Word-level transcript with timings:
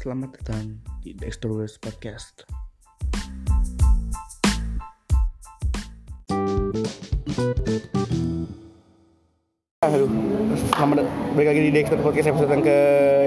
Selamat 0.00 0.32
datang 0.32 0.80
di 1.04 1.12
Dexterous 1.12 1.76
Podcast. 1.76 2.48
Aduh, 9.84 10.08
selamat 10.72 11.04
balik 11.36 11.48
lagi 11.52 11.60
di 11.68 11.70
Dexter 11.76 12.00
Podcast 12.00 12.32
episode 12.32 12.48
yang 12.48 12.64
ke 12.64 12.78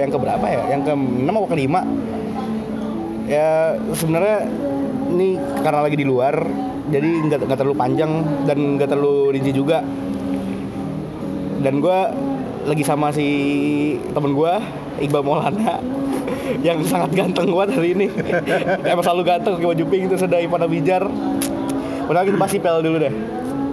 yang 0.02 0.10
ke 0.10 0.18
berapa 0.18 0.46
ya? 0.50 0.62
Yang 0.74 0.82
ke 0.82 0.92
6 0.98 1.30
atau 1.30 1.46
ke 1.46 1.56
5 1.62 3.30
Ya 3.30 3.78
sebenarnya 3.94 4.38
ini 5.14 5.38
karena 5.62 5.78
lagi 5.78 5.94
di 5.94 6.06
luar 6.10 6.34
jadi 6.90 7.06
nggak 7.06 7.54
nggak 7.54 7.58
terlalu 7.62 7.78
panjang 7.78 8.26
dan 8.50 8.82
nggak 8.82 8.90
terlalu 8.90 9.38
rinci 9.38 9.54
juga 9.54 9.78
dan 11.62 11.78
gue 11.78 11.98
lagi 12.66 12.82
sama 12.82 13.14
si 13.14 13.30
temen 14.10 14.34
gue 14.34 14.52
Iqbal 15.06 15.22
Maulana 15.22 16.02
yang 16.60 16.78
sangat 16.84 17.10
ganteng 17.16 17.48
banget 17.52 17.80
hari 17.80 17.88
ini. 17.96 18.06
Emang 18.84 19.04
selalu 19.04 19.22
ganteng 19.24 19.52
pakai 19.56 19.68
baju 19.72 19.84
pink 19.88 20.02
itu 20.12 20.16
sudah 20.20 20.38
pada 20.48 20.66
bijar. 20.68 21.02
Udah 22.04 22.20
kita 22.24 22.36
bahas 22.36 22.52
IPL 22.52 22.78
dulu 22.84 22.96
deh. 23.00 23.14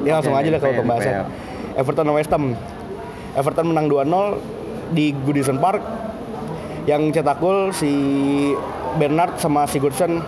Ya 0.07 0.17
langsung 0.17 0.33
aja 0.33 0.47
deh 0.47 0.59
kalau 0.59 0.75
pembahasan. 0.79 1.27
Everton 1.75 2.09
West 2.15 2.31
Ham. 2.31 2.55
Everton 3.35 3.65
menang 3.71 3.87
2-0 3.87 4.39
di 4.91 5.15
Goodison 5.23 5.59
Park 5.59 5.83
yang 6.83 7.13
cetak 7.13 7.39
gol 7.39 7.71
si 7.71 7.91
Bernard 8.97 9.37
sama 9.37 9.69
Sigurdsson 9.69 10.19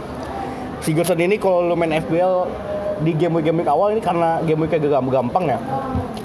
Sigurdsson 0.80 1.20
ini 1.20 1.36
kalau 1.36 1.68
lu 1.68 1.76
main 1.76 1.91
FPL 1.91 2.48
di 3.04 3.12
game 3.18 3.40
week 3.40 3.50
game 3.50 3.60
week 3.60 3.68
awal 3.68 3.91
ini 3.91 4.00
karena 4.00 4.40
game 4.46 4.64
week 4.64 4.76
agak 4.76 5.00
gampang 5.00 5.48
ya. 5.52 5.60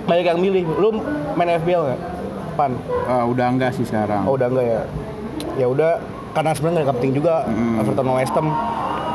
Banyak 0.07 0.25
yang 0.35 0.39
milih 0.39 0.63
lu 0.79 0.99
main 1.35 1.59
FPL 1.63 1.83
nggak 1.89 2.01
pan? 2.59 2.73
Ah, 3.07 3.23
udah 3.23 3.47
enggak 3.55 3.71
sih 3.71 3.87
sekarang. 3.87 4.27
oh 4.27 4.35
udah 4.35 4.51
enggak 4.51 4.67
ya 4.67 4.81
ya 5.59 5.67
udah 5.67 5.99
karena 6.31 6.55
sebenarnya 6.55 6.87
nggak 6.87 6.97
penting 6.97 7.13
juga 7.13 7.43
Hmm. 7.45 7.83
Everton 7.83 8.01
sama 8.01 8.13
West 8.17 8.33
Ham. 8.33 8.49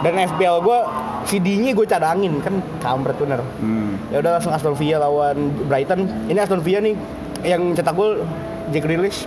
Dan 0.03 0.19
FPL 0.19 0.59
gue 0.59 0.79
CD-nya 1.23 1.71
gue 1.71 1.87
cadangin 1.87 2.43
kan 2.43 2.51
kampret 2.77 3.15
bener. 3.15 3.39
Hmm. 3.57 3.95
ya 4.11 4.19
udah 4.19 4.35
langsung 4.35 4.51
Aston 4.51 4.75
Villa 4.75 4.99
lawan 4.99 5.37
Brighton. 5.63 6.03
Ini 6.27 6.37
Aston 6.37 6.59
Villa 6.59 6.83
nih 6.83 6.95
yang 7.41 7.71
cetak 7.71 7.95
gol 7.95 8.19
Jack 8.69 8.83
Grealish. 8.83 9.23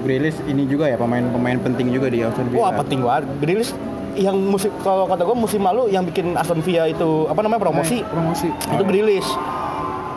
Grealish 0.00 0.38
ini 0.46 0.64
juga 0.64 0.86
ya 0.86 0.94
pemain-pemain 0.94 1.58
penting 1.60 1.90
juga 1.90 2.06
di 2.06 2.22
Aston 2.22 2.46
Villa. 2.46 2.62
wah 2.62 2.72
penting 2.78 3.02
banget. 3.02 3.24
Grealish 3.38 3.74
yang 4.12 4.38
musim 4.38 4.70
kalau 4.80 5.06
kata 5.06 5.22
gue 5.22 5.34
musim 5.34 5.60
lalu 5.60 5.90
yang 5.90 6.06
bikin 6.06 6.34
Aston 6.34 6.62
Villa 6.62 6.86
itu 6.86 7.26
apa 7.26 7.42
namanya 7.42 7.58
promosi? 7.60 8.06
Promosi. 8.06 8.46
Itu 8.46 8.86
Grealish. 8.86 9.26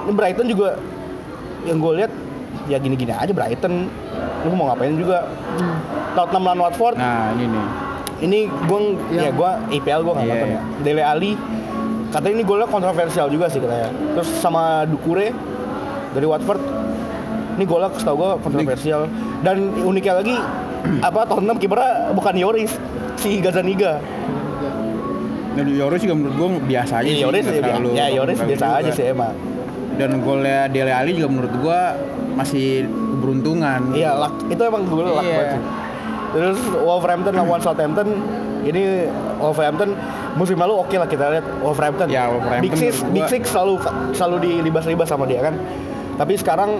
Ini 0.03 0.13
Brighton 0.13 0.47
juga 0.47 0.77
yang 1.63 1.81
gue 1.81 1.93
lihat 1.97 2.11
ya 2.63 2.77
gini-gini 2.77 3.09
aja 3.09 3.31
Brighton 3.31 3.89
lu 4.41 4.53
mau 4.53 4.65
ngapain 4.67 4.93
juga? 4.93 5.25
Tottenham 6.13 6.43
lawan 6.43 6.59
Watford. 6.61 6.95
Nah, 6.95 7.33
ini 7.33 7.45
nih. 7.47 7.65
ini 8.21 8.39
gue 8.47 8.79
ya 9.11 9.21
Yang- 9.23 9.35
gue 9.35 9.51
IPL 9.73 9.99
gue 10.01 10.13
nggak 10.13 10.23
Iya, 10.23 10.33
nonton 10.33 10.47
iya. 10.47 10.55
ya 10.55 10.61
Dele 10.79 11.03
Ali 11.03 11.31
katanya 12.07 12.33
ini 12.33 12.43
golnya 12.43 12.67
kontroversial 12.67 13.27
juga 13.27 13.45
sih 13.47 13.57
katanya. 13.57 13.89
Terus 14.13 14.29
sama 14.37 14.63
Dukure 14.85 15.33
dari 16.09 16.23
Watford. 16.23 16.61
Ini 17.53 17.63
golnya 17.63 17.89
setahu 17.91 18.15
gue 18.15 18.29
kontroversial. 18.39 19.01
Dan 19.39 19.55
uniknya 19.77 20.13
lagi 20.15 20.35
apa 21.07 21.25
Tottenham 21.25 21.57
kipernya 21.57 22.11
bukan 22.11 22.33
Yoris 22.33 22.71
si 23.15 23.37
Gazaniga. 23.37 23.99
Dan 25.53 25.69
Yoris 25.69 26.01
juga 26.01 26.15
menurut 26.15 26.35
gua 26.35 26.47
biasa 26.59 26.93
aja 26.95 27.05
Iya, 27.05 27.13
sih. 27.13 27.23
Yoris 27.23 27.43
ya, 27.45 27.53
terlalu- 27.59 27.93
ya 27.93 28.05
Yoris 28.09 28.37
biasa 28.39 28.65
juga. 28.65 28.79
aja 28.79 28.89
sih 28.91 29.05
emang. 29.07 29.33
Dan 29.93 30.09
golnya 30.19 30.65
Dele 30.65 30.89
Alli 30.91 31.11
juga 31.13 31.29
menurut 31.29 31.53
gua 31.59 31.79
masih 32.33 32.85
keberuntungan. 32.85 33.81
iya 33.93 34.13
luck 34.13 34.33
itu 34.45 34.61
emang 34.61 34.83
gue 34.83 35.03
luck 35.03 35.21
Iya. 35.21 35.31
banget 35.31 35.47
sih 35.51 35.61
terus 36.33 36.57
Wolverhampton 36.75 37.33
lawan 37.35 37.61
Southampton 37.61 38.07
ini 38.63 39.05
Wolverhampton 39.37 39.93
musim 40.33 40.57
lalu 40.57 40.73
oke 40.75 40.95
lah 40.95 41.05
kita 41.05 41.29
lihat 41.29 41.45
Wolverhampton 41.59 42.07
Ya, 42.07 42.25
Wolverhampton 42.25 42.63
Big 42.63 42.73
Six 42.73 43.05
Big 43.07 43.27
Six 43.27 43.43
selalu 43.47 43.77
selalu 44.11 44.37
dilibas-libas 44.41 45.05
sama 45.05 45.23
dia 45.23 45.41
kan 45.41 45.53
tapi 46.13 46.33
sekarang 46.35 46.77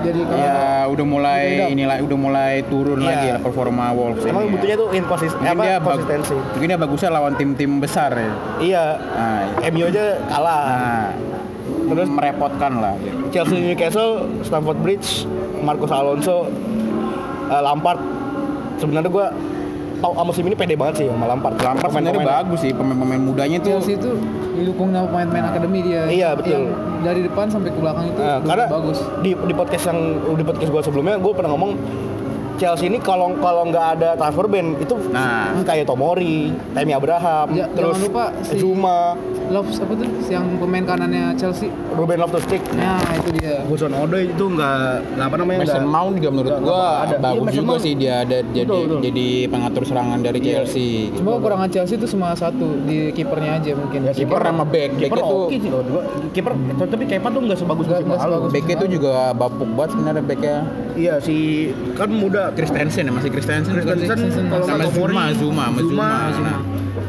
jadi 0.00 0.18
kalau 0.20 0.38
Ya 0.38 0.58
udah 0.88 1.06
mulai 1.06 1.42
inilah 1.68 1.98
udah 2.00 2.18
mulai 2.20 2.52
turun 2.64 2.98
Iya. 2.98 3.06
lagi 3.08 3.26
ya 3.28 3.36
performa 3.38 3.90
Wolves. 3.90 4.22
emang 4.24 4.42
ini 4.42 4.48
ya. 4.48 4.52
butuhnya 4.52 4.76
tuh 4.76 4.88
inkonsisten 4.92 5.38
mungkin 5.40 5.54
apa 5.54 5.62
dia 5.64 5.76
konsistensi 5.80 6.34
mungkin 6.34 6.68
dia 6.68 6.78
bagusnya 6.78 7.10
lawan 7.10 7.34
tim-tim 7.34 7.70
besar 7.76 8.10
ya. 8.12 8.30
iya 8.58 8.84
Nah, 8.98 9.40
MU 9.68 9.82
aja 9.84 10.02
kalah 10.26 10.62
nah 10.64 11.06
terus 11.84 12.08
merepotkan 12.08 12.72
lah. 12.74 12.94
gitu. 12.96 13.16
Chelsea 13.30 13.58
Newcastle 13.58 14.12
Stamford 14.40 14.78
Bridge 14.78 15.24
Marcos 15.58 15.90
Alonso 15.90 16.46
eh, 17.46 17.60
Lampard 17.60 18.00
sebenarnya 18.76 19.08
gue 19.08 19.26
tau 19.98 20.12
ah, 20.12 20.24
musim 20.24 20.42
ini 20.42 20.52
pede 20.52 20.74
banget 20.74 20.94
sih 20.98 21.06
sama 21.06 21.26
Lampard 21.26 21.54
Lampard 21.56 21.90
sebenarnya 21.90 22.22
bagus 22.24 22.58
sih 22.60 22.70
pemain-pemain 22.70 23.20
mudanya 23.20 23.56
tuh. 23.58 23.70
Chelsea 23.72 23.94
itu 23.94 24.10
didukung 24.52 24.90
sama 24.90 25.06
pemain-pemain 25.08 25.46
akademi 25.48 25.78
dia 25.80 26.02
Iya, 26.06 26.28
betul. 26.34 26.50
yang 26.50 26.64
dari 27.00 27.20
depan 27.22 27.46
sampai 27.46 27.70
ke 27.70 27.78
belakang 27.78 28.06
itu 28.06 28.18
Nah, 28.18 28.38
karena 28.40 28.66
bagus 28.68 28.98
di 29.20 29.30
di 29.32 29.54
podcast 29.54 29.84
yang 29.86 29.98
di 30.32 30.42
podcast 30.42 30.70
gue 30.70 30.82
sebelumnya 30.82 31.14
gue 31.16 31.32
pernah 31.32 31.50
ngomong 31.50 31.72
Chelsea 32.54 32.86
ini 32.86 32.98
kalau 32.98 33.32
kalau 33.36 33.64
nggak 33.64 33.86
ada 33.94 34.10
transfer 34.14 34.46
ban 34.46 34.76
itu 34.76 34.94
Nah. 35.08 35.50
kayak 35.62 35.84
Tomori, 35.84 36.48
Tammy 36.70 36.92
Abraham, 36.92 37.46
Ja- 37.50 37.68
terus 37.68 37.94
jangan 37.94 38.02
lupa 38.02 38.24
si- 38.40 38.58
Zuma, 38.58 39.00
Loves 39.48 39.76
apa 39.76 39.92
tuh 39.94 40.06
yang 40.26 40.56
pemain 40.56 40.80
kanannya 40.82 41.34
Chelsea 41.34 41.68
Ruben 41.92 42.16
Loftus-Cheek, 42.16 42.72
nah 42.72 42.96
itu 43.12 43.28
dia 43.34 43.60
Hudson 43.62 43.92
Odoi 43.92 44.24
itu 44.26 44.44
nggak 44.46 44.78
apa 45.18 45.34
namanya 45.34 45.58
Mason 45.60 45.76
nggak- 45.78 45.92
Mount 45.92 46.12
juga 46.14 46.30
menurut 46.30 46.52
gua 46.58 46.82
ada. 47.02 47.16
Bagus 47.18 47.42
Mason 47.42 47.56
juga 47.58 47.68
Mount. 47.68 47.82
sih 47.82 47.92
dia 47.94 48.14
ada 48.20 48.38
jadi 48.46 48.64
Betul, 48.64 48.80
betul. 48.82 49.00
jadi 49.02 49.26
pengatur 49.46 49.82
serangan 49.84 50.18
dari 50.18 50.38
Iya. 50.38 50.48
Chelsea. 50.54 50.88
cuma 51.12 51.30
kekurangan 51.34 51.68
Chelsea 51.68 51.94
itu 51.94 52.06
cuma 52.08 52.28
satu 52.32 52.66
di 52.82 53.12
kipernya 53.12 53.52
aja 53.54 53.70
mungkin 53.74 54.00
Ya, 54.02 54.12
Kiper 54.14 54.40
sama 54.40 54.64
back, 54.64 54.90
Kiper 54.94 55.10
back 55.10 55.22
itu 55.22 55.36
oke 55.36 55.56
sih. 55.58 55.70
Kiper 56.32 56.52
tapi 56.82 57.04
Kepa 57.04 57.28
tuh 57.28 57.40
nggak 57.42 57.58
sebagus 57.58 57.84
Nggak- 57.84 57.98
musim 57.98 58.08
nggak 58.08 58.20
lalu. 58.20 58.32
sebagus. 58.32 58.50
back 58.50 58.66
itu 58.70 58.84
juga 58.90 59.12
bapuk 59.32 59.70
banget 59.70 59.90
sebenarnya 59.92 60.22
backnya. 60.22 60.56
Iya 60.94 61.14
si 61.18 61.68
kan 61.92 62.08
muda 62.08 62.52
Christensen 62.52 63.04
ya 63.04 63.12
masih 63.12 63.28
sih? 63.28 63.34
Christensen 63.34 63.72
kalau 64.46 64.64
sama 64.64 64.84
Zuma, 64.86 65.24
Zuma, 65.32 65.64
Zuma. 65.72 66.08
Zuma. 66.30 66.50
Nah, 66.50 66.60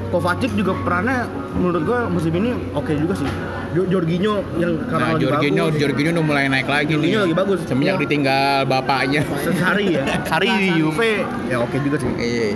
Kovacic 0.09 0.53
juga 0.53 0.77
perannya 0.77 1.25
menurut 1.53 1.83
gua 1.83 1.99
musim 2.05 2.31
ini 2.31 2.53
oke 2.71 2.94
juga 2.94 3.13
sih. 3.16 3.27
Jo- 3.73 3.89
Jorginho 3.89 4.45
yang 4.55 4.77
karena 4.85 5.01
Nah, 5.03 5.11
lagi 5.11 5.25
Jorginho, 5.25 5.63
bagus. 5.66 5.79
Jorginho 5.81 6.09
udah 6.13 6.23
mulai 6.23 6.45
naik 6.45 6.67
lagi 6.67 6.94
Jorginho 6.94 7.09
nih. 7.11 7.23
lagi 7.25 7.35
bagus. 7.35 7.59
Semenjak 7.66 7.89
Iya. 7.91 8.01
ditinggal 8.05 8.45
bapaknya. 8.63 9.21
Sari 9.59 9.85
ya. 9.91 10.03
Sari 10.23 10.47
di 10.53 10.67
Juve 10.77 11.11
ya 11.50 11.57
oke 11.57 11.77
juga 11.81 11.97
sih. 11.97 12.11
Iya. 12.13 12.47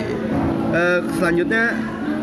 Eh, 0.70 1.00
selanjutnya 1.14 1.64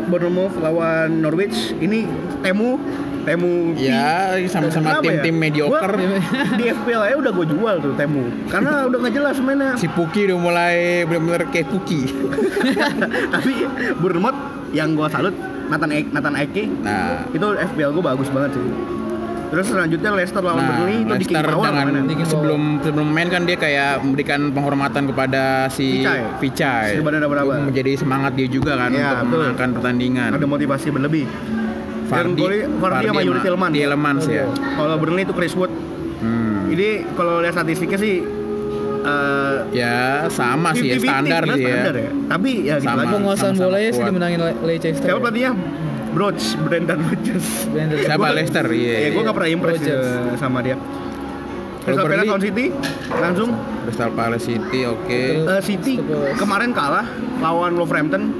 Bournemouth 0.05 0.55
lawan 0.55 1.19
Norwich. 1.19 1.75
Ini 1.75 2.07
Temu 2.39 2.79
Temu. 3.25 3.73
Ya, 3.75 4.37
sama-sama 4.47 5.01
ya? 5.01 5.01
tim-tim 5.01 5.35
mediocre. 5.35 5.97
Gua 5.97 6.55
di 6.55 6.63
FPL 6.69 7.01
aja 7.09 7.15
udah 7.17 7.31
gue 7.33 7.45
jual 7.49 7.75
tuh 7.81 7.93
Temu. 7.97 8.23
Karena 8.47 8.85
udah 8.85 8.97
nggak 9.01 9.13
jelas 9.17 9.35
mainnya. 9.41 9.73
Si 9.75 9.89
Puki 9.89 10.29
udah 10.29 10.37
mulai 10.37 10.75
benar-benar 11.09 11.49
kayak 11.49 11.73
Puki. 11.73 12.05
Tapi 13.33 13.51
Bournemouth 13.97 14.37
yang 14.71 14.93
gue 14.93 15.07
salut 15.09 15.33
Nathan 15.65 15.89
Ake, 15.89 16.09
Nathan 16.13 16.35
Ake 16.37 16.63
Nah, 16.85 17.25
itu 17.33 17.45
FPL 17.73 17.91
gue 17.97 18.03
bagus 18.05 18.29
banget 18.29 18.53
sih. 18.55 18.65
Terus 19.45 19.65
selanjutnya 19.69 20.09
Leicester 20.17 20.41
lawan 20.41 20.57
Nah, 20.57 20.67
Burnley 20.73 20.97
itu 21.05 21.13
di 21.15 21.25
King 21.29 21.37
Leicester 21.37 21.53
Power 21.53 21.69
dengan 21.85 22.25
sebelum 22.25 22.61
sebelum 22.81 23.07
main 23.13 23.29
kan 23.29 23.41
dia 23.45 23.57
kayak 23.57 24.01
memberikan 24.01 24.49
penghormatan 24.51 25.03
kepada 25.09 25.69
si 25.69 26.01
Abraba. 26.03 27.53
Itu 27.55 27.63
menjadi 27.69 27.91
semangat 27.95 28.33
dia 28.33 28.47
juga 28.49 28.73
kan 28.75 28.89
Iya, 28.91 28.99
untuk 28.99 29.17
betul. 29.21 29.37
memenangkan 29.39 29.69
pertandingan. 29.79 30.29
Ada 30.33 30.47
motivasi 30.49 30.87
berlebih. 30.91 31.25
Dan 32.05 32.35
golnya 32.35 32.65
Vardy 32.71 33.05
sama 33.05 33.21
Yuri 33.21 33.39
Tillman. 33.41 33.69
Tielemans 33.71 34.25
ya. 34.25 34.45
Kalau 34.47 34.95
Burnley 34.95 35.23
itu 35.23 35.33
Chris 35.33 35.53
Wood. 35.53 35.71
Hmm. 36.15 36.69
Ini 36.69 36.87
kalau 37.13 37.39
lihat 37.39 37.53
statistiknya 37.53 37.97
sih 37.97 38.15
eh 39.05 39.55
Ya 39.69 40.25
sama 40.27 40.73
sih 40.73 40.89
ya 40.89 40.97
50-50 40.97 41.03
standar 41.03 41.41
sih 41.45 41.61
ya. 41.61 41.69
standar 41.69 41.95
ya. 41.95 42.09
Tapi 42.25 42.51
ya 42.63 42.75
gitu 42.75 42.87
Sama. 42.87 42.99
lagi. 42.99 43.13
penguasaan 43.13 43.53
bolanya 43.55 43.89
sih 43.91 44.03
dimenangin 44.03 44.39
Le- 44.39 44.59
Leicester 44.63 45.03
Siapa 45.03 45.19
pelatihnya? 45.19 45.51
Broch, 46.15 46.43
Brendan 46.63 46.99
Rodgers. 47.03 47.47
Brandon. 47.67 47.97
Siapa 47.99 48.25
Leicester? 48.31 48.65
Iya. 48.65 48.93
Ya, 48.95 49.07
gue 49.11 49.19
iya. 49.19 49.27
gak 49.27 49.35
pernah 49.35 49.49
impress 49.51 49.81
ya 49.83 49.99
sama 50.37 50.63
dia. 50.63 50.79
Crystal 51.85 52.03
Palace 52.03 52.25
lawan 52.25 52.41
City 52.41 52.65
langsung 53.11 53.49
Crystal 53.81 54.11
Palace 54.11 54.43
City 54.43 54.79
oke. 54.83 55.19
Eh, 55.45 55.61
City 55.61 55.93
Crystal 55.95 56.17
Palace. 56.19 56.37
kemarin 56.37 56.69
kalah 56.71 57.05
lawan 57.37 57.71
Wolverhampton. 57.75 58.33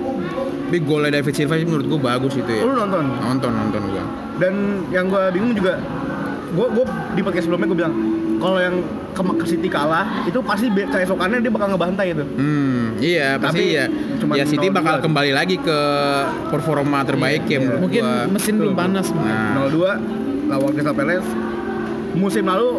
Tapi 0.65 0.81
golnya 0.81 1.13
David 1.13 1.31
Silva 1.31 1.56
sih 1.56 1.63
menurut 1.63 1.86
gua 1.88 2.00
bagus 2.12 2.33
itu 2.33 2.50
ya. 2.50 2.62
Lu 2.62 2.74
nonton? 2.74 3.06
Nonton 3.15 3.51
nonton 3.53 3.81
gua. 3.88 4.03
Dan 4.36 4.53
yang 4.89 5.07
gue 5.07 5.24
bingung 5.31 5.53
juga, 5.53 5.77
gue 6.51 6.68
gue 6.68 6.86
di 7.13 7.21
podcast 7.21 7.45
sebelumnya 7.45 7.68
gue 7.69 7.80
bilang 7.80 7.94
kalau 8.36 8.59
yang 8.59 8.75
ke, 9.13 9.21
ke 9.21 9.45
City 9.47 9.69
kalah 9.69 10.25
itu 10.25 10.36
pasti 10.42 10.68
keesokannya 10.68 11.39
dia 11.39 11.47
bakal 11.47 11.71
ngebantai 11.71 12.12
itu. 12.12 12.25
Hmm, 12.36 12.97
iya 12.97 13.38
Tapi 13.38 13.45
pasti 13.47 13.63
ya. 13.71 13.86
cuman 14.19 14.36
Ya 14.36 14.44
City 14.44 14.68
0-2. 14.68 14.75
bakal 14.75 14.95
kembali 15.00 15.31
lagi 15.31 15.56
ke 15.56 15.80
performa 16.50 17.06
terbaik 17.06 17.45
ya 17.45 17.62
menurut 17.62 17.80
mungkin 17.80 18.03
gua. 18.03 18.27
mesin 18.27 18.53
belum 18.57 18.75
panas 18.75 19.07
Nah, 19.13 19.69
0-2 19.69 20.50
lawan 20.50 20.69
Crystal 20.74 20.97
Palace. 20.97 21.30
Musim 22.12 22.44
lalu 22.44 22.69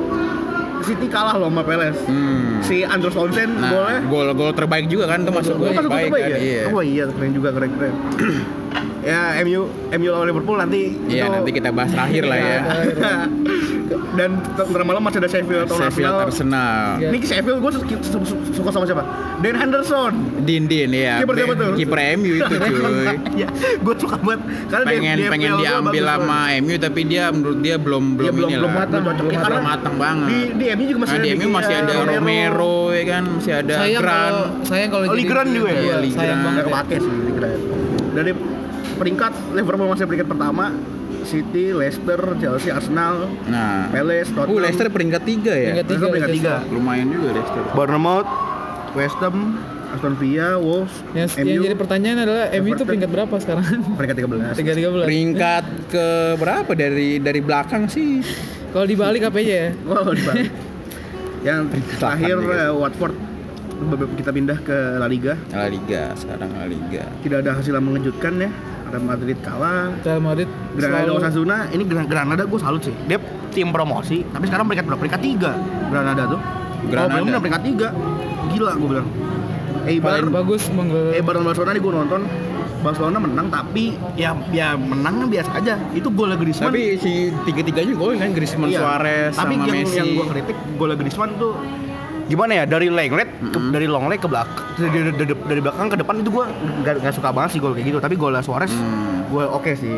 City 0.82 1.06
kalah 1.06 1.34
loh 1.34 1.48
sama 1.48 1.62
Peles. 1.62 1.96
Hmm. 2.04 2.60
Si 2.60 2.82
Andros 2.82 3.14
Townsend 3.14 3.52
Nah, 3.56 3.70
golnya 3.70 3.98
gol 4.04 4.28
gol 4.34 4.52
terbaik 4.52 4.86
juga 4.86 5.06
kan 5.06 5.22
itu 5.22 5.32
masuk 5.32 5.54
gol 5.56 5.70
masuk 5.70 5.82
terbaik 5.86 6.04
terbaik 6.08 6.22
kan. 6.22 6.30
ya? 6.30 6.38
Iya. 6.38 6.62
Oh 6.68 6.82
iya, 6.82 7.04
keren 7.08 7.32
juga, 7.32 7.48
keren 7.52 7.70
keren. 7.72 7.94
ya 9.06 9.20
MU 9.40 9.60
MU 9.92 10.08
lawan 10.10 10.26
Liverpool 10.26 10.58
nanti 10.58 10.98
Iya, 11.06 11.22
itu- 11.22 11.32
nanti 11.32 11.50
kita 11.52 11.70
bahas 11.70 11.88
terakhir 11.88 12.24
lah 12.24 12.38
ya. 12.38 12.60
Dan 14.12 14.30
ntar 14.50 14.82
malam 14.82 14.98
masih 14.98 15.20
ada 15.20 15.28
Sheffield 15.28 15.62
atau 15.64 15.76
Sheffield 15.78 16.10
Arsenal. 16.10 16.26
Arsenal. 16.26 16.84
Iya. 16.98 17.08
Ini 17.12 17.18
Sheffield 17.22 17.58
gue 17.60 17.70
suka 18.50 18.70
sama 18.70 18.84
siapa? 18.84 19.02
Dan 19.38 19.54
Henderson. 19.54 20.12
Din 20.42 20.64
Din 20.64 20.90
ya. 20.90 21.20
Kiper 21.20 21.34
siapa 21.36 21.54
tuh? 21.54 21.70
Kiper 21.76 21.98
MU 22.16 22.32
itu 22.34 22.54
cuy. 22.66 23.06
ya, 23.36 23.48
gue 23.76 23.94
suka 23.96 24.16
banget 24.18 24.40
karena 24.66 24.82
dia- 24.82 24.90
pengen 24.90 25.14
dia 25.16 25.30
pengen 25.30 25.52
diambil 25.56 26.04
sama. 26.04 26.40
MU 26.56 26.74
tapi 26.76 27.00
dia 27.04 27.24
menurut 27.28 27.58
dia 27.60 27.76
belum 27.76 28.04
belum 28.16 28.32
belum 28.32 28.48
ini 28.48 28.56
belum 28.56 28.66
lah. 28.66 28.78
matang, 28.80 29.02
Belum 29.04 29.30
matang. 29.30 29.62
matang 29.62 29.94
banget. 29.96 30.28
Di, 30.28 30.38
di 30.52 30.64
MU 30.72 30.84
juga 30.86 31.00
masih 31.00 31.14
Nah, 31.14 31.22
di 31.22 31.28
ada 31.28 31.38
MU 31.38 31.48
masih 31.52 31.74
ada 31.76 31.92
Romero 32.02 32.76
ya 32.90 33.04
kan, 33.06 33.22
masih 33.30 33.52
ada 33.54 33.74
Gran. 33.86 34.02
kalau 34.02 34.44
sayang 34.64 34.90
kalau 34.90 35.04
jadi- 35.06 35.18
Ligran 35.20 35.46
juga 35.48 35.68
ya? 35.68 35.76
Iya, 35.76 35.78
Iya, 35.78 35.94
sayang 35.94 36.02
Ligran. 36.02 36.36
banget. 36.42 36.50
Nggak 36.56 36.66
ya. 36.66 36.72
kepake 36.74 36.96
sih. 36.98 37.12
Dari 38.16 38.32
peringkat 38.96 39.32
Liverpool 39.52 39.86
masih 39.86 40.04
peringkat 40.04 40.28
pertama, 40.28 40.64
City, 41.22 41.70
Leicester, 41.70 42.18
Chelsea, 42.38 42.70
Arsenal, 42.70 43.26
Nah. 43.46 43.90
Palace, 43.90 44.30
Uh, 44.30 44.34
Tottenham, 44.36 44.62
Leicester 44.62 44.88
peringkat 44.88 45.22
3 45.22 45.52
ya. 45.52 45.66
Peringkat 45.74 45.86
Leicester 45.86 46.08
peringkat 46.08 46.30
tiga. 46.32 46.54
Lumayan 46.68 47.06
juga 47.08 47.28
Leicester. 47.34 47.62
Bournemouth, 47.72 48.28
West 48.92 49.18
Ham, 49.20 49.36
Aston 49.88 50.14
Villa, 50.16 50.50
Wolves, 50.56 50.94
Yang, 51.12 51.28
yang 51.36 51.46
MU, 51.46 51.62
jadi 51.64 51.76
pertanyaan 51.76 52.18
adalah 52.20 52.44
MU 52.54 52.70
itu 52.70 52.84
peringkat 52.84 53.10
berapa 53.10 53.34
sekarang? 53.38 53.64
peringkat 53.94 54.16
13. 54.18 54.54
Tiga 54.54 54.72
tiga 54.72 54.88
belas. 54.90 55.04
Peringkat 55.04 55.64
ke 55.88 56.06
berapa 56.36 56.72
dari 56.72 57.08
dari 57.18 57.40
belakang 57.40 57.86
sih? 57.86 58.22
Kalau 58.70 58.84
dibalik 58.84 59.22
apa 59.24 59.38
aja 59.38 59.54
ya? 59.56 59.68
Wow, 59.82 60.10
di 60.10 60.22
bawah. 60.22 60.46
Yang 61.40 61.60
terakhir 61.96 62.36
eh, 62.42 62.70
Watford 62.72 63.14
kita 64.16 64.30
pindah 64.30 64.58
ke 64.58 64.76
La 64.96 65.06
Liga. 65.06 65.34
La 65.50 65.68
Liga, 65.68 66.12
sekarang 66.14 66.48
La 66.50 66.66
Liga. 66.66 67.04
Tidak 67.20 67.38
ada 67.38 67.50
hasil 67.54 67.72
yang 67.72 67.84
mengejutkan 67.84 68.32
ya. 68.38 68.50
Real 68.86 69.02
Madrid 69.02 69.38
kalah. 69.40 69.90
Real 69.98 70.22
Madrid 70.22 70.48
Granada 70.72 71.02
selalu- 71.02 71.18
Osasuna, 71.18 71.56
ini 71.70 71.82
Gran- 71.84 72.06
Granada 72.06 72.42
gue 72.42 72.58
salut 72.58 72.82
sih. 72.82 72.94
Dia 73.04 73.18
tim 73.50 73.68
promosi, 73.68 74.22
tapi 74.24 74.46
sekarang 74.46 74.64
peringkat 74.64 74.86
berapa? 74.86 75.00
Peringkat 75.00 75.22
3 75.22 75.50
Granada 75.90 76.22
tuh. 76.28 76.40
Granada. 76.86 77.18
Oh, 77.20 77.42
peringkat 77.42 77.62
3. 77.64 77.88
Gila 78.48 78.72
gue 78.74 78.88
bilang. 78.88 79.08
Eibar, 79.86 80.18
paling 80.18 80.34
bagus 80.34 80.62
menggelar 80.68 81.14
Eibar 81.14 81.32
dan 81.34 81.44
Barcelona 81.44 81.70
nih 81.70 81.82
gue 81.82 81.92
nonton. 81.94 82.22
Barcelona 82.76 83.18
menang 83.18 83.46
tapi 83.48 83.84
ya 84.14 84.30
ya 84.50 84.74
menangnya 84.74 85.26
biasa 85.28 85.50
aja. 85.56 85.74
Itu 85.90 86.10
gol 86.10 86.30
Griezmann. 86.34 86.70
Tapi 86.70 86.94
si 86.96 87.12
tiga-tiganya 87.42 87.94
gol 87.94 88.14
kan 88.14 88.30
Griezmann, 88.30 88.70
Iya. 88.70 88.78
Suarez 88.78 89.32
Tapi 89.32 89.54
sama 89.54 89.66
yang, 89.66 89.76
Messi. 89.82 89.96
yang 89.96 90.08
gue 90.12 90.26
kritik 90.28 90.56
gol 90.74 90.90
Griezmann 90.92 91.34
tuh 91.36 91.54
gimana 92.26 92.52
ya 92.58 92.64
dari 92.66 92.90
lenglet 92.90 93.30
ke, 93.38 93.58
dari 93.70 93.86
long 93.86 94.10
leg 94.10 94.18
ke 94.18 94.26
belakang 94.26 94.66
dari, 94.78 95.14
dari, 95.14 95.34
dari, 95.34 95.60
belakang 95.62 95.86
ke 95.94 95.96
depan 96.02 96.14
itu 96.18 96.30
gue 96.34 96.44
nggak 96.82 96.94
nggak 97.02 97.14
suka 97.14 97.28
banget 97.30 97.50
sih 97.54 97.60
gol 97.62 97.72
kayak 97.74 97.86
gitu 97.86 97.98
tapi 98.02 98.14
gol 98.18 98.34
Suarez 98.42 98.72
Hmm. 98.74 99.30
gue 99.30 99.44
oke 99.46 99.72
sih 99.78 99.94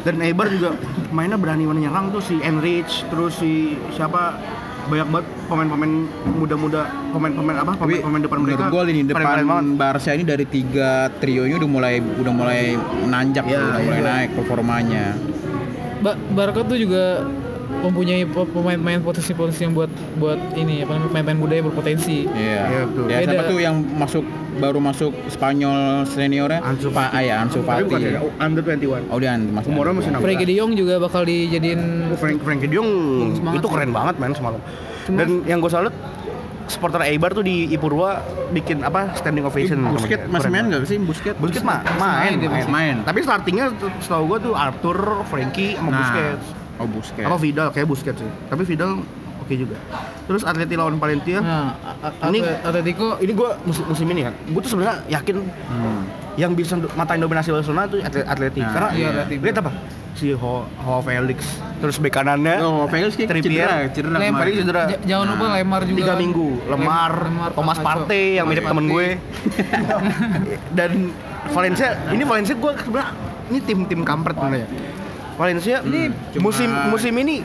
dan 0.00 0.16
Eibar 0.24 0.48
juga 0.48 0.72
mainnya 1.12 1.36
berani 1.36 1.68
nyerang 1.68 2.08
tuh 2.08 2.24
si 2.24 2.40
Enrich 2.40 3.04
terus 3.12 3.36
si 3.36 3.76
siapa 3.92 4.40
banyak 4.88 5.06
banget 5.12 5.26
pemain-pemain 5.46 5.92
muda-muda 6.40 6.82
pemain-pemain 7.12 7.56
apa 7.62 7.72
pemain-pemain 7.76 8.22
depan 8.24 8.38
mereka 8.40 8.64
menurut 8.64 8.74
gua 8.74 8.82
lini 8.88 9.00
depan. 9.06 9.64
Barca 9.76 10.10
ini 10.16 10.24
dari 10.26 10.44
tiga 10.48 11.12
trionya 11.20 11.60
udah 11.60 11.70
mulai 11.70 11.94
udah 12.00 12.32
mulai 12.32 12.74
menanjak, 13.06 13.44
Iya, 13.46 13.60
udah 13.60 13.80
mulai 13.86 14.00
iya. 14.00 14.08
naik 14.08 14.30
performanya. 14.34 15.04
Ba 16.00 16.16
Barca 16.32 16.60
tuh 16.64 16.78
juga 16.80 17.22
mempunyai 17.80 18.22
pe- 18.24 18.50
pemain-pemain 18.50 19.00
potensi-potensi 19.00 19.64
yang 19.64 19.72
buat 19.72 19.88
buat 20.16 20.36
ini 20.54 20.84
apa 20.84 20.94
namanya 20.94 21.10
pemain-pemain 21.10 21.40
muda 21.40 21.54
yang 21.56 21.66
berpotensi. 21.72 22.28
Iya. 22.28 22.62
Iya, 22.68 22.80
betul. 22.86 23.04
Ya 23.08 23.18
siapa 23.24 23.42
tuh 23.48 23.58
yang 23.58 23.76
masuk 23.96 24.24
baru 24.60 24.78
masuk 24.78 25.12
Spanyol 25.26 26.04
seniornya? 26.04 26.60
Ansu 26.60 26.92
Pak 26.92 27.08
ah, 27.10 27.22
ya, 27.22 27.40
Ansu 27.40 27.64
tapi 27.64 27.82
Fati. 27.82 27.84
bukan 27.88 28.00
ya, 28.04 28.20
under 28.36 28.62
21 28.62 29.08
Oh 29.08 29.16
dia 29.16 29.32
masih 29.34 29.68
Umurnya 29.72 29.92
masih 29.96 30.10
enam 30.12 30.20
Frenkie 30.20 30.46
de 30.46 30.54
Jong 30.54 30.72
juga 30.76 30.94
bakal 31.00 31.22
dijadiin 31.24 31.80
Frank 32.20 32.38
Frankie 32.44 32.68
De 32.68 32.76
Jong 32.76 32.90
itu 33.56 33.66
keren 33.66 33.90
banget 33.90 34.14
man 34.20 34.32
semalam. 34.36 34.60
Dan 35.08 35.42
yang 35.48 35.58
gue 35.58 35.72
salut 35.72 35.94
supporter 36.70 37.02
Eibar 37.02 37.34
tuh 37.34 37.42
di 37.42 37.66
Ipurwa 37.66 38.22
bikin 38.52 38.86
apa 38.86 39.10
standing 39.18 39.42
ovation. 39.42 39.82
Busket 39.90 40.30
masih 40.30 40.50
main 40.52 40.70
nggak 40.70 40.86
sih 40.86 41.00
Busket? 41.02 41.34
Busket 41.40 41.66
mah 41.66 41.82
main, 41.98 42.38
main 42.38 42.46
main, 42.46 42.66
main. 42.70 42.96
Tapi 43.02 43.26
startingnya 43.26 43.74
setahu 43.98 44.36
gue 44.36 44.50
tuh 44.50 44.54
Arthur, 44.54 45.24
Frankie, 45.26 45.74
sama 45.74 45.90
Nah, 45.90 45.98
Busquets. 45.98 46.59
Oh 46.80 46.88
Busket. 46.88 47.22
Apa 47.22 47.36
Vidal 47.36 47.68
kayak 47.70 47.86
Busquets 47.86 48.16
sih. 48.16 48.30
Tapi 48.48 48.62
Vidal 48.64 49.04
oke 49.38 49.54
juga. 49.54 49.76
Terus 50.24 50.42
Atleti 50.42 50.74
lawan 50.74 50.96
Valencia. 50.96 51.38
Nah, 51.38 51.76
A- 52.00 52.08
A- 52.08 52.28
Ini- 52.28 52.40
Atletico 52.40 53.18
Ini 53.18 53.30
gue 53.30 53.50
musim, 53.62 53.84
musim 53.84 54.06
ini 54.08 54.22
kan, 54.22 54.34
gue 54.34 54.60
tuh 54.60 54.70
sebenarnya 54.70 54.96
yakin 55.10 55.36
Hmm. 55.44 56.02
yang 56.34 56.52
bisa 56.52 56.74
matain 56.94 57.18
dominasi 57.18 57.50
Barcelona 57.50 57.84
tuh 57.84 58.00
Atlet- 58.00 58.24
Atleti. 58.24 58.60
Nah, 58.60 58.70
Karena 58.70 58.88
iya, 58.92 59.08
Atleti. 59.12 59.34
lihat 59.38 59.58
apa? 59.60 59.72
Si 60.10 60.32
Ho, 60.32 60.66
Ho 60.66 60.92
Felix, 61.00 61.38
terus 61.78 61.96
bek 61.96 62.10
kanannya 62.10 62.58
Oh, 62.60 62.84
Felix 62.86 63.14
kayak 63.14 63.30
Trippier. 63.30 63.62
cedera, 63.62 64.18
cedera 64.18 64.18
cedera. 64.52 64.82
J- 64.90 65.02
jangan 65.06 65.26
lupa 65.30 65.44
Nah, 65.46 65.54
Lemar 65.56 65.80
juga 65.82 65.96
tiga 65.96 66.08
kan. 66.08 66.18
minggu 66.18 66.48
lemar, 66.66 67.12
Lem- 67.14 67.28
Lemar, 67.30 67.50
Thomas. 67.52 67.76
Partey 67.78 68.24
yang 68.34 68.46
mirip 68.46 68.64
temen 68.64 68.86
gue 68.86 69.06
dan 70.72 70.90
Valencia 71.48 71.88
ini 72.10 72.22
Valencia 72.22 72.54
gue 72.54 72.72
sebenarnya 72.76 73.10
ini 73.48 73.58
tim 73.60 73.78
tim 73.84 74.00
kampret 74.02 74.34
sebenarnya 74.34 74.66
Valencia 75.40 75.80
ini 75.80 76.12
cuma- 76.30 76.44
musim 76.44 76.68
musim 76.92 77.14
ini 77.16 77.40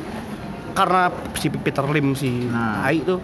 karena 0.71 1.07
si 1.33 1.47
Peter 1.47 1.87
Lim 1.87 2.11
si 2.11 2.27
Nah. 2.45 2.83
Ai 2.83 2.99
itu 2.99 3.15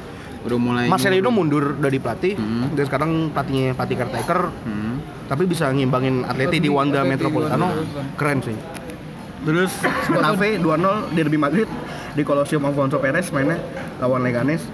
Udah 0.41 0.57
mulai 0.57 0.85
Marcelino 0.87 1.29
mundur 1.29 1.75
dari 1.75 1.99
pelatih 1.99 2.33
Hmm. 2.33 2.73
dan 2.73 2.83
sekarang 2.83 3.11
pelatihnya 3.29 3.75
pelatih 3.75 3.93
caretaker 3.95 4.49
Hmm. 4.63 4.97
tapi 5.27 5.45
bisa 5.45 5.69
ngimbangin 5.69 6.23
Atleti 6.23 6.57
di 6.57 6.65
Wanda 6.65 7.03
Atleti 7.03 7.11
Metropolitano 7.13 7.67
Wanda. 7.69 8.01
keren 8.17 8.39
sih 8.41 8.57
terus 9.41 9.69
Getafe 10.07 10.57
2-0 10.63 11.13
Derby 11.13 11.37
Madrid 11.37 11.69
di 12.11 12.23
Colosseum 12.23 12.63
Alfonso 12.63 12.97
Perez 12.97 13.29
mainnya 13.29 13.61
lawan 13.99 14.21
Leganes 14.21 14.65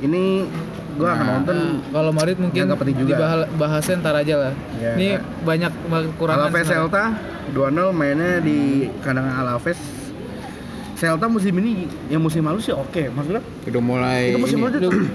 ini 0.00 0.50
gua 0.94 1.08
akan 1.10 1.22
Nah, 1.22 1.32
nonton 1.34 1.56
Nah, 1.56 1.70
kalau 1.90 2.10
Madrid 2.10 2.36
mungkin 2.36 2.56
Yang 2.56 2.66
nggak 2.68 2.80
penting 2.80 2.96
juga. 2.98 3.14
dibahasnya 3.46 3.94
ntar 3.98 4.14
aja 4.16 4.34
lah. 4.38 4.52
Iya. 4.76 4.90
Ini 4.94 5.08
banyak 5.42 5.72
kekurangan. 6.12 6.40
Alaves. 6.46 6.66
Celta 6.66 7.04
2-0 7.50 7.90
mainnya 7.90 8.38
di 8.38 8.58
kandang 9.00 9.26
Alaves 9.28 9.80
Celta 10.94 11.26
musim 11.26 11.50
ini 11.58 11.84
yang 12.06 12.22
musim 12.22 12.40
lalu 12.40 12.62
sih 12.62 12.70
oke 12.70 13.10
maksudnya 13.10 13.42
udah 13.66 13.82
mulai 13.82 14.30
itu 14.30 14.38
musim 14.38 14.58
ini. 14.60 14.78
lalu 14.78 15.10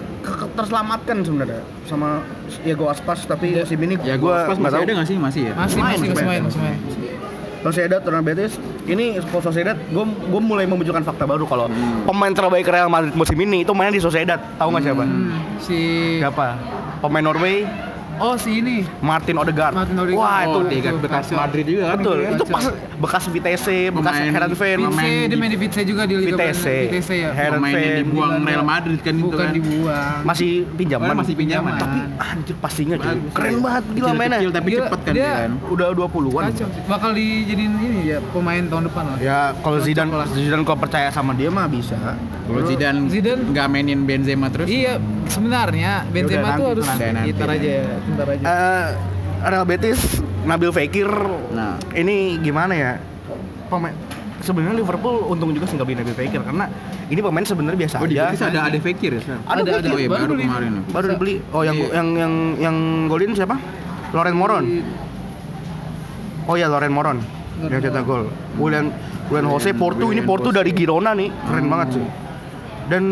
terselamatkan 0.53 1.23
sebenarnya 1.23 1.63
sama 1.83 2.19
Diego 2.59 2.85
Aspas 2.85 3.23
tapi 3.23 3.55
Ya, 3.55 3.63
musim 3.63 3.79
ini 3.81 3.95
Ya 4.03 4.19
gua 4.19 4.43
gua 4.43 4.51
pas 4.51 4.57
nggak 4.59 4.67
masih 4.67 4.83
ada 4.83 4.91
nggak 4.91 5.07
sih? 5.07 5.15
Masih 5.17 5.41
ya? 5.47 5.53
Masih 5.55 5.77
Main, 5.77 5.95
masih 5.95 6.09
masih 6.11 6.11
main. 6.17 6.27
main, 6.27 6.41
masih 6.43 6.59
main. 6.59 6.77
Sociedad 7.65 8.01
Real 8.03 8.23
Betis. 8.23 8.55
Ini 8.87 9.19
kalau 9.27 9.43
Sociedad 9.43 9.75
gue 9.75 10.05
gue 10.05 10.41
mulai 10.41 10.65
memunculkan 10.69 11.03
fakta 11.03 11.25
baru 11.25 11.43
kalau 11.49 11.65
pemain 12.05 12.33
terbaik 12.33 12.67
Real 12.67 12.89
Madrid 12.89 13.13
musim 13.17 13.37
ini 13.41 13.65
itu 13.65 13.71
mainnya 13.73 13.97
di 13.97 14.03
Sociedad. 14.03 14.39
Tahu 14.57 14.69
nggak 14.73 14.83
siapa? 14.83 15.03
Hmm, 15.03 15.37
si 15.61 15.77
siapa? 16.21 16.57
Pemain 17.01 17.25
Norway 17.25 17.65
Oh, 18.19 18.35
si 18.35 18.57
ini. 18.57 18.81
Martin 18.99 19.35
Odegaard 19.35 19.73
Martin 19.73 19.95
Odegaard. 19.95 20.17
wah 20.17 20.39
Oh, 20.43 20.61
itu 20.63 20.69
tiga 20.71 20.89
bekas 20.95 21.29
Madrid 21.31 21.65
juga 21.65 21.83
kan. 21.85 21.97
betul 21.97 22.15
itu 22.15 22.23
ya? 22.23 22.29
itu 22.33 22.45
pas 22.47 22.65
bekas 22.97 23.23
Vitesse 23.27 23.77
bekas 23.89 24.15
Herenveen 24.17 24.77
dia 25.27 25.37
main 25.37 25.47
di 25.47 25.57
Vitesse 25.57 25.81
juga 25.83 26.03
di 26.03 26.15
Liga 26.15 26.33
Vitesse. 26.33 26.75
Vitesse 26.87 27.15
ya. 27.15 27.29
Herenveen, 27.31 27.93
dibuang 28.01 28.31
Milan, 28.35 28.47
Real 28.47 28.63
Madrid 28.63 28.99
kan 28.99 29.13
gitu 29.13 29.27
Bukan 29.27 29.39
kan. 29.39 29.53
dibuang. 29.53 30.17
masih 30.23 30.51
pinjaman 30.73 31.07
Oh, 31.07 31.15
masih 31.15 31.33
pinjaman. 31.33 31.73
tapi 31.75 31.99
anjir 32.17 32.55
pastinya 32.57 32.95
cuy. 32.95 33.17
Keren 33.31 33.55
banget 33.59 33.83
gila 33.93 34.11
mainnya 34.11 34.37
Kecil 34.37 34.51
tapi 34.51 34.69
cepet 34.73 34.99
kan 34.99 35.13
dia- 35.13 35.23
dia 35.23 35.33
kan. 35.39 35.51
udah 35.67 35.87
20-an 35.91 36.43
Kacau 36.47 36.67
sih. 36.67 36.81
Bakal 36.87 37.09
dijadiin 37.13 37.73
ini 37.77 37.99
ya 38.07 38.17
pemain 38.27 38.63
tahun 38.63 38.83
depan 38.87 39.03
lah. 39.05 39.17
ya 39.19 39.39
kalau 39.57 39.77
Zidane. 39.77 40.09
Zidane 40.27 40.63
kalau 40.63 40.79
percaya 40.79 41.09
sama 41.09 41.31
dia 41.31 41.49
mah 41.49 41.67
bisa 41.67 41.95
Kalau 42.43 42.61
Zidane 42.63 42.99
Zidane- 43.07 43.45
nggak 43.47 43.67
mainin 43.67 43.99
Benzema 44.03 44.47
terus. 44.47 44.67
Iya, 44.67 44.97
sebenarnya 45.29 45.91
Benzema 46.07 46.47
nanti, 46.47 46.57
tuh 46.57 46.65
harus 46.69 46.85
nanti, 46.85 47.05
nanti. 47.07 47.27
gitar 47.27 47.49
aja 47.49 47.69
ya, 47.79 47.95
bentar 48.01 48.27
aja. 48.27 48.43
Eh, 48.43 48.87
Real 49.39 49.65
Betis 49.65 49.99
Nabil 50.43 50.71
Fekir 50.71 51.09
Nah. 51.49 51.75
ini 51.91 52.15
gimana 52.37 52.73
ya 52.73 52.91
pemain 53.67 53.93
sebenarnya 54.39 54.77
Liverpool 54.77 55.27
untung 55.27 55.51
juga 55.51 55.65
sih 55.65 55.75
nggak 55.75 55.85
beli 55.85 55.97
Nabil 55.97 56.15
Fekir 56.15 56.41
karena 56.41 56.65
ini 57.05 57.19
pemain 57.19 57.43
sebenarnya 57.43 57.79
biasa 57.79 57.95
Oh 57.97 58.05
di 58.05 58.15
aja 58.15 58.23
Betis 58.27 58.41
ada 58.43 58.59
ada 58.63 58.77
Fekir 58.77 59.11
ya? 59.13 59.21
Ada, 59.21 59.61
Ada, 59.61 59.71
ada. 59.77 59.87
Oh 59.87 59.97
iya 59.97 60.09
Baru 60.09 60.23
baru 60.25 60.33
kemarin. 60.37 60.71
baru 60.87 61.05
dibeli 61.09 61.35
oh 61.51 61.61
yang 61.61 61.77
Iya. 61.77 61.87
yang 61.93 62.07
yang 62.15 62.33
yang 62.57 62.75
golin 63.07 63.31
siapa 63.31 63.55
Loren 64.09 64.35
Moron 64.35 64.65
oh 66.45 66.55
ya 66.55 66.67
Loren 66.67 66.91
Moron 66.91 67.17
Loren 67.57 67.69
yang 67.69 67.81
cetak 67.83 68.03
gol. 68.03 68.29
William 68.55 68.87
William 69.27 69.47
Jose 69.49 69.73
Porto 69.73 70.07
ini 70.07 70.21
Porto 70.21 70.49
Jose. 70.49 70.57
dari 70.57 70.71
Girona 70.71 71.11
nih 71.11 71.27
keren 71.43 71.61
Hmm. 71.61 71.71
banget 71.71 71.87
sih 71.93 72.05
dan 72.87 73.03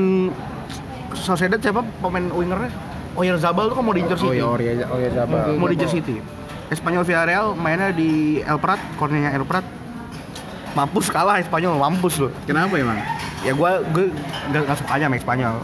Sociedad 1.15 1.57
siapa 1.57 1.81
pemain 2.00 2.25
wingernya 2.29 2.72
Oyarzabal 3.15 3.72
tuh 3.72 3.75
kan 3.75 3.84
mau 3.84 3.93
diincer 3.93 4.17
Oh 4.17 4.24
City 4.25 4.36
iya 4.36 4.45
oh 4.45 4.57
iya 4.57 4.86
oh 4.86 4.98
iya 4.98 5.10
siapa? 5.10 5.36
mau 5.53 5.67
di 5.67 5.79
City. 5.81 6.15
Espanyol 6.67 7.03
Villarreal 7.03 7.53
mainnya 7.53 7.89
di 7.89 8.41
El 8.41 8.57
Prat, 8.57 8.77
kornernya 8.95 9.31
El 9.31 9.43
Prat. 9.43 9.63
mampus 10.74 11.07
kalah 11.07 11.39
Spanyol 11.39 11.77
mampus 11.77 12.19
loh 12.19 12.31
Kenapa 12.43 12.75
emang? 12.75 13.00
ya 13.41 13.53
gue 13.53 13.72
gue 13.89 14.05
nggak 14.51 14.75
suka 14.75 14.91
aja 14.91 15.05
sama 15.05 15.15
Spanyol 15.15 15.55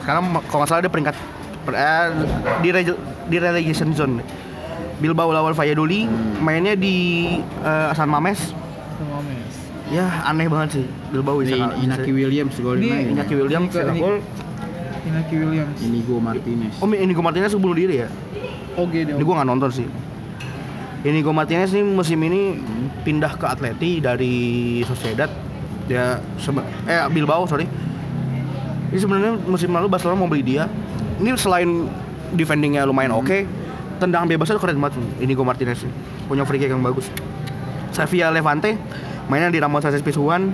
sekarang 0.00 0.22
kalau 0.44 0.58
nggak 0.58 0.68
salah 0.68 0.80
dia 0.80 0.90
peringkat 0.90 1.14
per- 1.62 1.76
eh, 1.76 2.06
di 2.58 2.68
rele- 2.70 2.98
di 3.24 3.36
relegation 3.36 3.92
zone 3.92 4.18
Bilbao 4.96 5.30
lawan 5.30 5.52
Valladolid 5.52 6.10
mainnya 6.36 6.74
di 6.74 6.96
eh, 7.60 7.88
San 7.92 8.08
Mames 8.08 8.50
Sama 8.96 9.22
Mes. 9.22 9.54
ya 9.86 10.02
aneh 10.24 10.48
banget 10.48 10.68
sih 10.72 10.86
Bilbao 11.10 11.38
bisa 11.38 11.54
Ini 11.54 11.86
Inaki 11.86 12.10
Williams 12.10 12.56
golin. 12.56 13.12
Iñaki 13.12 13.34
Williams 13.36 13.70
ini- 13.70 14.00
gol 14.00 14.18
Inaki 15.06 15.34
Williams. 15.36 15.78
Inigo 15.80 16.18
Martinez. 16.18 16.74
oh 16.76 16.88
Inigo 16.88 17.20
Martinez 17.20 17.54
bunuh 17.54 17.72
diri 17.72 18.02
ya 18.02 18.08
Oke 18.76 19.02
deh. 19.02 19.14
ini 19.14 19.22
gue 19.22 19.34
nggak 19.34 19.46
nonton 19.46 19.70
sih 19.72 19.86
Inigo 21.02 21.30
Martinez 21.30 21.70
nih 21.70 21.82
musim 21.82 22.18
ini 22.20 22.58
pindah 23.00 23.34
ke 23.34 23.46
Atleti 23.46 24.02
dari 24.02 24.34
Sociedad 24.82 25.30
dia 25.86 26.18
sebe- 26.36 26.66
eh 26.84 26.98
Bilbao 27.06 27.46
sorry 27.46 27.70
ini 28.86 28.98
sebenarnya 28.98 29.38
musim 29.40 29.70
lalu 29.70 29.86
Barcelona 29.86 30.18
mau 30.18 30.26
beli 30.26 30.42
dia 30.42 30.66
ini 31.16 31.30
selain 31.36 31.86
defendingnya 32.32 32.82
lumayan 32.82 33.14
oke 33.14 33.46
tendangan 33.96 34.26
bebasnya 34.26 34.58
tuh 34.58 34.66
keren 34.66 34.76
banget 34.76 34.98
Inigo 35.18 35.40
Martinez 35.40 35.78
sih. 35.78 35.90
punya 36.26 36.42
free 36.42 36.58
kick 36.58 36.68
yang 36.68 36.82
bagus 36.82 37.06
Sevilla 37.90 38.28
Levante 38.28 38.74
mainnya 39.26 39.48
di 39.48 39.56
Ramon 39.56 39.78
Sanchez 39.78 40.02
Pizjuan 40.02 40.50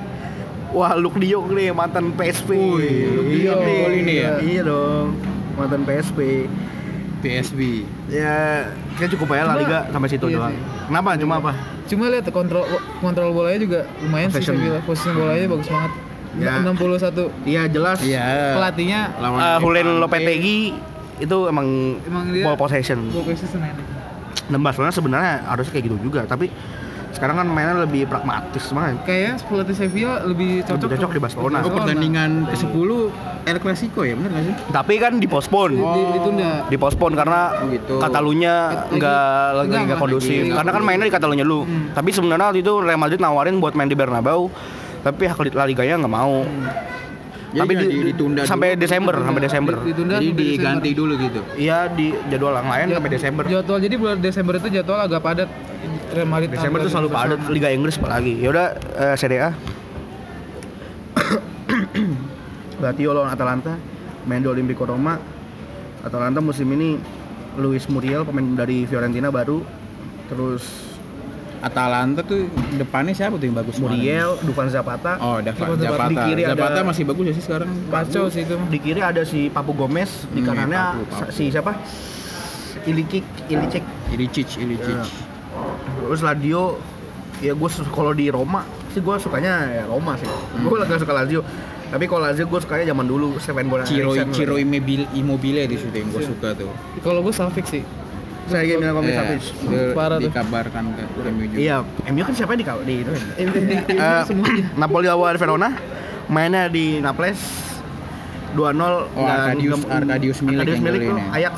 wah 0.73 0.93
Luke 0.95 1.19
Jong 1.19 1.53
nih 1.53 1.71
mantan 1.71 2.11
PSV 2.11 2.49
Luke 2.51 3.29
de 3.29 3.39
Jong 3.43 3.61
Iya, 3.61 3.87
ini 3.95 4.15
ya? 4.17 4.33
iya 4.41 4.61
dong 4.63 5.17
mantan 5.55 5.83
PSV 5.83 6.19
PSV. 7.21 7.61
ya 8.09 8.67
kayak 8.93 9.11
cukup 9.15 9.31
ya 9.31 9.43
La 9.43 9.47
Cuma- 9.49 9.61
Liga 9.61 9.79
sampai 9.87 10.09
situ 10.09 10.27
iya 10.27 10.37
doang 10.37 10.51
sih. 10.51 10.63
kenapa 10.89 11.09
cuma 11.17 11.35
apa 11.39 11.53
Cuma 11.83 12.09
lihat 12.09 12.25
kontrol 12.31 12.65
kontrol 12.99 13.31
bolanya 13.31 13.61
juga 13.61 13.81
lumayan 14.01 14.27
sih 14.27 14.41
Possession. 14.41 14.57
Sevilla. 14.57 14.81
Posisi 14.83 15.09
bolanya 15.13 15.45
bagus 15.47 15.69
banget. 15.69 15.93
Ya. 16.33 16.55
61. 16.65 17.29
iya 17.45 17.63
jelas 17.67 17.99
Iya. 18.01 18.25
Pelatihnya 18.55 19.01
uh, 19.15 19.61
Julen 19.61 19.85
Levante. 19.93 20.01
Lopetegui 20.01 20.61
itu 21.21 21.37
emang, 21.45 21.69
Emang 22.01 22.25
dia- 22.33 22.43
ball 22.43 22.57
possession 22.57 23.13
posisi 23.13 23.45
enak. 23.53 23.77
dan 24.43 24.59
Barcelona 24.59 24.89
sebenarnya 24.91 25.33
harusnya 25.45 25.71
kayak 25.71 25.85
gitu 25.87 25.97
juga 26.03 26.25
tapi 26.25 26.49
sekarang 27.13 27.37
kan 27.37 27.47
mainnya 27.47 27.77
lebih 27.79 28.05
pragmatis 28.05 28.65
banget 28.69 28.97
Kayaknya 29.05 29.33
pelatih 29.43 29.77
Sevilla 29.77 30.15
lebih 30.23 30.51
cocok, 30.63 30.81
Lebih 30.83 30.97
cocok 30.97 31.11
di 31.11 31.21
Barcelona. 31.21 31.57
Oh 31.61 31.71
pertandingan 31.71 32.31
ke-10 32.49 32.91
El 33.43 33.59
Clasico 33.59 34.01
ya 34.01 34.15
bener 34.15 34.31
gak 34.31 34.45
sih? 34.45 34.55
tapi 34.71 34.95
kan 34.97 35.13
dipospon 35.17 35.71
Di- 35.71 35.83
di- 35.83 36.09
ditunda. 36.15 36.51
dipospon 36.67 37.11
karena 37.13 37.41
Oh, 37.55 37.69
gitu. 37.69 37.95
Katalunya 37.99 38.55
nggak 38.89 39.47
lagi 39.53 39.69
enggak, 39.69 39.83
nggak 39.85 39.99
kondusif 39.99 40.43
karena 40.49 40.71
kan 40.71 40.83
mainnya 40.83 41.05
di 41.05 41.13
Katalunya 41.13 41.43
dulu 41.43 41.61
Hmm. 41.63 41.93
tapi 41.93 42.09
sebenarnya 42.11 42.47
waktu 42.49 42.61
itu 42.61 42.73
Real 42.79 42.97
Madrid 42.97 43.19
nawarin 43.19 43.59
buat 43.59 43.73
main 43.73 43.87
di 43.87 43.95
Bernabeu 43.95 44.49
tapi 45.01 45.23
hak 45.25 45.53
La 45.53 45.65
Liganya 45.65 45.99
nggak 45.99 46.13
mau 46.13 46.47
Jadi 47.53 47.59
tapi 47.59 47.73
jadi 47.77 47.85
di- 47.93 48.05
ditunda 48.09 48.41
sampai 48.43 48.69
dulu. 48.71 48.81
Desember 48.81 49.15
sampai. 49.19 49.41
Desember 49.43 49.75
Di- 49.75 49.85
Ditunda 49.85 50.15
Jadi 50.15 50.25
sampai 50.25 50.45
diganti 50.47 50.57
Desember. 50.89 50.97
dulu 50.97 51.13
gitu. 51.21 51.41
iya 51.55 51.79
di 51.87 52.07
jadwal 52.27 52.55
yang 52.55 52.69
lain 52.71 52.87
sampai 52.91 53.11
Desember 53.11 53.45
Jadwal 53.45 53.79
jadi 53.79 53.95
bulan 53.95 54.17
Desember 54.19 54.55
itu 54.57 54.69
jadwal 54.73 55.01
agak 55.03 55.21
padat. 55.21 55.49
Real 56.13 56.27
Madrid 56.27 56.49
Desember 56.49 56.79
tuh 56.79 56.91
selalu 56.91 57.09
padat 57.09 57.39
Liga 57.49 57.69
Inggris 57.69 57.97
apalagi. 57.97 58.37
Ya 58.37 58.49
udah 58.49 58.67
eh, 58.95 59.15
Serie 59.17 59.41
A. 59.43 59.51
Lazio 62.79 63.11
lawan 63.13 63.29
Atalanta 63.29 63.75
main 64.25 64.39
di 64.39 64.47
Olimpico 64.47 64.85
Roma. 64.85 65.19
Atalanta 66.03 66.39
musim 66.39 66.67
ini 66.71 66.95
Luis 67.55 67.87
Muriel 67.87 68.23
pemain 68.23 68.55
dari 68.55 68.85
Fiorentina 68.85 69.29
baru. 69.29 69.61
Terus 70.27 70.63
Atalanta 71.61 72.21
tuh 72.21 72.49
depannya 72.75 73.15
siapa 73.15 73.37
tuh 73.37 73.47
yang 73.47 73.55
bagus? 73.55 73.79
kemarin? 73.79 73.95
Muriel, 73.95 74.31
Dufan 74.43 74.67
Zapata. 74.67 75.15
Oh, 75.17 75.39
Di 75.39 75.49
Zapata. 75.49 76.11
Di 76.11 76.15
kiri 76.19 76.43
ada- 76.43 76.59
Zapata 76.59 76.79
masih 76.83 77.03
bagus 77.07 77.25
ya 77.25 77.33
sih 77.33 77.45
sekarang. 77.45 77.69
Kacau 77.87 78.25
sih 78.27 78.43
itu. 78.43 78.55
Di 78.67 78.77
kiri 78.77 79.01
ada 79.01 79.23
si 79.23 79.47
Papu 79.47 79.71
Gomez, 79.73 80.27
di 80.29 80.41
Hmm, 80.41 80.47
kanannya 80.49 80.81
Papu, 80.99 81.03
Papu. 81.09 81.31
si 81.31 81.49
siapa? 81.49 81.73
Ilicik, 82.83 83.23
Ilicik. 83.47 83.85
Ilicic, 84.11 84.49
Ilicic. 84.59 84.91
Ya. 84.91 85.07
Terus 86.03 86.21
Lazio 86.21 86.79
ya 87.39 87.53
gue 87.53 87.69
kalau 87.89 88.13
di 88.13 88.29
Roma 88.29 88.63
sih 88.89 88.99
gue 88.99 89.15
sukanya 89.17 89.53
ya 89.73 89.85
Roma 89.85 90.15
sih. 90.15 90.27
Hmm. 90.27 90.65
Gue 90.65 90.77
gak 90.81 90.99
suka 90.99 91.15
Lazio. 91.15 91.41
Tapi 91.89 92.05
kalau 92.05 92.23
Lazio 92.23 92.45
gue 92.45 92.59
sukanya 92.59 92.85
zaman 92.87 93.05
dulu 93.05 93.37
Steven 93.37 93.67
Bonan 93.67 93.85
Ciro 93.85 94.13
Eriksen. 94.13 94.33
Ciro 94.33 94.57
Immobile, 94.57 95.05
Immobile 95.13 95.65
di 95.65 95.77
situ 95.77 95.93
yang 95.93 96.09
gue 96.09 96.23
suka 96.23 96.55
tuh. 96.55 96.73
Kalau 96.99 97.21
gue 97.21 97.31
Salvik 97.31 97.65
sih. 97.65 97.83
Saya 98.43 98.67
ingin 98.67 98.83
bilang 98.83 98.99
Komis 98.99 99.11
Iya, 99.11 99.23
Savic. 99.23 99.45
Parah 99.93 100.17
tuh. 100.19 100.27
dikabarkan 100.27 100.85
ke 100.93 101.03
MU 101.25 101.45
juga. 101.47 101.59
Iya, 101.59 101.77
MU 102.09 102.23
kan 102.23 102.35
siapa 102.35 102.53
di 102.53 102.65
di 102.65 102.95
itu? 102.99 103.13
Ini 103.39 103.77
Eh, 103.87 104.23
semuanya. 104.27 104.67
Napoli 104.75 105.07
lawan 105.07 105.37
Verona 105.37 105.69
mainnya 106.27 106.67
di 106.67 106.99
Naples 106.99 107.39
2-0 108.53 108.59
Oh, 109.15 109.25
Arkadius- 109.25 109.87
Arkadius 109.87 110.39
Milik 110.43 110.59
Arkadius 110.59 110.77
yang 110.77 110.85
Milik 110.85 111.03
ya. 111.03 111.25
Ajax 111.33 111.55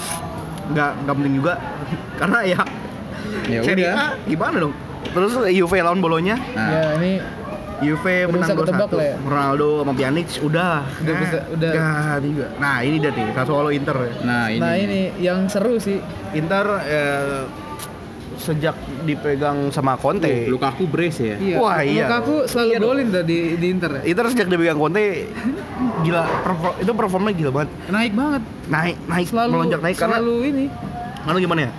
nggak 0.66 0.90
nggak 0.98 1.14
penting 1.14 1.34
juga 1.34 1.52
karena 2.20 2.38
ya 2.46 2.60
Ya 3.44 3.60
Serie 3.60 3.86
udah. 3.86 3.94
A 3.94 4.06
gimana 4.24 4.56
dong? 4.60 4.74
Terus 5.06 5.32
Juve 5.48 5.78
lawan 5.78 5.98
Bolonya, 5.98 6.36
Nah, 6.54 6.68
Ya 6.68 6.84
ini 6.96 7.12
Juve 7.76 8.14
Udah 8.24 8.34
menang 8.40 8.50
2-1. 8.56 8.94
lah 8.94 9.04
ya. 9.04 9.16
Ronaldo 9.20 9.68
sama 9.78 9.92
Pjanic 9.92 10.28
udah. 10.40 10.74
Udah 10.96 11.14
bisa- 11.18 11.46
udah. 11.50 11.70
Nggak 11.70 12.18
juga. 12.24 12.46
Nah, 12.56 12.76
ini 12.80 12.96
dia 12.98 13.10
nih, 13.10 13.26
Sassuolo 13.32 13.70
Inter. 13.70 13.96
nah 14.22 14.46
ini. 14.46 14.58
nah 14.58 14.74
ini 14.74 15.00
yang 15.18 15.46
seru 15.46 15.76
sih. 15.76 15.98
Inter 16.32 16.64
eh, 16.82 17.42
sejak 18.36 18.74
dipegang 19.02 19.70
sama 19.70 19.94
Conte. 19.94 20.26
Oh, 20.26 20.50
Lukaku 20.50 20.84
brace 20.84 21.22
ya. 21.24 21.36
Iya. 21.36 21.56
Wah, 21.56 21.80
iya. 21.80 22.04
Lukaku 22.04 22.44
selalu 22.44 22.68
Iya 22.68 22.78
golin 22.78 23.06
tuh 23.08 23.22
di 23.22 23.38
di 23.54 23.66
Inter. 23.68 23.90
ya. 23.92 24.02
Inter 24.04 24.24
sejak 24.28 24.46
dipegang 24.46 24.76
Conte 24.76 25.28
gila 26.00 26.22
perfor- 26.42 26.76
itu 26.76 26.92
performanya 26.92 27.36
gila 27.36 27.50
banget. 27.52 27.70
Naik 27.86 28.12
banget. 28.12 28.42
Naik 28.66 28.96
naik 29.04 29.26
Selalu 29.28 29.50
melonjak 29.50 29.80
naik 29.80 29.96
karena 29.96 30.16
selalu 30.16 30.34
ini. 30.44 30.64
karena 31.20 31.38
gimana 31.38 31.60
ya? 31.60 31.72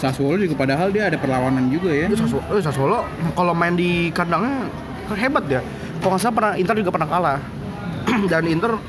Sassuolo 0.00 0.40
juga 0.40 0.56
padahal 0.56 0.88
dia 0.88 1.12
ada 1.12 1.20
perlawanan 1.20 1.68
juga 1.68 1.92
ya. 1.92 2.08
Sassuolo, 2.16 2.56
eh, 2.56 2.62
Sassuolo 2.64 2.98
kalau 3.36 3.52
main 3.52 3.76
di 3.76 4.08
kandangnya 4.16 4.64
hebat 5.12 5.44
ya. 5.44 5.60
Kalau 6.00 6.16
nggak 6.16 6.22
salah 6.24 6.34
pernah 6.40 6.52
Inter 6.56 6.74
juga 6.80 6.90
pernah 6.96 7.08
kalah. 7.12 7.38
Dan 8.32 8.48
Inter 8.48 8.80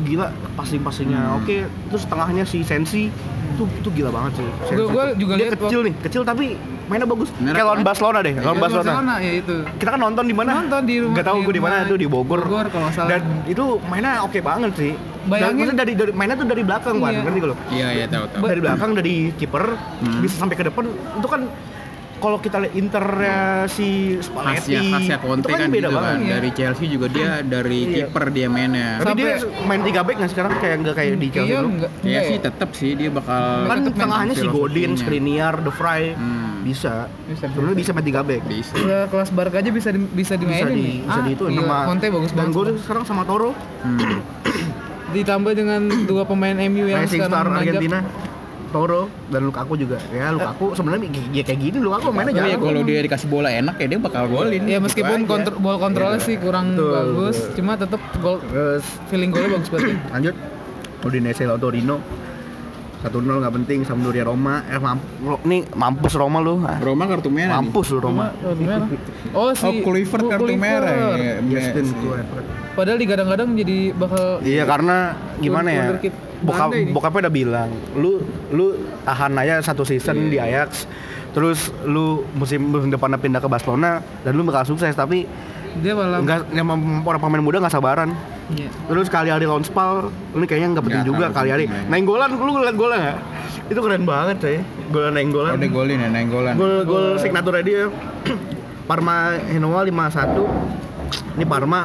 gila 0.00 0.26
passing-passingnya 0.54 1.18
Hmm. 1.20 1.38
oke 1.38 1.56
terus 1.88 2.02
tengahnya 2.04 2.44
si 2.44 2.62
Sensi 2.62 3.10
itu 3.48 3.62
itu 3.66 3.88
gila 3.92 4.08
banget 4.08 4.38
sih 4.38 4.46
Sensi. 4.62 4.74
Gua- 4.76 4.88
gua 4.88 5.04
juga 5.12 5.32
dia 5.34 5.42
lihat 5.44 5.52
kecil 5.56 5.80
nih 5.82 5.94
kecil 6.00 6.22
tapi 6.22 6.44
mainnya 6.86 7.04
bagus 7.04 7.28
Merah 7.34 7.52
kayak 7.52 7.66
lawan 7.66 7.76
kan? 7.76 7.84
Barcelona 7.84 8.18
deh 8.20 8.34
lawan 8.34 8.46
Ya, 8.48 8.62
Barcelona 8.62 9.14
ya 9.18 9.32
itu. 9.36 9.54
kita 9.76 9.90
kan 9.90 10.00
nonton 10.00 10.24
di 10.24 10.32
mana 10.32 10.50
Nonton 10.56 10.82
di 10.84 10.94
rumah- 10.96 11.12
nggak 11.12 11.26
tahu 11.26 11.38
gue 11.42 11.52
di 11.52 11.62
mana 11.62 11.74
itu 11.82 11.94
di 11.96 12.06
Bogor 12.06 12.40
Bogor 12.40 12.66
kalau 12.68 12.88
salah. 12.88 13.10
dan 13.10 13.20
itu 13.44 13.64
mainnya 13.84 14.12
oke 14.22 14.38
banget 14.40 14.72
sih 14.74 14.92
Bayangin- 15.26 15.60
maksudnya 15.60 15.76
dari, 15.76 15.92
dari 15.92 16.12
mainnya 16.14 16.36
tuh 16.36 16.46
dari 16.46 16.62
belakang 16.62 16.94
kan 16.96 17.10
Iya. 17.10 17.20
ngerti 17.20 17.38
gak 17.38 17.48
lo 17.48 17.56
Iya 17.68 17.88
iya 17.92 18.06
tahu 18.06 18.24
tahu. 18.30 18.42
dari 18.46 18.60
belakang 18.62 18.90
dari 18.94 19.14
kiper 19.34 19.64
Hmm. 20.00 20.20
bisa 20.22 20.34
sampai 20.36 20.54
ke 20.54 20.64
depan 20.64 20.84
itu 20.88 21.26
kan 21.26 21.40
kalau 22.18 22.36
kita 22.36 22.56
lihat 22.58 22.74
Internya 22.74 23.38
si 23.66 23.88
Spalletti 24.18 24.74
Khasnya 24.74 24.80
khasnya 24.88 25.16
Conte 25.18 25.46
itu 25.46 25.54
kan, 25.54 25.68
beda 25.68 25.78
gitu 25.80 25.88
banget 25.92 26.08
kan. 26.08 26.18
Iya. 26.20 26.32
Dari 26.34 26.50
Chelsea 26.52 26.86
juga 26.86 27.06
dia 27.08 27.30
dari 27.40 27.80
Iya. 27.80 27.94
kiper 28.06 28.24
dia 28.28 28.46
mainnya. 28.46 28.88
tapi 28.98 29.22
Sampai- 29.22 29.24
dia 29.24 29.36
main 29.64 29.82
tiga 29.82 30.00
back 30.00 30.16
nggak 30.16 30.30
sekarang 30.30 30.52
kayak 30.58 30.76
nggak 30.78 30.94
kayak 30.94 31.12
di 31.14 31.28
Chelsea 31.28 31.48
Iya 31.48 31.58
dulu 31.58 31.68
enggak. 31.72 31.90
Ya 32.02 32.20
sih 32.22 32.36
tetap 32.38 32.70
sih 32.72 32.90
dia 32.92 33.10
bakal 33.10 33.44
kan 33.64 33.78
tengahnya 33.88 34.34
si 34.34 34.46
Godin. 34.46 34.90
Skriniar, 34.94 35.54
De 35.58 35.70
Vrij 35.70 36.04
Hmm. 36.12 36.60
bisa 36.60 37.06
Bisa, 37.24 37.44
sebenarnya 37.46 37.76
bisa 37.76 37.90
main 37.90 38.04
tiga 38.04 38.20
back 38.20 38.42
bisa. 38.44 38.74
Ya, 38.78 39.00
kelas 39.06 39.30
Barca 39.30 39.56
aja 39.56 39.70
bisa 39.70 39.88
di, 39.88 40.00
bisa 40.00 40.10
bisa 40.10 40.34
dimainin 40.36 40.68
di 40.68 40.80
nih. 40.80 40.96
bisa 41.02 41.20
di 41.20 41.30
itu 41.32 41.44
gila, 41.46 41.62
nama 41.62 41.78
Conte 41.86 42.06
bagus 42.08 42.30
dan 42.30 42.38
banget. 42.46 42.54
gue 42.54 42.82
sekarang 42.82 43.04
sama 43.04 43.22
Toro 43.22 43.50
Hmm. 43.78 44.20
Ditambah 45.08 45.52
dengan 45.52 45.80
dua 46.04 46.22
pemain 46.22 46.52
MU 46.58 46.84
yang 46.84 47.00
Rising 47.02 47.20
sekarang 47.22 47.32
Star. 47.48 47.56
Argentina 47.58 47.98
Toro 48.68 49.02
dan 49.26 49.42
Lukaku 49.42 49.74
juga 49.74 49.96
ya 50.08 50.30
Lukaku 50.30 50.72
sebenarnya 50.72 51.04
ya 51.30 51.42
kayak 51.42 51.60
gini 51.60 51.78
Lukaku 51.78 52.08
mainnya 52.10 52.34
Tapi 52.34 52.44
ya 52.44 52.54
jago 52.54 52.64
kalau 52.66 52.82
dia 52.82 53.00
dikasih 53.00 53.26
bola 53.26 53.48
enak 53.48 53.74
ya 53.76 53.86
dia 53.86 53.98
bakal 53.98 54.24
golin. 54.26 54.62
Ya 54.64 54.78
meskipun 54.78 55.18
Gitu 55.18 55.28
kontrol 55.28 55.56
ball 55.58 55.76
kontrolnya 55.78 56.20
sih 56.20 56.36
kurang 56.36 56.72
Betul, 56.72 56.92
bagus, 56.92 57.36
betul. 57.38 57.54
cuma 57.56 57.72
tetap 57.74 58.00
gol 58.18 58.36
terus 58.42 58.84
feeling 59.06 59.30
golnya 59.30 59.50
bagus 59.54 59.68
banget. 59.68 59.88
ya. 59.90 59.98
lanjut 60.10 60.34
Udinese 61.00 61.42
lawan 61.42 61.58
Torino 61.58 61.96
1-0 62.98 63.14
nggak 63.14 63.54
penting 63.54 63.78
Sampdoria 63.82 64.26
Roma 64.26 64.66
eh 64.66 64.74
mamp 64.76 64.98
nih 65.42 65.70
mampus 65.72 66.12
Roma 66.12 66.38
lu 66.38 66.58
Ah, 66.60 66.76
Roma 66.78 67.06
kartu 67.06 67.30
merah. 67.30 67.56
nih. 67.56 67.62
mampus 67.62 67.86
lu 67.88 67.98
Roma 68.00 68.34
Kartu 68.34 68.58
merah. 68.58 68.88
Oh 69.30 69.54
si 69.54 69.62
Oh, 69.62 69.72
Kluivert 69.80 70.24
kartu 70.26 70.52
merah. 70.52 71.14
ya. 71.14 71.38
Justin 71.40 71.86
Messi. 71.86 71.94
Kluivert. 71.96 72.44
Padahal 72.74 72.98
digadang-gadang 72.98 73.54
jadi 73.54 73.78
bakal 73.92 74.38
Iya 74.40 74.62
karena 74.64 74.96
gimana 75.38 75.68
ya 75.68 75.82
Wonderkid 75.88 76.14
bokap 76.40 76.70
bokapnya 76.88 77.20
udah 77.24 77.34
bilang 77.34 77.68
lu 77.92 78.22
lu 78.48 78.66
tahan 79.02 79.34
aja 79.36 79.58
satu 79.60 79.82
season 79.82 80.16
Iya. 80.16 80.28
di 80.28 80.38
Ajax 80.38 80.86
terus 81.30 81.58
lu 81.82 82.24
musim, 82.32 82.62
musim 82.64 82.88
depan 82.88 83.12
pindah 83.14 83.38
ke 83.38 83.46
Barcelona 83.46 83.98
dan 84.22 84.32
lu 84.32 84.42
bakal 84.42 84.64
sukses 84.64 84.92
tapi 84.92 85.26
dia 85.78 85.92
malah 85.92 86.18
enggak 86.18 86.48
yang 86.50 86.66
orang 87.02 87.20
pemain 87.20 87.40
muda 87.40 87.58
nggak 87.58 87.72
sabaran 87.72 88.10
Iya. 88.48 88.72
terus 88.86 89.06
kali 89.06 89.28
hari 89.28 89.44
lawan 89.44 89.60
Spal 89.60 90.08
ini 90.32 90.44
kayaknya 90.44 90.68
nggak 90.72 90.84
penting 90.84 91.02
Nggak 91.02 91.10
juga 91.12 91.26
kali 91.30 91.48
hari 91.50 91.64
penting, 91.64 91.84
ya. 91.84 91.90
main 91.90 92.04
golan 92.04 92.30
lu 92.32 92.50
ngeliat 92.50 92.74
golnya 92.74 92.98
nggak 92.98 93.18
itu 93.68 93.78
keren 93.78 94.02
banget 94.02 94.36
coy 94.38 94.56
golan 94.88 95.12
neng 95.12 95.28
golan 95.28 95.52
Oh, 95.52 95.68
golin 95.68 95.98
ya, 95.98 96.08
nenggolan. 96.08 96.54
gol 96.54 96.74
gol 96.82 97.06
signaturnya 97.16 97.62
dia 97.62 97.82
Parma 98.88 99.36
Genoa 99.44 99.84
5-1. 99.84 101.36
Ini 101.36 101.44
Parma. 101.44 101.84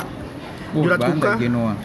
Jurat 0.72 0.96
Kuka, 0.98 1.36
Genoa. 1.36 1.76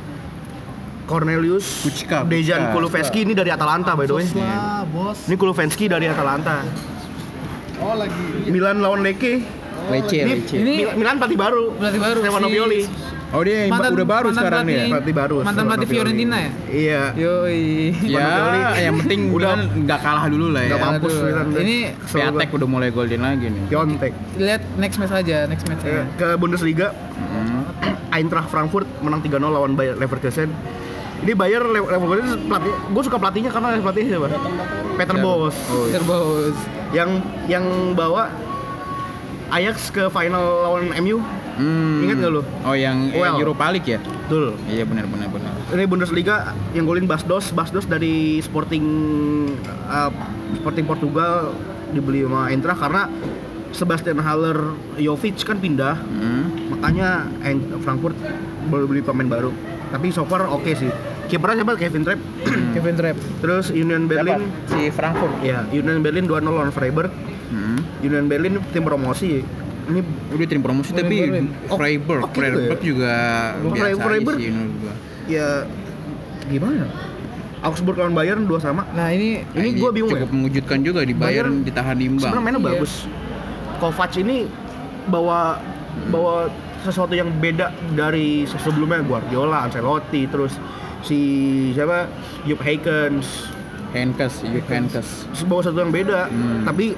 Cornelius, 1.08 1.64
Kucka, 1.80 2.22
Dejan 2.22 2.60
Kucka. 2.62 2.72
Kulusevski 2.74 3.24
ini 3.24 3.32
dari 3.32 3.48
Atalanta 3.48 3.96
by 3.96 4.04
the 4.04 4.14
way. 4.14 4.26
Lah, 4.30 4.84
bos. 4.86 5.24
Ini 5.24 5.34
Kulusevski 5.34 5.88
dari 5.88 6.04
Atalanta. 6.04 6.60
Oh, 7.78 7.96
lagi. 7.96 8.46
Milan 8.46 8.78
lawan 8.78 9.00
Lecce. 9.00 9.40
Lece, 9.88 10.18
Ini, 10.18 10.32
Lece. 10.36 10.54
Ini- 10.54 10.76
Mil- 10.84 10.96
Milan 10.96 11.16
pelatih 11.16 11.38
baru. 11.38 11.72
Pelatih 11.72 11.96
baru, 11.98 12.18
Stefano 12.20 12.44
si- 12.44 12.52
Pioli. 12.52 12.80
Oh 13.28 13.44
dia 13.44 13.56
yang 13.60 13.70
Mantan- 13.70 13.92
udah 13.92 14.06
baru 14.08 14.26
mantan 14.26 14.40
sekarang 14.40 14.62
pelatih. 14.62 14.76
dia. 14.78 14.88
Pelatih 14.90 15.14
baru. 15.14 15.36
Mantan 15.38 15.64
pelatih. 15.64 15.86
Fiorentina 15.86 16.36
ya? 16.38 16.50
Iya. 16.66 17.02
Yoi. 17.14 17.64
Ya, 18.02 18.28
yang 18.82 18.96
penting 18.98 19.20
Udah- 19.28 19.52
udah 19.54 19.78
nggak 19.78 20.00
kalah 20.00 20.24
dulu 20.26 20.46
lah 20.50 20.62
ya. 20.62 20.68
Nggak 20.70 20.80
mampus 20.82 21.14
Milan. 21.18 21.46
ini. 21.54 21.78
Piatek 21.94 22.48
udah 22.50 22.68
mulai 22.68 22.88
golden 22.90 23.20
lagi 23.22 23.46
nih. 23.46 23.62
Piontek. 23.68 24.12
Lihat 24.34 24.62
next 24.76 24.96
match 24.98 25.12
aja, 25.14 25.36
next 25.46 25.64
match 25.64 25.82
aja. 25.82 26.02
Ke 26.16 26.28
Bundesliga, 26.34 26.88
Hmm. 27.14 27.68
Eintracht 28.10 28.48
Frankfurt 28.48 28.88
menang 28.98 29.20
3-0 29.20 29.48
lawan 29.50 29.72
Bayer 29.72 29.92
Leverkusen. 29.94 30.48
Ini 31.18 31.32
Bayer 31.34 31.60
Le- 31.60 31.82
Leverkusen 31.84 32.46
pelatih, 32.46 32.72
gue 32.88 33.02
suka 33.02 33.18
pelatihnya 33.18 33.50
karena 33.50 33.68
pelatihnya 33.76 34.10
siapa? 34.14 34.28
Peter? 34.94 35.14
Bosz. 35.18 35.56
Oh, 35.68 35.84
iya. 35.84 35.94
Terbos. 35.94 36.56
Yang 36.90 37.10
yang 37.46 37.64
bawa 37.92 38.30
Ajax 39.48 39.88
ke 39.88 40.06
final 40.08 40.44
lawan 40.62 40.92
MU. 41.00 41.18
Hmm. 41.58 42.04
Ingat 42.04 42.16
nggak 42.20 42.32
lu? 42.32 42.42
Oh 42.62 42.70
yang 42.72 43.10
eh, 43.10 43.18
Well. 43.18 43.40
Europa 43.40 43.72
League 43.72 43.88
ya? 43.88 43.98
Betul. 43.98 44.54
Iya 44.68 44.84
benar 44.84 45.08
benar 45.08 45.26
benar. 45.26 45.52
Ini 45.68 45.84
Bundesliga 45.84 46.36
yang 46.70 46.84
golin 46.84 47.04
Basdos, 47.04 47.50
Basdos 47.50 47.82
dari 47.84 48.38
Sporting 48.38 48.84
uh, 49.84 50.12
Sporting 50.54 50.84
Portugal 50.84 51.50
dibeli 51.90 52.22
sama 52.22 52.46
Eintracht 52.46 52.78
karena 52.78 53.08
Sebastian 53.68 54.16
Haller 54.18 54.56
Jovic 54.96 55.42
kan 55.42 55.56
pindah, 55.56 55.96
Hmm. 55.98 56.72
makanya 56.72 57.26
Frankfurt 57.82 58.16
baru 58.66 58.84
beli 58.84 59.00
pemain 59.00 59.28
baru. 59.28 59.50
Tapi 59.88 60.06
so 60.08 60.22
far 60.22 60.44
oke 60.44 60.68
sih. 60.70 60.90
Kipernya 61.26 61.60
siapa? 61.60 61.76
Kevin 61.76 62.02
Trapp. 62.02 62.20
Kevin 62.72 62.94
Trapp. 62.94 63.16
Terus 63.38 63.66
Union 63.70 64.04
Berlin, 64.04 64.40
Si 64.66 64.88
Frankfurt. 64.88 65.32
ya 65.40 65.64
Union 65.68 66.00
Berlin 66.00 66.24
2-0 66.24 66.40
lawan 66.46 66.70
Freiburg. 66.70 67.12
Hmm. 67.48 67.80
Union 68.00 68.26
Berlin 68.26 68.60
tim 68.70 68.82
promosi. 68.82 69.40
Ini 69.88 70.00
Udah 70.30 70.46
tim 70.46 70.60
promosi 70.60 70.92
William 70.92 71.04
tapi 71.04 71.16
Berlin. 71.22 71.46
Oh, 71.66 71.76
Freiburg, 71.76 72.20
oh 72.20 72.28
gitu 72.28 72.36
ya? 72.36 72.44
Freiburg 72.44 72.80
juga 72.82 73.14
Oh, 73.58 73.70
biasa 73.70 73.88
aja 73.88 74.04
Freiburg. 74.04 74.38
sih 74.38 74.48
gua. 74.52 74.94
ya 75.26 75.48
gimana? 76.46 76.84
Augsburg 77.58 77.96
lawan 77.96 78.12
Bayern 78.12 78.44
2 78.44 78.56
sama. 78.58 78.84
Nah 78.90 79.08
ini 79.10 79.42
Ini 79.50 79.68
Nah, 79.68 79.80
gua 79.80 79.90
bingung 79.90 80.12
cukup 80.12 80.28
ya. 80.28 80.34
mengejutkan 80.34 80.78
juga 80.80 81.00
di 81.02 81.12
Bayern 81.12 81.60
Bayern 81.60 81.66
ditahan 81.66 81.96
imbang. 81.98 82.20
Sebenarnya 82.22 82.44
mainnya 82.46 82.60
Iya. 82.62 82.68
bagus. 82.70 82.92
Kovac 83.78 84.12
ini 84.14 84.36
bawa 85.06 85.56
bawa 86.06 86.52
sesuatu 86.84 87.14
yang 87.14 87.30
beda 87.42 87.72
dari 87.94 88.46
sebelumnya 88.46 89.02
Guardiola, 89.02 89.66
Ancelotti, 89.66 90.26
terus 90.30 90.54
si 91.02 91.18
siapa 91.74 92.10
Jupp 92.46 92.62
Heynckes 92.62 93.54
Henkes, 93.92 94.44
Jupp 94.44 94.68
Henkes. 94.68 95.08
bawa 95.48 95.60
sesuatu 95.64 95.80
yang 95.80 95.94
beda. 95.94 96.28
Hmm. 96.28 96.64
Tapi 96.68 96.92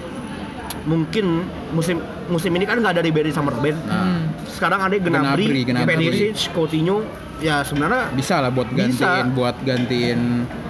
mungkin 0.83 1.45
musim 1.71 2.01
musim 2.27 2.51
ini 2.51 2.65
kan 2.65 2.77
nggak 2.77 2.93
ada 2.95 3.03
Ribery 3.03 3.31
sama 3.31 3.51
Robben. 3.51 3.77
Nah, 3.83 4.25
Sekarang 4.47 4.81
ada 4.81 4.95
Gnabry. 4.95 5.65
Perisic, 5.67 6.53
Coutinho. 6.53 7.05
Ya 7.41 7.65
sebenarnya 7.65 8.13
bisa 8.13 8.37
lah 8.37 8.49
buat 8.49 8.69
Bisa. 8.69 8.85
gantiin 9.01 9.27
buat 9.33 9.57
gantiin 9.61 10.21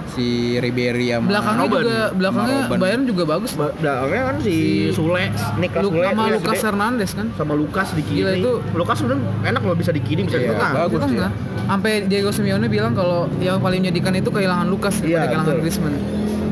si 0.09 0.27
Ribery 0.55 1.11
sama 1.11 1.27
belakangnya 1.29 1.59
Robben. 1.61 1.81
juga 1.81 1.99
belakangnya. 2.13 2.59
Bayern 2.73 3.03
juga 3.03 3.23
bagus. 3.25 3.51
ba- 3.53 3.71
belakangnya 3.73 4.23
kan 4.25 4.35
si 4.39 4.51
Si- 4.51 4.91
Sule, 4.93 5.23
Niklas 5.57 5.81
Lu, 5.81 5.89
Sule 5.89 6.03
sama 6.05 6.21
iya, 6.21 6.31
Lucas 6.33 6.51
gede. 6.53 6.63
Hernandez 6.65 7.11
kan. 7.11 7.27
sama 7.33 7.53
Lukas 7.53 7.87
di 7.91 8.01
kiri. 8.01 8.19
Gila, 8.21 8.31
itu- 8.33 8.59
Lukas 8.73 8.95
sebenarnya 8.97 9.23
enak 9.45 9.61
loh 9.61 9.75
bisa 9.75 9.91
di 9.91 10.01
kiri 10.01 10.21
bisa 10.23 10.37
di 10.37 10.45
Iya, 10.45 10.51
tengah. 10.53 10.71
bagus 10.77 10.99
enggak. 11.05 11.31
Sampai 11.61 11.93
Diego 12.05 12.31
Simeone 12.31 12.67
bilang 12.67 12.91
kalau 12.91 13.19
yang 13.37 13.59
paling 13.59 13.79
menyedihkan 13.81 14.11
itu 14.13 14.27
kehilangan 14.27 14.63
Lucas 14.65 14.95
Iya, 14.97 15.23
daripada 15.23 15.27
kehilangan 15.29 15.43
betul. 15.45 15.59
Griezmann. 15.61 15.95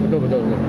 Betul 0.02 0.20
betul. 0.22 0.40
betul. 0.42 0.60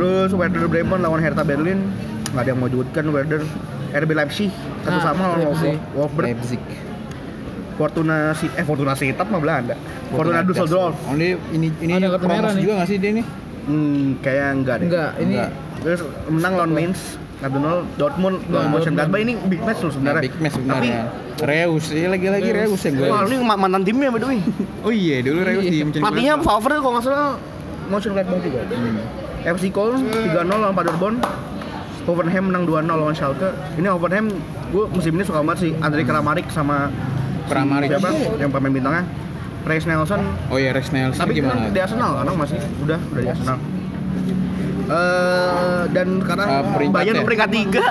Terus 0.00 0.32
Werder 0.32 0.64
Bremen 0.64 0.96
lawan 0.98 1.20
Hertha 1.20 1.44
Berlin 1.44 1.92
nggak 2.26 2.40
ada 2.40 2.48
yang 2.48 2.58
mau 2.58 2.72
judutkan 2.72 3.04
Werder. 3.12 3.44
RB 3.90 4.10
Leipzig 4.14 4.48
satu 4.80 4.96
Nah, 4.96 5.04
sama 5.04 5.22
lawan 5.28 5.52
Wolfsburg. 5.92 6.24
Leipzig. 6.24 6.62
Fortuna 7.76 8.32
si 8.32 8.48
eh 8.50 8.64
Fortuna 8.64 8.96
Sittard 8.96 9.28
mah 9.28 9.36
Belanda. 9.36 9.76
Fortuna 10.08 10.40
Düsseldorf. 10.40 10.96
Oh, 11.04 11.12
ini 11.12 11.36
ini 11.52 11.68
ini 11.76 11.92
Ada 11.92 12.16
kartu 12.16 12.26
merah 12.26 12.52
juga 12.54 12.72
nggak 12.80 12.88
sih 12.88 12.96
dia 12.96 13.12
nih? 13.12 13.24
Hmm, 13.62 14.16
kayak 14.20 14.46
enggak 14.54 14.76
deh. 14.78 14.86
Enggak, 14.88 15.10
ini 15.18 15.34
Enggak. 15.36 15.50
Terus 15.80 16.00
menang 16.30 16.52
lawan 16.54 16.72
Mainz 16.72 17.00
1-0 17.38 17.60
Dortmund 17.96 18.36
lawan 18.46 18.56
Nah, 18.62 18.70
Mönchengladbach 18.72 19.20
ini 19.20 19.32
big 19.44 19.60
match 19.60 19.80
loh 19.80 19.90
Nah, 19.90 19.92
sebenarnya. 19.92 20.22
big 20.22 20.34
match 20.38 20.54
Tapi 20.54 20.64
sebenarnya. 20.64 21.00
Reus, 21.42 21.84
iya 21.90 22.06
lagi-lagi 22.08 22.48
Reus 22.54 22.80
yang 22.80 22.94
gue. 22.94 23.04
wah 23.06 23.20
ini 23.22 23.36
ma- 23.38 23.56
mantan 23.58 23.82
timnya 23.82 24.08
by 24.08 24.16
the 24.16 24.28
way. 24.28 24.40
Oh 24.86 24.92
iya, 24.94 25.20
dulu 25.20 25.40
Reus 25.42 25.60
Iya. 25.62 25.68
di 25.68 25.78
Mönchengladbach. 25.82 26.08
Pelatihnya 26.10 26.34
Favre 26.40 26.76
kalau 26.78 26.92
nggak 26.94 27.04
salah 27.04 27.28
Mönchengladbach 27.86 28.40
juga. 28.40 28.60
Hmm. 28.66 28.96
FC 29.42 29.70
Köln 29.70 30.04
3-0 30.06 30.34
lawan 30.46 30.72
Paderborn. 30.72 31.16
Hoffenheim 32.00 32.44
menang 32.44 32.64
2-0 32.64 32.88
lawan 32.88 33.12
Schalke. 33.12 33.48
Ini 33.76 33.86
Hoffenheim 33.88 34.32
gue 34.68 34.84
musim 34.88 35.12
ini 35.12 35.22
suka 35.22 35.40
banget 35.40 35.58
sih 35.60 35.72
Andrei 35.78 36.02
Kramaric 36.02 36.48
sama 36.48 36.88
si 36.88 37.48
Kramaric. 37.48 37.88
siapa 37.90 38.08
yang 38.36 38.48
pemain 38.48 38.70
bintangnya 38.70 39.04
Reis 39.62 39.84
Nelson. 39.84 40.24
Oh 40.48 40.56
iya, 40.56 40.70
Rex 40.70 40.88
Nelson 40.88 41.20
Tapi 41.20 41.36
gimana? 41.36 41.60
kan 41.60 41.70
di 41.70 41.78
Arsenal 41.78 42.08
sekarang 42.14 42.34
masih 42.34 42.58
udah 42.80 42.98
udah 43.06 43.20
di 43.20 43.28
Arsenal. 43.28 43.56
Eh 44.82 45.82
dan 45.88 46.08
sekarang 46.18 46.46
Eh, 46.48 46.62
peringkat 46.72 46.96
Bayern 46.96 47.14
ya? 47.14 47.22
peringkat 47.22 47.50
tiga. 47.52 47.84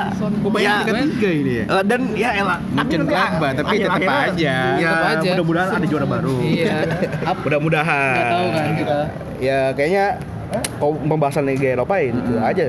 Bayern 0.43 0.59
Ya, 0.59 0.75
peringkat 0.81 1.07
tiga 1.13 1.29
ini 1.31 1.51
ya? 1.53 1.65
Eh, 1.69 1.83
dan 1.85 2.01
ya 2.13 2.29
elah 2.35 2.59
Mönchengladbach, 2.67 3.51
tapi 3.53 3.75
tetep 3.77 3.87
akhir-akhirnya, 3.87 4.19
aja. 4.27 4.55
ya 4.75 4.91
aja. 5.13 5.29
mudah-mudahan 5.29 5.69
ada 5.71 5.85
juara 5.85 6.07
baru 6.09 6.35
Iya. 6.41 6.75
mudah-mudahan 7.45 8.15
tahu 8.27 8.47
kan 8.49 8.67
kita. 8.75 8.99
ya 9.39 9.59
kayaknya 9.71 10.05
kalau 10.51 10.93
pembahasan 10.97 11.43
Liga 11.45 11.77
Eropa 11.77 11.93
ya 11.97 12.05
itu 12.09 12.33
aja. 12.37 12.63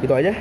Itu 0.00 0.12
aja. 0.14 0.32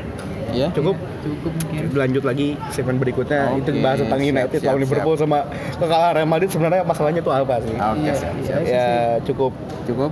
Iya. 0.49 0.67
cukup. 0.73 0.97
Cukup 1.19 1.51
mungkin. 1.61 1.83
lanjut 1.93 2.23
lagi 2.25 2.47
segmen 2.73 2.97
berikutnya. 2.97 3.53
Oke, 3.53 3.61
itu 3.61 3.69
bahas 3.85 4.01
tentang 4.01 4.17
siap, 4.17 4.31
United 4.33 4.57
siap, 4.57 4.67
lawan 4.71 4.81
Liverpool 4.81 5.15
sama 5.19 5.37
kekalahan 5.77 6.13
Real 6.17 6.29
Madrid. 6.29 6.49
Sebenarnya 6.49 6.81
masalahnya 6.81 7.21
itu 7.21 7.29
apa 7.29 7.55
sih? 7.61 7.75
Oke, 7.75 7.99
Iya, 8.01 8.13
siap, 8.15 8.33
iya. 8.33 8.45
siap. 8.47 8.59
ya 8.65 8.87
cukup. 9.25 9.51
Cukup. 9.85 10.11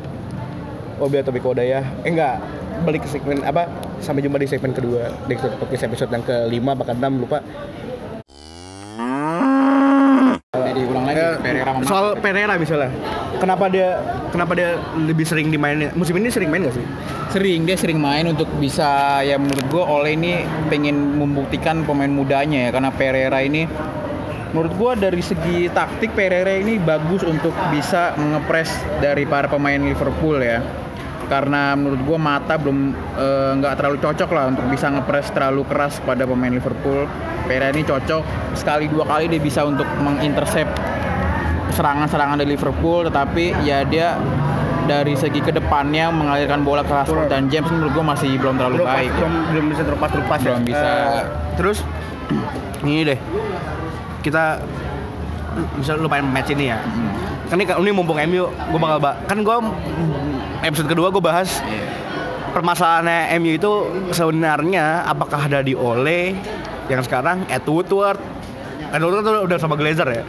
Obi 0.98 1.16
atau 1.22 1.30
Biko 1.30 1.54
Daya 1.54 1.82
eh 2.02 2.10
enggak. 2.10 2.38
Balik 2.86 3.06
ke 3.06 3.10
segmen 3.10 3.42
apa? 3.42 3.66
Sampai 3.98 4.22
jumpa 4.22 4.38
di 4.38 4.46
segmen 4.46 4.74
kedua. 4.74 5.10
Di 5.26 5.34
podcast 5.38 5.90
episode 5.90 6.14
yang 6.14 6.22
kelima 6.22 6.78
bahkan 6.78 6.98
enam 6.98 7.26
lupa 7.26 7.42
Jadi 10.78 10.86
ulang 10.94 11.04
lagi 11.10 11.18
Eh, 11.18 11.36
Pereira 11.42 11.70
sama 11.74 11.80
soal. 11.84 12.06
Pereira 12.22 12.54
misalnya. 12.56 12.92
Kenapa 13.42 13.66
dia 13.66 13.90
kenapa 14.30 14.54
dia 14.54 14.78
lebih 14.94 15.26
sering 15.26 15.50
dimainin? 15.50 15.90
Musim 15.98 16.22
ini 16.22 16.30
sering 16.30 16.54
main 16.54 16.62
gak 16.66 16.78
sih? 16.78 16.86
Sering 17.34 17.66
dia 17.66 17.74
sering 17.74 17.98
main 17.98 18.30
untuk 18.30 18.46
bisa 18.62 19.20
ya 19.22 19.42
menurut 19.42 19.66
gua 19.74 19.84
Ole 19.90 20.14
ini 20.14 20.46
pengen 20.70 21.18
membuktikan 21.18 21.82
pemain 21.82 22.10
mudanya 22.10 22.70
ya 22.70 22.72
karena 22.72 22.90
Pereira 22.94 23.42
ini 23.42 23.66
menurut 24.54 24.74
gua 24.78 24.92
dari 24.94 25.20
segi 25.20 25.68
taktik 25.70 26.14
Pereira 26.14 26.54
ini 26.54 26.78
bagus 26.78 27.26
untuk 27.26 27.52
bisa 27.74 28.14
ngepres 28.16 28.70
dari 29.02 29.26
para 29.26 29.50
pemain 29.50 29.82
Liverpool 29.82 30.40
ya 30.40 30.62
karena 31.28 31.72
menurut 31.74 32.00
gua 32.02 32.18
mata 32.18 32.56
belum 32.56 32.78
eh, 33.14 33.52
nggak 33.56 33.74
terlalu 33.76 33.98
cocok 34.00 34.30
lah 34.30 34.44
untuk 34.48 34.66
bisa 34.66 34.88
ngepres 34.88 35.30
terlalu 35.30 35.62
keras 35.64 36.00
pada 36.02 36.24
pemain 36.24 36.50
Liverpool. 36.50 37.06
Pereira 37.44 37.70
ini 37.70 37.82
cocok 37.82 38.24
sekali 38.54 38.88
dua 38.88 39.06
kali 39.06 39.28
dia 39.28 39.40
bisa 39.40 39.64
untuk 39.64 39.88
mengintercept 39.98 40.72
serangan-serangan 41.70 42.38
dari 42.38 42.50
Liverpool 42.50 43.06
tetapi 43.06 43.56
ya 43.62 43.84
dia 43.84 44.18
dari 44.84 45.14
segi 45.14 45.40
ke 45.40 45.52
depannya 45.52 46.08
mengalirkan 46.10 46.64
bola 46.64 46.80
ke 46.80 46.90
Rashford 46.90 47.28
dan 47.28 47.48
James 47.48 47.68
menurut 47.68 47.92
gue 47.92 48.06
masih 48.06 48.30
belum 48.36 48.56
terlalu 48.56 48.76
Terlepas- 48.78 48.96
baik. 48.98 49.12
belum 49.14 49.34
belum 49.48 49.66
bisa 49.68 49.82
terlepas 49.84 50.10
terlepas 50.10 50.40
Belum 50.42 50.64
bisa. 50.64 50.92
terus 51.54 51.78
ini 52.84 53.02
deh. 53.06 53.20
Kita 54.20 54.60
bisa 55.76 55.96
lupain 55.96 56.24
match 56.24 56.52
ini 56.52 56.68
ya. 56.68 56.80
Hmm. 56.80 57.14
Kan 57.48 57.56
ini 57.56 57.66
ini 57.66 57.92
mumpung 57.92 58.20
MU 58.20 58.44
gue 58.48 58.80
bakal 58.80 59.00
ba- 59.00 59.18
kan 59.24 59.40
gue 59.40 59.56
episode 60.62 60.88
kedua 60.88 61.08
gue 61.08 61.20
bahas 61.20 61.64
Iya. 61.64 61.86
permasalahannya 62.52 63.20
MU 63.38 63.52
itu 63.54 63.72
sebenarnya 64.12 65.06
apakah 65.06 65.46
ada 65.46 65.60
di 65.60 65.72
Ole 65.72 66.36
yang 66.88 67.00
sekarang 67.00 67.44
Ed 67.48 67.64
Woodward. 67.64 68.20
Ed 68.90 69.00
Woodward 69.00 69.24
tuh 69.24 69.34
udah 69.44 69.58
sama 69.58 69.76
Glazer 69.76 70.08
ya. 70.08 70.24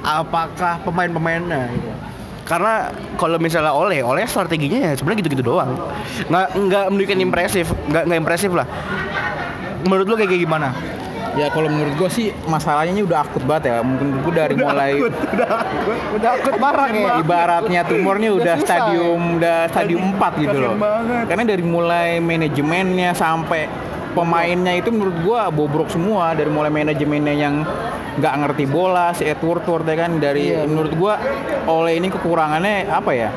Apakah 0.00 0.84
pemain-pemainnya 0.84 1.72
gitu? 1.72 1.90
Karena 2.44 2.92
kalau 3.16 3.40
misalnya 3.40 3.72
Ole 3.72 4.04
Ole 4.04 4.28
strateginya 4.28 4.88
ya 4.88 4.92
sebenarnya 4.92 5.24
gitu-gitu 5.24 5.42
doang. 5.42 5.72
Nggak 6.28 6.46
nggak 6.54 6.84
menunjukkan 6.92 7.18
impresif 7.18 7.66
nggak 7.88 8.02
nggak 8.04 8.18
impresif 8.20 8.50
lah. 8.52 8.68
Menurut 9.84 10.04
kayak 10.14 10.28
kayak 10.28 10.42
gimana 10.44 10.68
ya 11.34 11.46
kalau 11.50 11.68
menurut 11.70 11.94
gue 11.98 12.10
sih 12.10 12.26
masalahnya 12.46 12.94
ini 12.94 13.02
udah 13.02 13.26
akut 13.26 13.42
banget 13.42 13.74
ya. 13.74 13.76
Mungkin 13.82 14.06
gue 14.22 14.32
dari 14.34 14.54
mulai 14.54 14.90
udah 14.98 15.50
akut. 15.50 15.98
Udah 16.18 16.30
akut 16.38 16.54
parah 16.58 16.88
nih 16.90 17.04
ibaratnya 17.20 17.80
tumornya 17.86 18.30
udah 18.34 18.54
susah, 18.58 18.66
stadium 18.66 19.20
udah 19.38 19.58
stadium 19.70 20.02
4 20.16 20.42
gitu 20.42 20.56
loh. 20.58 20.74
banget. 20.78 21.24
karena 21.30 21.44
dari 21.46 21.64
mulai 21.64 22.08
manajemennya 22.22 23.10
sampai 23.14 23.66
pemainnya 24.14 24.72
itu 24.78 24.88
menurut 24.94 25.16
gua 25.22 25.40
bobrok 25.50 25.90
semua. 25.90 26.32
Dari 26.38 26.50
mulai 26.50 26.70
manajemennya 26.70 27.34
yang 27.34 27.66
nggak 28.14 28.34
ngerti 28.46 28.64
bola 28.70 29.10
si 29.10 29.26
Edward 29.26 29.66
Ward 29.66 29.84
ya 29.90 29.96
kan. 30.06 30.22
Dari 30.22 30.54
menurut 30.66 30.92
gua 30.94 31.14
oleh 31.66 31.98
ini 31.98 32.10
kekurangannya 32.10 32.90
apa 32.90 33.12
ya 33.14 33.30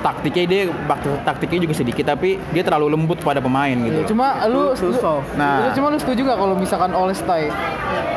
taktiknya 0.00 0.44
dia 0.46 0.62
bak- 0.84 1.22
taktiknya 1.22 1.64
juga 1.64 1.74
sedikit 1.74 2.04
tapi 2.06 2.40
dia 2.48 2.62
terlalu 2.62 2.90
lembut 2.90 3.18
pada 3.18 3.38
pemain 3.38 3.76
gitu 3.76 4.10
Cuma 4.10 4.44
lu, 4.46 4.72
Too 4.72 4.90
lu, 4.90 4.96
soft. 4.96 5.28
Nah. 5.34 5.60
lu- 5.62 5.74
cuma 5.74 5.86
lu 5.88 5.98
setuju 5.98 6.20
gak 6.24 6.38
kalau 6.38 6.54
misalkan 6.54 6.90
Ole 6.90 7.12
stay? 7.12 7.52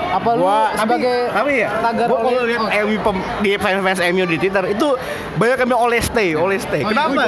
Apa 0.10 0.30
lu 0.34 0.46
Gua- 0.46 0.70
sebagai 0.74 1.18
tapi 1.28 1.52
ya 1.58 1.70
tagar 1.80 2.06
gua 2.06 2.18
kalau 2.20 2.30
Ole- 2.32 2.48
lihat 2.48 2.62
oh, 2.62 2.70
MU 2.84 2.98
pem- 3.02 3.26
di 3.42 3.50
fans-fans 3.56 4.00
MU 4.08 4.24
di 4.24 4.38
Twitter 4.38 4.64
itu 4.70 4.88
banyak 5.34 5.58
yang 5.58 5.68
bilang 5.68 5.84
oleh 5.84 6.00
stay, 6.00 6.30
oleh 6.34 6.58
stay. 6.58 6.82
Oh, 6.82 6.90
iya, 6.90 7.10
Kenapa? 7.10 7.24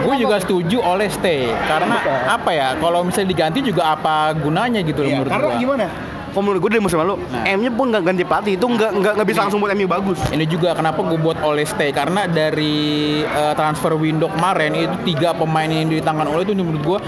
gue 0.00 0.14
juga 0.16 0.36
setuju 0.38 0.78
oleh 0.78 1.08
stay 1.08 1.50
karena 1.66 1.96
apa 2.30 2.50
ya 2.50 2.68
kalau 2.76 3.02
misalnya 3.02 3.28
diganti 3.28 3.60
juga 3.60 3.90
apa 3.90 4.30
gunanya 4.32 4.80
gitu 4.80 5.02
loh 5.02 5.08
Iya, 5.08 5.16
menurut 5.16 5.30
karena 5.30 5.44
gua 5.44 5.56
gimana? 5.58 5.86
Kalau 6.30 6.42
menurut 6.46 6.60
gue 6.62 6.70
dari 6.78 6.82
musim 6.82 6.98
lalu, 6.98 7.18
Nah. 7.30 7.42
MU 7.58 7.70
pun 7.74 7.90
nggak 7.90 8.02
ganti 8.06 8.22
pelatih 8.22 8.54
itu 8.54 8.66
nggak 8.66 8.90
nggak 8.96 9.12
nggak 9.18 9.28
bisa 9.28 9.40
langsung 9.46 9.60
buat 9.60 9.74
MU 9.74 9.86
bagus. 9.86 10.18
ini 10.30 10.46
juga 10.46 10.72
kenapa 10.72 11.02
gue 11.02 11.18
buat 11.18 11.38
oleh 11.42 11.66
stay 11.66 11.90
karena 11.90 12.26
dari 12.26 12.74
eh, 13.22 13.54
transfer 13.54 13.94
window 13.94 14.30
kemarin 14.30 14.72
itu 14.74 14.96
tiga 15.04 15.34
pemain 15.34 15.66
yang 15.66 15.90
di 15.90 15.98
tangan 15.98 16.26
oleh 16.26 16.42
itu 16.42 16.54
menurut 16.54 16.82
gue 16.82 16.98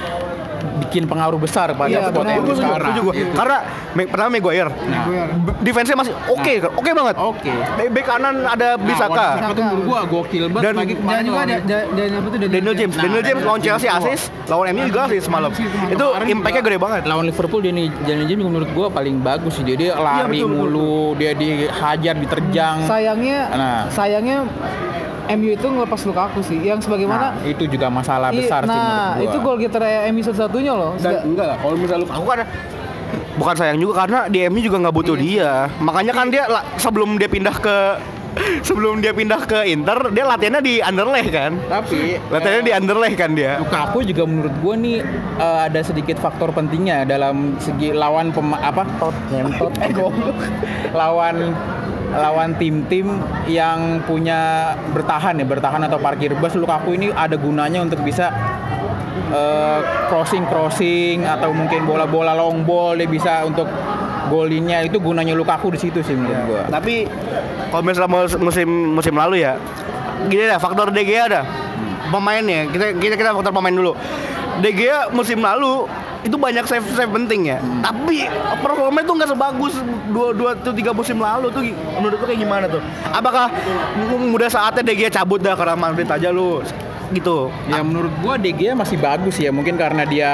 bikin 0.80 1.04
pengaruh 1.04 1.36
besar 1.36 1.72
pada. 1.72 2.08
MU 2.08 2.14
Gue 2.42 2.54
setuju, 2.54 2.54
sekarang. 2.56 2.92
gua. 3.00 3.12
Gitu. 3.12 3.32
Karena 3.32 3.56
me- 3.92 4.06
pertama 4.06 4.28
Maguire, 4.30 4.70
Nah. 4.84 5.04
Defense-nya 5.60 5.96
masih 5.96 6.12
oke, 6.26 6.52
oke 6.72 6.90
banget. 6.90 7.14
Oke. 7.16 7.52
Be- 7.76 7.90
Bek 7.90 8.04
kanan 8.04 8.34
ada 8.44 8.74
Bisaka. 8.76 9.28
Nah, 9.36 9.50
itu 9.50 9.62
menurut 9.62 9.84
gua 9.84 10.00
gokil 10.04 10.44
banget 10.48 10.64
Dan- 10.64 10.74
Dan 10.74 10.86
kemarin 10.94 11.24
juga 11.24 11.40
ada 11.40 11.56
da- 11.60 11.88
dan 11.88 12.08
apa 12.12 12.26
tuh 12.26 12.38
Daniel 12.40 12.74
James, 12.74 12.94
Nah, 12.94 13.02
Daniel 13.02 13.22
James 13.22 13.32
Daniel 13.34 13.48
lawan 13.48 13.60
Chelsea 13.60 13.88
James. 13.88 14.04
asis, 14.04 14.20
lawan 14.46 14.66
MU 14.70 14.82
juga 14.84 15.00
asis 15.04 15.22
semalam. 15.22 15.50
Itu 15.86 16.06
impact-nya 16.26 16.62
gede 16.62 16.78
banget. 16.78 17.02
Lawan 17.04 17.24
Liverpool 17.24 17.60
dia 17.60 17.72
nih 17.72 17.86
Daniel 18.02 18.26
James 18.26 18.44
menurut 18.44 18.68
gua 18.70 18.86
paling 18.88 19.16
bagus 19.18 19.52
sih. 19.52 19.62
Dia, 19.62 19.76
dia 19.76 19.90
lari 19.94 20.18
Iya, 20.34 20.44
betul, 20.44 20.50
mulu, 20.52 20.96
dia 21.14 21.32
dihajar, 21.32 22.14
diterjang. 22.14 22.76
sayangnya 22.84 23.38
Nah. 23.50 23.80
sayangnya 23.88 24.38
MU 25.28 25.50
itu 25.50 25.66
ngelepas 25.66 26.00
Lukaku 26.02 26.40
sih 26.40 26.58
yang 26.58 26.78
sebagaimana 26.78 27.34
Nah, 27.34 27.44
itu 27.44 27.64
juga 27.66 27.86
masalah 27.86 28.28
I- 28.30 28.40
besar 28.40 28.62
sih 28.62 28.68
menurut 28.68 28.88
nah 28.90 29.12
gua. 29.12 29.24
itu 29.24 29.36
gol 29.38 29.56
getter 29.58 29.82
MU 30.08 30.20
satu-satunya 30.20 30.72
loh 30.72 30.92
Dan 30.96 31.12
enggak 31.24 31.46
lah, 31.46 31.56
kalau 31.56 31.74
misalnya 31.74 32.06
aku 32.06 32.26
kan 32.26 32.38
bukan 33.32 33.54
sayang 33.56 33.78
juga 33.78 33.92
karena 33.98 34.18
di 34.26 34.38
MU 34.46 34.60
juga 34.60 34.76
nggak 34.78 34.94
butuh 34.94 35.16
dia. 35.16 35.66
Makanya 35.78 36.12
kan 36.12 36.26
dia 36.28 36.44
sebelum 36.76 37.16
dia 37.16 37.26
pindah 37.26 37.56
ke 37.56 37.76
sebelum 38.64 39.04
dia 39.04 39.12
pindah 39.12 39.44
ke 39.44 39.68
Inter, 39.68 40.08
dia 40.08 40.24
latihannya 40.24 40.64
di 40.64 40.80
Anderlecht 40.80 41.28
kan. 41.30 41.52
Tapi 41.68 42.16
Latihannya 42.32 42.64
di 42.64 42.72
Anderlecht 42.72 43.16
kan 43.16 43.36
dia. 43.36 43.60
Lukaku 43.60 44.00
juga 44.02 44.24
menurut 44.24 44.54
gua 44.58 44.74
nih 44.74 45.04
eh, 45.36 45.60
ada 45.68 45.80
sedikit 45.84 46.16
faktor 46.16 46.48
pentingnya 46.48 47.04
dalam 47.04 47.56
segi 47.58 47.92
lawan 47.92 48.32
pema 48.32 48.56
apa 48.58 48.88
tot 48.96 49.12
ngentot 49.28 49.72
eh 49.84 49.92
lawan 50.92 51.52
lawan 52.12 52.54
tim-tim 52.60 53.08
yang 53.48 54.04
punya 54.04 54.72
bertahan 54.92 55.40
ya 55.40 55.46
bertahan 55.48 55.80
atau 55.88 55.96
parkir 55.96 56.36
bus 56.36 56.52
Lukaku 56.54 56.94
ini 56.96 57.08
ada 57.08 57.40
gunanya 57.40 57.80
untuk 57.80 58.04
bisa 58.04 58.28
crossing 60.12 60.44
crossing 60.44 61.24
atau 61.24 61.56
mungkin 61.56 61.88
bola-bola 61.88 62.36
long 62.36 62.68
ball 62.68 62.96
dia 62.96 63.08
bisa 63.08 63.44
untuk 63.48 63.64
golinnya 64.28 64.84
itu 64.84 65.00
gunanya 65.00 65.32
Lukaku 65.32 65.72
di 65.72 65.80
situ 65.80 66.04
sih 66.04 66.12
menurut 66.12 66.40
gua. 66.48 66.62
Tapi 66.68 67.08
kalau 67.72 67.82
misalnya 67.84 68.08
mus- 68.12 68.40
musim 68.40 68.68
musim 68.96 69.14
lalu 69.16 69.44
ya, 69.44 69.56
gini 70.28 70.48
dah 70.48 70.60
faktor 70.60 70.92
De 70.92 71.02
Gea 71.04 71.28
dah. 71.28 71.44
Pemainnya, 72.12 72.68
kita 72.68 72.92
kita 73.00 73.14
kita 73.16 73.32
faktor 73.32 73.52
pemain 73.56 73.72
dulu. 73.72 73.96
De 74.60 74.70
Gea 74.70 75.08
musim 75.08 75.38
lalu 75.38 75.88
itu 76.22 76.36
banyak 76.36 76.62
save 76.64 76.84
save 76.92 77.08
penting 77.08 77.48
ya. 77.48 77.58
Tapi 77.80 78.28
performa 78.60 79.00
itu 79.00 79.10
nggak 79.10 79.30
sebagus 79.30 79.74
dua 80.08 80.30
dua 80.30 80.50
atau 80.54 80.70
tiga 80.70 80.92
musim 80.92 81.16
lalu 81.16 81.48
tuh 81.48 81.62
menurut 81.94 82.18
lu 82.18 82.26
kayak 82.26 82.40
gimana 82.40 82.64
tuh? 82.66 82.82
Apakah 83.08 83.48
m- 83.96 84.30
udah 84.30 84.46
saatnya 84.46 84.82
De 84.82 84.94
Gea 84.94 85.08
cabut 85.08 85.40
dah 85.40 85.54
karena 85.54 85.74
Madrid 85.74 86.06
aja 86.06 86.28
lu 86.28 86.60
gitu? 87.12 87.52
Ya 87.68 87.80
menurut 87.84 88.12
gua 88.24 88.34
Gea 88.40 88.76
masih 88.76 89.00
bagus 89.00 89.36
ya 89.40 89.48
mungkin 89.48 89.76
karena 89.80 90.04
dia 90.04 90.32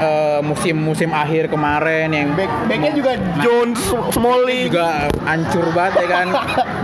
eh, 0.00 0.40
musim-musim 0.44 1.12
akhir 1.12 1.48
kemarin 1.48 2.12
yang 2.12 2.28
Back 2.36 2.50
backnya 2.68 2.92
juga 2.92 3.12
Jones, 3.40 3.80
Smalling 4.12 4.68
juga 4.68 5.08
hancur 5.24 5.64
banget 5.72 6.04
ya 6.04 6.08
kan. 6.08 6.26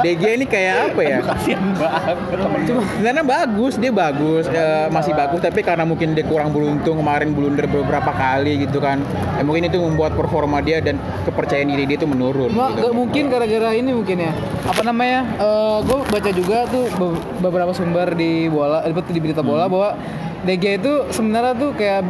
Gea 0.05 0.33
ini 0.37 0.47
kayak 0.49 0.77
apa 0.93 1.01
ya? 1.05 1.19
kasihan 1.25 1.65
banget. 1.77 2.17
Cuma 2.65 2.81
sebenarnya 2.85 3.25
bagus, 3.25 3.75
dia 3.77 3.93
bagus, 3.93 4.45
eh, 4.49 4.87
masih 4.89 5.13
bagus 5.13 5.41
tapi 5.41 5.61
karena 5.61 5.85
mungkin 5.85 6.17
dia 6.17 6.25
kurang 6.25 6.53
beruntung 6.53 7.01
kemarin 7.01 7.33
blunder 7.37 7.67
beberapa 7.69 8.13
kali 8.13 8.65
gitu 8.69 8.81
kan. 8.81 9.01
Ya, 9.37 9.43
mungkin 9.43 9.69
itu 9.69 9.79
membuat 9.81 10.15
performa 10.17 10.61
dia 10.65 10.81
dan 10.81 10.97
kepercayaan 11.29 11.69
diri 11.69 11.85
dia 11.89 11.97
itu 12.01 12.09
menurun. 12.09 12.53
Cuma 12.53 12.73
gitu. 12.73 12.89
gak 12.89 12.95
mungkin 12.95 13.23
gara-gara 13.29 13.71
ini 13.75 13.91
mungkin 13.93 14.17
ya. 14.31 14.33
Apa 14.65 14.81
namanya? 14.85 15.27
gue 15.85 15.99
baca 16.09 16.31
juga 16.31 16.65
tuh 16.71 16.89
be- 16.97 17.21
beberapa 17.41 17.73
sumber 17.77 18.15
di 18.17 18.49
bola, 18.49 18.85
eh, 18.85 18.93
di 19.15 19.23
berita 19.23 19.41
bola 19.41 19.71
bahwa 19.71 19.95
DG 20.45 20.77
itu 20.77 20.93
sebenarnya 21.09 21.57
tuh 21.57 21.71
kayak 21.73 22.05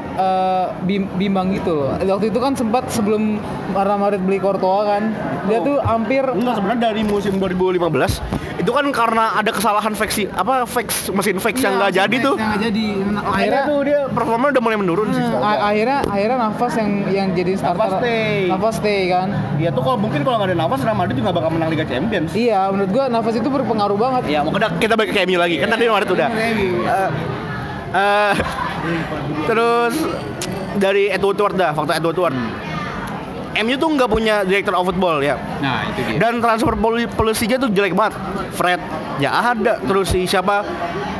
bim- 0.82 1.06
bimbang 1.14 1.54
gitu 1.54 1.86
loh. 1.86 1.94
Waktu 1.94 2.34
itu 2.34 2.38
kan 2.42 2.58
sempat 2.58 2.90
sebelum 2.90 3.38
Real 3.70 4.00
Madrid 4.00 4.26
beli 4.26 4.42
Courtois 4.42 4.90
kan, 4.90 5.14
dia 5.46 5.62
tuh 5.62 5.78
hampir 5.84 6.26
Enggak 6.26 6.58
sebenarnya 6.58 6.82
dari 6.90 7.06
musim 7.06 7.38
2015 7.38 8.18
itu 8.64 8.72
kan 8.72 8.87
karena 8.88 9.37
ada 9.37 9.53
kesalahan 9.53 9.92
faksi 9.92 10.24
apa 10.27 10.64
fax 10.64 11.12
mesin 11.12 11.37
fax 11.37 11.61
yang 11.61 11.77
nggak 11.77 11.92
jadi 11.94 12.16
tuh. 12.18 12.35
Yang 12.35 12.48
nggak 12.48 12.62
jadi. 12.64 12.87
Nah, 13.05 13.20
Akhirnya 13.20 13.29
akhirnya 13.29 13.62
tuh 13.68 13.81
dia 13.85 14.00
performa 14.09 14.44
udah 14.48 14.62
mulai 14.64 14.79
menurun 14.81 15.09
sih. 15.12 15.20
Hmm, 15.20 15.37
gua. 15.37 15.53
akhirnya 15.68 15.98
akhirnya 16.03 16.38
nafas 16.40 16.72
yang 16.74 16.90
yang 17.12 17.29
jadi 17.31 17.53
starter 17.55 17.77
Navas 17.77 17.92
stay. 18.00 18.33
nafas 18.48 18.74
stay 18.81 19.00
kan 19.07 19.29
Iya 19.55 19.68
tuh 19.68 19.83
kalau 19.85 19.98
mungkin 20.00 20.20
kalau 20.24 20.37
nggak 20.40 20.48
ada 20.48 20.57
nafas 20.57 20.81
Real 20.81 20.96
Madrid 20.96 21.16
juga 21.20 21.31
bakal 21.31 21.50
menang 21.53 21.68
Liga 21.68 21.85
Champions. 21.85 22.31
iya 22.33 22.72
menurut 22.72 22.90
gua 22.90 23.05
nafas 23.07 23.35
itu 23.37 23.46
berpengaruh 23.46 23.98
banget 24.00 24.22
Iya, 24.24 24.40
mau 24.40 24.50
kita 24.50 24.68
kita 24.81 24.94
balik 24.96 25.12
ke 25.12 25.20
MU 25.22 25.37
lagi. 25.37 25.61
Kan 25.61 25.68
tadi 25.68 25.85
Madrid 25.85 26.11
udah. 26.11 26.29
Eh, 26.33 27.09
eh, 27.92 28.33
terus 29.44 29.94
dari 30.74 31.07
Edward 31.07 31.37
Ward 31.38 31.55
dah, 31.55 31.70
faktor 31.70 31.94
Edward 31.94 32.18
Ward. 32.18 32.37
MU 33.54 33.74
tuh 33.78 33.88
nggak 33.88 34.10
punya 34.10 34.42
director 34.42 34.74
of 34.74 34.84
football 34.84 35.22
ya. 35.22 35.38
Nah, 35.62 35.86
itu 35.94 36.00
dia. 36.04 36.18
Dan 36.18 36.42
transfer 36.42 36.74
poli- 36.74 37.06
polisinya 37.06 37.56
tuh 37.56 37.70
jelek 37.70 37.94
banget. 37.94 38.18
Fred 38.50 38.80
ya 39.22 39.30
ada 39.30 39.78
terus 39.78 40.10
si 40.10 40.26
siapa 40.26 40.66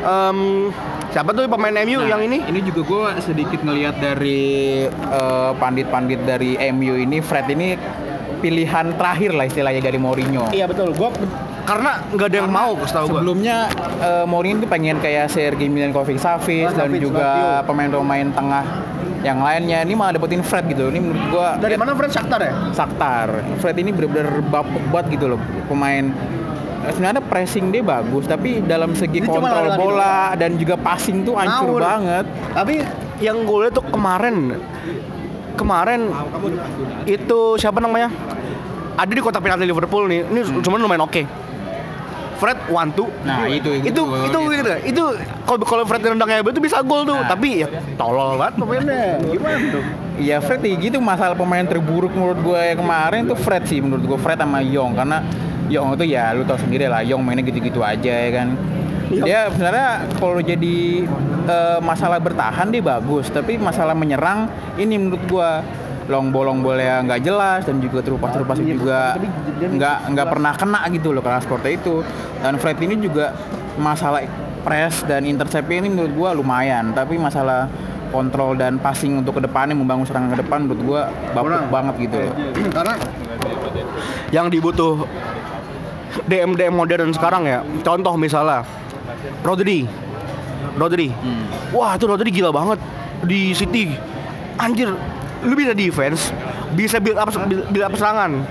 em, 0.03 0.71
siapa 1.11 1.31
tuh 1.31 1.47
pemain 1.47 1.71
MU 1.87 2.03
Nah, 2.03 2.11
yang 2.11 2.23
ini? 2.27 2.43
Ini 2.43 2.61
juga 2.67 2.81
gue 2.83 3.05
sedikit 3.23 3.61
ngelihat 3.63 4.03
dari 4.03 4.83
eh, 4.91 5.51
pandit-pandit 5.55 6.27
dari 6.27 6.59
MU 6.71 6.99
ini, 6.99 7.23
Fred 7.23 7.47
ini 7.51 7.79
pilihan 8.45 8.93
terakhir 9.01 9.33
lah 9.33 9.49
istilahnya 9.49 9.81
dari 9.81 9.97
Mourinho. 9.97 10.53
Iya 10.53 10.69
betul. 10.69 10.93
Gua 10.93 11.09
karena 11.65 12.05
nggak 12.13 12.29
ada 12.29 12.37
yang 12.45 12.53
mau 12.53 12.77
setahu 12.85 13.09
gua. 13.09 13.25
Sebelumnya 13.25 13.57
eh, 14.03 14.25
Mourinho 14.29 14.61
tuh 14.61 14.69
pengen 14.69 15.01
kayak 15.01 15.33
Sergei 15.33 15.73
Milinkovic 15.73 16.21
Savic 16.21 16.69
dan 16.77 16.93
juga 16.93 17.63
pemain-pemain 17.65 18.29
tengah 18.37 18.65
yang 19.25 19.41
lainnya 19.41 19.81
ini 19.81 19.97
malah 19.97 20.21
dapetin 20.21 20.45
Fred 20.45 20.69
gitu. 20.69 20.93
Ini 20.93 21.01
menurut 21.01 21.25
gua 21.33 21.57
Dari 21.57 21.75
mana 21.81 21.97
Fred 21.97 22.13
Shakhtar 22.13 22.41
ya? 22.45 22.53
Saktar. 22.77 23.41
Fred 23.59 23.81
ini 23.81 23.91
benar-benar 23.91 24.45
bapuk 24.53 24.85
banget 24.93 25.17
gitu 25.19 25.33
loh 25.35 25.41
pemain 25.65 26.13
eh, 26.85 26.93
sebenarnya 26.93 27.25
pressing 27.25 27.73
dia 27.73 27.81
bagus 27.81 28.29
tapi 28.29 28.61
dalam 28.61 28.93
segi 28.93 29.25
cuma 29.25 29.49
kontrol 29.49 29.69
bola 29.81 30.37
dan 30.37 30.61
juga 30.61 30.77
passing 30.77 31.25
tuh 31.25 31.35
hancur 31.41 31.81
banget. 31.81 32.29
Tapi 32.53 32.85
yang 33.25 33.49
gue 33.49 33.59
lihat 33.65 33.73
tuh 33.73 33.85
kemarin 33.89 34.61
kemarin 35.57 36.13
itu 37.09 37.41
siapa 37.57 37.81
namanya? 37.81 38.13
Ada 38.95 39.11
di 39.11 39.23
kotak 39.25 39.43
penalti 39.43 39.67
Liverpool 39.67 40.07
nih. 40.07 40.23
Ini 40.29 40.63
cuman 40.63 40.79
lumayan 40.79 41.03
oke. 41.03 41.44
Fred 42.37 42.59
one 42.69 42.91
two. 42.93 43.09
Nah, 43.23 43.47
itu 43.47 43.81
itu 43.81 43.91
gitu. 43.91 44.03
itu 44.05 44.39
gitu. 44.53 44.71
Itu 44.85 45.05
kalau 45.47 45.65
kalau 45.65 45.85
Fred 45.87 46.03
nendangnya 46.03 46.43
itu 46.43 46.61
bisa 46.61 46.83
gol 46.85 47.07
tuh. 47.07 47.19
Nah. 47.19 47.31
Tapi 47.31 47.65
ya 47.65 47.69
tolol 47.97 48.37
banget 48.37 48.55
pemainnya. 48.61 49.19
Gimana 49.23 49.59
tuh? 49.71 49.85
Iya 50.15 50.39
Fred 50.39 50.63
ya 50.63 50.79
gitu 50.79 50.99
masalah 51.03 51.35
pemain 51.35 51.67
terburuk 51.67 52.15
menurut 52.15 52.39
gue 52.39 52.61
yang 52.61 52.79
kemarin 52.79 53.27
tuh 53.27 53.35
Fred 53.35 53.67
sih 53.67 53.83
menurut 53.83 54.07
gue 54.07 54.19
Fred 54.23 54.39
sama 54.39 54.63
Yong 54.63 54.95
karena 54.95 55.19
Yong 55.67 55.99
itu 55.99 56.05
ya 56.15 56.31
lu 56.37 56.47
tau 56.47 56.55
sendiri 56.55 56.87
lah 56.87 57.03
Yong 57.03 57.19
mainnya 57.19 57.43
gitu-gitu 57.43 57.83
aja 57.83 58.13
ya 58.15 58.31
kan 58.31 58.55
dia 59.11 59.51
sebenarnya 59.51 60.07
kalau 60.17 60.39
jadi 60.39 60.79
eh, 61.51 61.79
masalah 61.83 62.23
bertahan 62.23 62.71
dia 62.71 62.83
bagus 62.83 63.27
tapi 63.27 63.59
masalah 63.59 63.93
menyerang 63.93 64.47
ini 64.79 64.95
menurut 64.99 65.23
gue 65.27 65.51
long 66.09 66.29
bolong 66.29 66.61
boleh 66.61 67.05
nggak 67.05 67.21
jelas 67.25 67.65
dan 67.65 67.81
juga 67.81 68.05
terupas 68.05 68.31
terupas 68.35 68.59
juga 68.61 69.17
nggak 69.61 69.97
nggak 70.13 70.27
pernah 70.29 70.53
kena 70.53 70.81
gitu 70.93 71.17
loh 71.17 71.23
karena 71.25 71.41
seperti 71.41 71.69
itu 71.81 72.05
dan 72.45 72.61
Fred 72.61 72.79
ini 72.81 73.01
juga 73.01 73.33
masalah 73.81 74.25
press 74.65 75.05
dan 75.05 75.25
intercept 75.25 75.69
ini 75.69 75.89
menurut 75.89 76.13
gua 76.13 76.31
lumayan 76.37 76.93
tapi 76.93 77.17
masalah 77.17 77.69
kontrol 78.13 78.55
dan 78.55 78.79
passing 78.79 79.21
untuk 79.25 79.41
ke 79.41 79.43
depannya 79.43 79.75
membangun 79.75 80.07
serangan 80.07 80.37
ke 80.37 80.39
depan 80.45 80.59
menurut 80.69 80.83
gua 80.85 81.01
bapuk 81.35 81.69
banget 81.73 81.95
gitu 82.09 82.17
loh 82.21 82.35
Karena 82.71 82.95
yang 84.31 84.47
dibutuh 84.51 85.07
DM 86.27 86.55
DM 86.55 86.75
modern 86.75 87.11
sekarang 87.11 87.45
ya. 87.45 87.61
Contoh 87.83 88.15
misalnya 88.15 88.63
Rodri. 89.43 89.85
Rodri. 90.79 91.09
Wah, 91.75 91.99
itu 91.99 92.05
Rodri 92.07 92.31
gila 92.31 92.51
banget 92.55 92.79
di 93.27 93.53
City. 93.53 93.95
Anjir, 94.55 94.95
lu 95.45 95.55
bisa 95.55 95.77
defense, 95.77 96.33
bisa 96.73 96.97
build 96.99 97.21
up 97.21 97.31
build 97.71 97.85
up 97.85 97.95
serangan. 97.95 98.45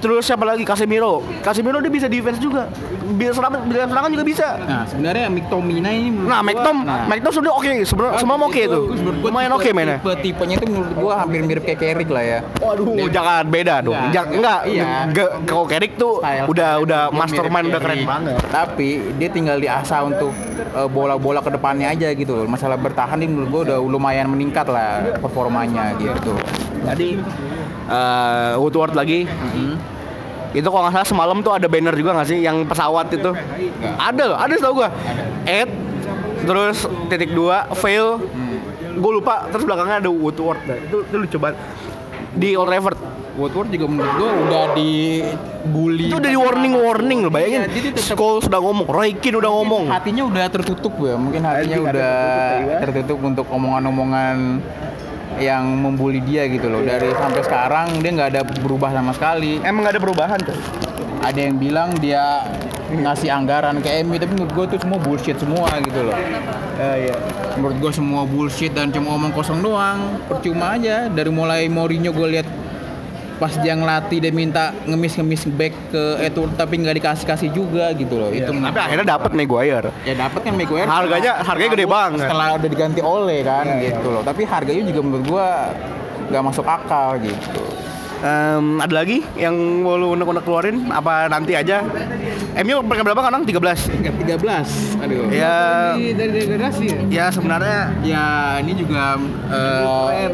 Terus 0.00 0.24
siapa 0.24 0.48
lagi? 0.48 0.64
Casemiro. 0.64 1.20
Casemiro 1.44 1.78
dia 1.78 1.92
bisa 1.92 2.08
defense 2.08 2.40
juga. 2.40 2.66
Build 3.10 3.36
serangan, 3.36 3.60
up 3.68 3.88
serangan 3.90 4.10
juga 4.10 4.24
bisa. 4.24 4.46
Nah, 4.64 4.82
sebenarnya 4.88 5.26
McTominay 5.28 5.94
ini 5.98 6.08
menurut 6.14 6.30
Nah, 6.30 6.40
McTom, 6.40 6.76
nah, 6.86 7.04
McTom 7.04 7.32
sudah 7.34 7.52
oke, 7.52 7.72
sebenarnya 7.84 8.16
semua 8.16 8.36
oke. 8.40 8.62
Menurut 8.64 9.16
gua 9.20 9.28
Lumayan 9.30 9.52
oke 9.52 9.68
mainnya. 9.76 9.98
Tipe 10.00 10.14
tipenya 10.24 10.54
itu 10.56 10.66
menurut 10.70 10.92
gua 10.96 11.12
hampir 11.20 11.42
mirip 11.44 11.62
kayak 11.66 11.78
Carrick 11.78 12.08
lah 12.08 12.24
ya. 12.24 12.38
Waduh, 12.62 13.10
jangan 13.12 13.44
beda 13.44 13.74
dong. 13.84 13.92
Enggak, 13.92 14.12
Jangan 14.14 14.32
enggak. 14.40 14.60
iya. 14.70 14.86
Kalau 15.44 15.64
Kerik 15.68 15.92
tuh 15.98 16.22
Style. 16.22 16.46
udah 16.48 16.70
udah 16.80 17.02
Dia 17.10 17.18
mastermind 17.18 17.66
udah 17.68 17.80
keren 17.82 18.00
banget. 18.06 18.34
Tapi 18.48 18.88
dia 19.20 19.28
tinggal 19.28 19.56
diasah 19.58 20.00
untuk 20.06 20.32
eh, 20.56 20.88
bola-bola 20.88 21.44
ke 21.44 21.50
depannya 21.52 21.92
aja 21.92 22.08
gitu 22.14 22.32
loh. 22.38 22.46
Masalah 22.48 22.80
bertahan 22.80 23.20
dia 23.20 23.28
menurut 23.28 23.48
gua 23.50 23.62
udah 23.68 23.78
lumayan 23.82 24.30
meningkat 24.30 24.64
lah 24.70 25.18
performanya 25.20 25.92
gitu. 25.98 26.32
Tadi 26.80 27.18
eh 27.90 28.52
Woodward 28.56 28.94
lagi. 28.94 29.26
Itu 30.50 30.66
kalau 30.66 30.82
nggak 30.82 30.94
salah 30.96 31.08
semalam 31.08 31.38
tuh 31.42 31.54
ada 31.54 31.66
banner 31.66 31.94
juga 31.94 32.10
nggak 32.10 32.26
sih 32.26 32.38
yang 32.42 32.66
pesawat 32.66 33.10
itu? 33.10 33.30
Ada 33.98 34.22
loh, 34.26 34.38
ada 34.38 34.54
tau 34.56 34.74
gua. 34.74 34.90
Ed, 35.42 35.70
terus 36.42 36.86
titik 37.06 37.30
dua, 37.30 37.70
fail. 37.74 38.18
Gue 38.90 39.12
lupa, 39.14 39.46
terus 39.48 39.62
belakangnya 39.62 40.02
ada 40.02 40.10
Woodward. 40.10 40.58
Itu, 40.66 41.06
itu 41.06 41.16
lucu 41.16 41.36
banget. 41.38 41.56
Di 42.34 42.58
Old 42.58 42.66
Trafford. 42.66 42.98
Woodward 43.38 43.70
juga 43.70 43.86
menurut 43.86 44.12
gua 44.18 44.30
udah 44.42 44.64
dibully. 44.74 46.10
Itu 46.10 46.18
udah 46.18 46.30
di 46.34 46.36
warning-warning 46.36 47.18
loh, 47.22 47.30
bayangin. 47.30 47.60
Iya, 47.64 47.70
jadi 47.70 47.88
tetep- 47.94 48.18
Scholes 48.18 48.44
udah 48.50 48.60
ngomong, 48.60 48.86
Roy 48.90 49.14
Keane 49.14 49.38
udah 49.38 49.52
ngomong. 49.54 49.84
hatinya 49.86 50.22
udah 50.26 50.44
tertutup 50.50 50.94
ya 50.98 51.14
mungkin 51.14 51.40
hatinya 51.46 51.78
udah 51.78 51.94
tertutup, 51.94 52.66
ya. 52.66 52.78
tertutup 52.82 53.18
untuk 53.22 53.46
omongan-omongan 53.46 54.36
yang 55.40 55.64
membuli 55.80 56.20
dia 56.20 56.44
gitu 56.46 56.68
loh. 56.68 56.84
Dari 56.84 57.10
sampai 57.16 57.40
sekarang 57.42 57.98
dia 58.04 58.10
nggak 58.12 58.30
ada 58.36 58.42
berubah 58.60 58.92
sama 58.92 59.16
sekali. 59.16 59.58
Emang 59.64 59.88
gak 59.88 59.96
ada 59.96 60.02
perubahan 60.02 60.40
tuh. 60.44 60.56
ada 61.20 61.36
yang 61.36 61.60
bilang 61.60 61.92
dia 62.00 62.48
ngasih 62.88 63.28
anggaran 63.28 63.76
ke 63.84 64.00
MU 64.02 64.16
tapi 64.16 64.32
menurut 64.32 64.52
gue 64.56 64.64
itu 64.72 64.76
semua 64.80 64.98
bullshit 64.98 65.36
semua 65.36 65.68
gitu 65.84 66.00
loh. 66.00 66.16
Iya. 66.80 67.16
menurut 67.60 67.76
gue 67.76 67.92
semua 67.92 68.22
bullshit 68.24 68.72
dan 68.72 68.88
cuma 68.88 69.20
omong 69.20 69.36
kosong 69.36 69.60
doang. 69.60 70.16
Percuma 70.24 70.80
aja. 70.80 71.12
Dari 71.12 71.28
mulai 71.28 71.68
Mourinho 71.68 72.10
gue 72.10 72.28
lihat 72.40 72.48
pas 73.40 73.56
dia 73.56 73.72
ngelatih 73.72 74.20
dia 74.20 74.28
minta 74.28 74.76
ngemis-ngemis 74.84 75.48
back 75.50 75.72
ke 75.88 76.02
Edward 76.20 76.52
tapi 76.54 76.76
nggak 76.76 77.00
dikasih-kasih 77.00 77.48
juga 77.50 77.88
gitu 77.96 78.14
loh. 78.14 78.28
Itu 78.28 78.52
Tapi 78.52 78.76
akhirnya 78.78 79.06
dapat 79.08 79.32
Maguire. 79.32 79.88
ya 80.04 80.14
dapat 80.14 80.40
kan 80.44 80.52
Maguire. 80.52 80.84
Harganya- 80.84 81.40
setelah- 81.40 81.48
harganya 81.48 81.70
gede 81.72 81.86
banget. 81.88 82.20
setelah 82.20 82.46
udah 82.54 82.68
diganti 82.68 83.00
oleh 83.00 83.40
kan 83.40 83.64
gitu 83.80 84.08
loh. 84.10 84.20
Tapi 84.20 84.42
harganya 84.44 84.82
juga 84.84 85.00
menurut 85.00 85.24
gua 85.24 85.46
nggak 86.28 86.42
masuk 86.44 86.62
akal 86.62 87.16
gitu 87.18 87.64
Em, 88.20 88.76
ada 88.78 88.94
lagi 88.94 89.24
yang 89.34 89.56
mau 89.80 89.96
lu 89.96 90.12
unek-unek 90.12 90.44
keluarin? 90.44 90.76
Apa 90.86 91.24
nanti 91.26 91.56
aja? 91.56 91.80
MU 92.58 92.76
peringkat 92.82 93.06
berapa 93.06 93.22
kan? 93.24 93.40
13. 93.40 93.56
13 93.96 95.00
aduh 95.00 95.24
Ya, 95.30 95.56
Dari, 95.90 96.12
dari 96.12 96.30
degradasi 96.36 96.84
ya? 96.84 96.98
ya 97.08 97.24
sebenarnya 97.30 97.78
ya 98.02 98.24
ini 98.58 98.72
juga 98.74 99.16
eh, 99.48 100.28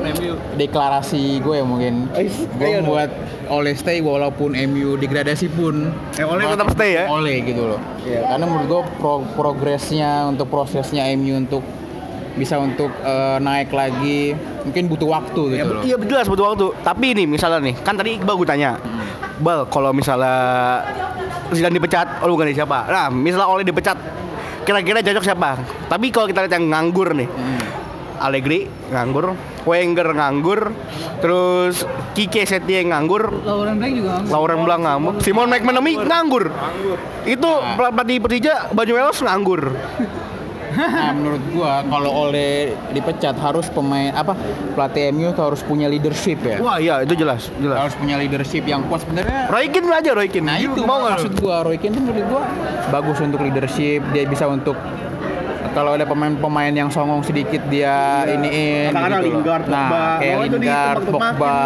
deklarasi 0.56 1.38
gue 1.38 1.54
ya 1.54 1.64
mungkin 1.64 2.10
gue 2.10 2.26
iya 2.64 2.80
dong. 2.80 2.90
buat 2.90 3.10
oleh 3.48 3.72
stay 3.72 4.00
walaupun 4.00 4.58
MU 4.66 4.96
degradasi 4.96 5.46
pun 5.48 5.94
Eh, 6.14 6.24
Ole 6.24 6.42
tetap 6.44 6.66
stay 6.72 6.90
ya? 6.96 7.04
oleh 7.06 7.38
gitu 7.40 7.62
loh 7.68 7.80
karena 8.02 8.44
menurut 8.44 8.66
gue 8.66 8.82
pro- 8.98 9.26
progresnya 9.32 10.26
untuk 10.26 10.48
prosesnya 10.48 11.06
MU 11.12 11.38
untuk 11.38 11.62
bisa 12.36 12.60
untuk 12.60 12.92
eh, 13.00 13.38
naik 13.40 13.72
lagi 13.72 14.36
mungkin 14.62 14.92
butuh 14.92 15.08
waktu 15.08 15.42
gitu 15.56 15.62
ya, 15.62 15.64
loh 15.64 15.82
iya 15.82 15.96
jelas 15.96 16.28
butuh 16.28 16.52
waktu. 16.52 16.66
Tapi 16.84 17.16
ini 17.16 17.24
misalnya 17.24 17.58
nih, 17.64 17.74
kan 17.80 17.96
tadi 17.96 18.20
Iqbal 18.20 18.36
gue 18.36 18.48
tanya, 18.48 18.76
Bal 19.40 19.64
kalau 19.72 19.90
misalnya 19.96 20.84
Zidane 21.54 21.78
dipecat, 21.78 22.20
oh 22.22 22.26
lu 22.26 22.34
ganti 22.34 22.58
siapa? 22.58 22.90
Nah, 22.90 23.06
misalnya 23.06 23.46
Ole 23.46 23.62
dipecat, 23.62 23.94
kira-kira 24.66 24.98
cocok 24.98 25.24
siapa? 25.24 25.62
Tapi 25.86 26.10
kalau 26.10 26.26
kita 26.26 26.42
lihat 26.42 26.54
yang 26.58 26.66
nganggur 26.74 27.14
nih, 27.14 27.30
Allegri 28.18 28.66
nganggur, 28.90 29.38
Wenger 29.62 30.08
nganggur, 30.10 30.74
terus 31.22 31.86
Kike 32.18 32.42
Setien 32.42 32.90
nganggur, 32.90 33.30
Lauren 33.46 33.78
Blank 33.78 33.92
juga 33.94 34.10
nganggur. 34.18 34.32
Lauren 34.34 34.60
Blanc 34.66 34.82
nganggur, 34.82 35.14
Simon 35.22 35.46
McManamy 35.46 35.92
nganggur. 36.02 36.44
Itu 37.22 37.50
pelatih 37.78 38.18
Persija 38.18 38.74
Banyuelos 38.74 39.22
nganggur. 39.22 39.70
Nah, 40.76 41.12
menurut 41.16 41.42
gua 41.56 41.80
kalau 41.88 42.28
oleh 42.28 42.76
dipecat 42.92 43.34
harus 43.40 43.66
pemain 43.72 44.12
apa 44.12 44.36
pelatih 44.76 45.10
MU 45.16 45.32
tuh 45.32 45.48
harus 45.52 45.64
punya 45.64 45.88
leadership 45.88 46.38
ya. 46.44 46.60
Wah 46.60 46.76
iya 46.76 47.00
itu 47.02 47.16
jelas, 47.16 47.48
jelas. 47.56 47.88
Harus 47.88 47.94
punya 47.96 48.20
leadership 48.20 48.62
yang 48.68 48.84
kuat 48.86 49.02
sebenarnya. 49.02 49.48
Roy 49.48 49.72
Keane 49.72 49.88
aja 49.88 50.10
Roy 50.12 50.28
Keane. 50.28 50.46
Nah 50.46 50.56
itu 50.60 50.80
mau 50.84 51.00
maksud 51.02 51.32
gua 51.40 51.64
Roy 51.64 51.80
Keane 51.80 51.96
tuh 51.96 52.02
menurut 52.04 52.24
gua 52.28 52.42
bagus 52.92 53.18
untuk 53.24 53.40
leadership, 53.42 54.04
dia 54.12 54.28
bisa 54.28 54.44
untuk 54.46 54.76
kalau 55.76 55.92
ada 55.92 56.08
pemain-pemain 56.08 56.72
yang 56.72 56.88
songong 56.88 57.20
sedikit 57.20 57.60
dia 57.68 58.24
iniin 58.24 58.96
Katakanlah 58.96 59.20
gitu. 59.20 59.36
Lingard, 59.36 59.64
Pogba. 59.68 59.76
Nah, 59.76 60.16
kayak 60.16 60.36
Oh, 60.36 60.42
Lingard, 60.48 61.04
Pogba. 61.04 61.60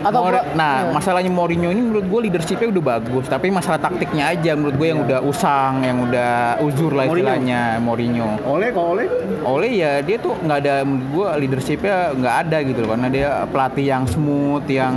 Atau 0.00 0.20
Atau- 0.22 0.46
nah, 0.52 0.88
masalahnya 0.90 1.28
Mourinho 1.28 1.68
ini 1.68 1.80
menurut 1.80 2.04
gue 2.04 2.20
leadershipnya 2.26 2.68
udah 2.68 2.84
bagus, 2.96 3.24
tapi 3.26 3.48
masalah 3.48 3.76
taktiknya 3.76 4.30
aja 4.30 4.52
menurut 4.52 4.74
gue 4.74 4.88
yang 4.88 5.00
udah 5.02 5.18
usang, 5.20 5.80
yang 5.80 5.98
udah 6.02 6.56
uzur 6.58 6.90
lah 6.90 7.04
Mourinho. 7.04 7.28
istilahnya 7.28 7.60
Mourinho. 7.78 8.28
Oleh 8.42 8.68
kok 8.70 8.86
oleh. 8.88 9.06
Oleh 9.40 9.70
ya 9.72 9.92
dia 10.00 10.16
tuh 10.16 10.36
nggak 10.36 10.58
ada 10.58 10.74
menurut 10.82 11.06
gua 11.10 11.28
leadershipnya 11.34 11.96
nggak 12.12 12.34
ada 12.40 12.56
gitu 12.62 12.78
loh 12.80 12.90
karena 12.90 13.08
dia 13.08 13.28
pelatih 13.46 13.86
yang 13.86 14.04
smooth 14.04 14.64
yang 14.66 14.94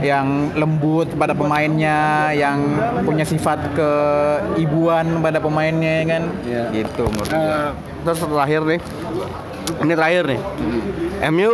yang 0.00 0.26
lembut 0.54 1.08
pada 1.14 1.32
pemainnya 1.32 2.00
yang 2.32 2.58
punya 3.02 3.22
sifat 3.22 3.60
keibuan 3.72 5.20
pada 5.20 5.38
pemainnya 5.38 6.04
kan 6.04 6.22
Iya. 6.42 6.64
gitu 6.72 7.06
menurut 7.06 7.28
gua. 7.28 7.38
Eh, 7.38 7.68
terus 8.02 8.18
terakhir 8.20 8.60
nih, 8.66 8.80
ini 9.80 9.92
terakhir 9.92 10.22
nih. 10.26 10.40
MU 11.24 11.52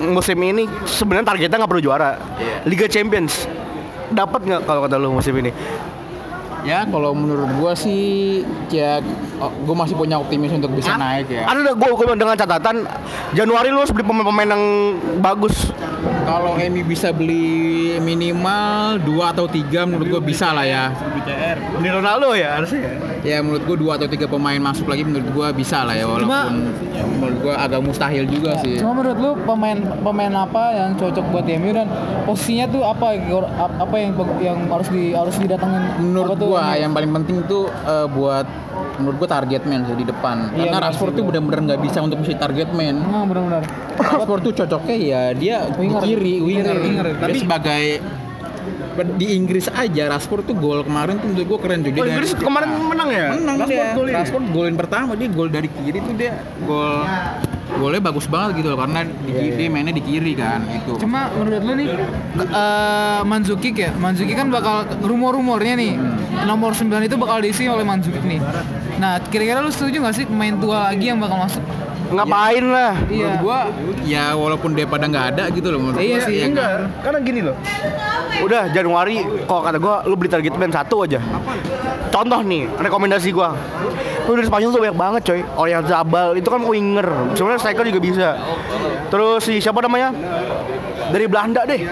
musim 0.00 0.38
ini 0.40 0.64
sebenarnya 0.88 1.34
targetnya 1.34 1.56
nggak 1.60 1.72
perlu 1.72 1.84
juara. 1.84 2.16
Liga 2.64 2.88
Champions 2.88 3.44
dapat 4.12 4.44
nggak 4.44 4.62
kalau 4.64 4.80
kata 4.86 4.96
lu 4.96 5.12
musim 5.12 5.34
ini? 5.36 5.52
Ya 6.62 6.86
kalau 6.86 7.10
menurut 7.14 7.50
gua 7.58 7.72
sih 7.74 8.42
ya 8.70 9.02
oh, 9.42 9.50
gua 9.66 9.84
masih 9.86 9.94
punya 9.98 10.16
optimis 10.18 10.54
untuk 10.54 10.70
bisa 10.74 10.94
naik 10.94 11.26
ya. 11.30 11.46
Ada 11.46 11.74
gue 11.74 11.88
gue 11.90 12.06
dengan 12.14 12.36
catatan 12.38 12.86
Januari 13.34 13.68
lu 13.74 13.82
harus 13.82 13.90
beli 13.90 14.06
pemain-pemain 14.06 14.48
yang 14.54 14.64
bagus. 15.18 15.74
kalau 16.22 16.54
MU 16.54 16.82
bisa 16.86 17.10
beli 17.10 17.98
minimal 17.98 18.98
dua 19.02 19.34
atau 19.34 19.50
tiga 19.50 19.84
menurut 19.84 20.18
gua 20.18 20.22
bisa 20.22 20.54
lah 20.54 20.66
ya. 20.66 20.94
Beli 21.78 21.90
Ronaldo 21.90 22.34
ya 22.34 22.58
harusnya. 22.62 22.98
ya 23.22 23.38
menurut 23.38 23.62
gua 23.66 23.76
dua 23.78 23.92
atau 23.98 24.08
tiga 24.10 24.26
pemain 24.26 24.58
masuk 24.58 24.86
lagi 24.90 25.02
menurut 25.06 25.28
gua 25.34 25.48
bisa 25.54 25.86
lah 25.86 25.94
ya 25.94 26.06
walaupun 26.06 26.74
ya, 26.90 27.02
menurut 27.06 27.38
gua 27.42 27.54
agak 27.58 27.80
mustahil 27.82 28.24
juga 28.26 28.58
sih. 28.62 28.78
Cuma 28.78 28.98
menurut 29.02 29.18
lu 29.18 29.30
pemain 29.46 29.78
pemain 30.02 30.32
apa 30.46 30.62
yang 30.74 30.90
cocok 30.98 31.24
buat 31.30 31.46
MU 31.46 31.70
dan 31.74 31.86
posisinya 32.26 32.66
tuh 32.70 32.82
apa 32.86 33.18
apa 33.58 33.96
yang 33.98 34.10
yang 34.42 34.58
harus 34.70 34.88
di 34.90 35.14
harus 35.14 35.34
didatangin 35.38 35.82
menurut 36.02 36.38
MU? 36.54 36.76
yang 36.78 36.92
paling 36.92 37.10
penting 37.14 37.36
itu 37.40 37.58
eh, 37.68 38.06
buat 38.08 38.46
menurut 38.94 39.16
gua 39.16 39.30
target 39.30 39.62
man 39.62 39.82
sih 39.82 39.94
di 39.94 40.04
depan 40.04 40.36
Iya, 40.50 40.68
karena 40.68 40.78
Rashford 40.82 41.12
tuh 41.12 41.22
benar. 41.22 41.40
benar-benar 41.40 41.60
nggak 41.66 41.80
bisa 41.82 41.98
untuk 41.98 42.18
mesti 42.18 42.34
target 42.34 42.68
man 42.70 42.96
Nah, 42.98 43.24
benar-benar. 43.24 43.62
Rashford 43.96 44.40
tuh 44.42 44.52
cocoknya 44.54 44.96
ya 44.98 45.22
dia 45.32 45.56
Winger. 45.70 45.98
di 45.98 46.06
kiri 46.06 46.34
winger, 46.38 46.76
Winger, 46.76 47.06
tapi- 47.16 47.40
sebagai 47.40 47.84
di 49.16 49.32
Inggris 49.32 49.66
aja 49.68 50.04
Rashford 50.06 50.44
tuh 50.44 50.54
gol 50.54 50.84
kemarin 50.84 51.16
tuh 51.16 51.26
menurut 51.26 51.48
gua 51.48 51.58
keren 51.58 51.80
juga 51.80 51.98
Oh, 51.98 52.06
Inggris 52.06 52.30
kemarin 52.36 52.68
menang 52.78 53.08
ya? 53.08 53.26
menang 53.32 53.56
Rashford 53.58 53.72
dia 53.72 53.96
golin. 53.96 54.12
Rashford 54.14 54.44
golin 54.50 54.74
pertama 54.76 55.10
dia 55.14 55.28
gol 55.28 55.48
dari 55.48 55.68
kiri 55.70 55.98
tuh 55.98 56.14
dia 56.14 56.32
gol 56.62 57.00
golnya 57.80 58.02
bagus 58.04 58.26
banget 58.28 58.62
gitu 58.62 58.74
loh 58.74 58.78
karena 58.84 59.04
di, 59.04 59.56
dia 59.56 59.68
mainnya 59.72 59.94
di 59.96 60.04
kiri 60.04 60.32
kan 60.36 60.60
itu 60.68 60.96
Cuma 61.00 61.32
menurut 61.32 61.62
lu 61.64 61.72
nih 61.78 61.88
eh 62.38 63.20
Manzukic 63.22 63.74
ya, 63.78 63.90
Manzukic 63.96 64.36
kan 64.36 64.48
bakal 64.52 64.84
rumor-rumornya 65.02 65.74
nih 65.78 65.92
nomor 66.44 66.74
9 66.76 66.88
itu 67.06 67.16
bakal 67.16 67.40
diisi 67.40 67.68
oleh 67.70 67.84
Manzukic 67.86 68.22
nih. 68.24 68.40
Nah, 68.98 69.18
kira-kira 69.30 69.62
lu 69.62 69.70
setuju 69.72 70.02
gak 70.04 70.14
sih 70.14 70.24
pemain 70.28 70.54
tua 70.58 70.92
lagi 70.92 71.10
yang 71.10 71.18
bakal 71.18 71.38
masuk? 71.42 71.62
Ngapain 72.12 72.64
lah? 72.64 72.92
menurut 73.08 73.36
gua 73.40 73.58
ya 74.04 74.24
walaupun 74.36 74.70
dia 74.72 74.84
pada 74.84 75.08
nggak 75.08 75.26
ada 75.36 75.44
gitu 75.50 75.68
loh 75.72 75.80
menurut 75.80 76.00
Iya 76.00 76.18
gua, 76.18 76.26
sih, 76.28 76.36
ya 76.36 76.46
Enggak, 76.48 76.68
kan? 76.68 76.80
karena 77.00 77.18
gini 77.24 77.40
loh. 77.40 77.56
Udah 78.42 78.62
Januari, 78.68 79.16
kalau 79.44 79.62
kata 79.62 79.78
gua 79.80 79.94
lu 80.04 80.14
beli 80.14 80.28
target 80.28 80.54
man 80.56 80.72
satu 80.72 81.04
aja. 81.04 81.20
Contoh 82.12 82.40
nih, 82.44 82.68
rekomendasi 82.76 83.32
gua. 83.32 83.56
Lu 84.22 84.38
dari 84.38 84.46
Spanyol 84.46 84.70
tuh 84.70 84.80
banyak 84.80 84.98
banget 84.98 85.22
coy. 85.24 85.40
Oriol 85.56 85.82
Zabal 85.82 86.28
itu 86.36 86.46
kan 86.46 86.62
winger. 86.62 87.08
Sebenarnya 87.34 87.60
striker 87.60 87.84
juga 87.88 88.00
bisa. 88.00 88.28
Terus 89.08 89.40
si 89.42 89.58
siapa 89.58 89.82
namanya? 89.82 90.14
Dari 91.10 91.26
Belanda 91.26 91.66
deh. 91.66 91.82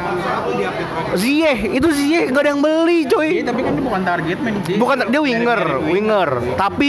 Ziyech, 1.12 1.74
itu 1.74 1.88
Ziyech 1.90 2.30
gak 2.30 2.42
ada 2.46 2.50
yang 2.54 2.62
beli 2.62 3.04
coy. 3.04 3.40
Iya, 3.40 3.50
tapi 3.50 3.60
kan 3.60 3.72
dia 3.74 3.84
bukan 3.84 4.02
target 4.06 4.38
man 4.40 4.54
sih 4.62 4.76
Bukan 4.78 4.96
dia 5.10 5.20
winger, 5.20 5.60
winger. 5.84 6.28
Tapi 6.54 6.88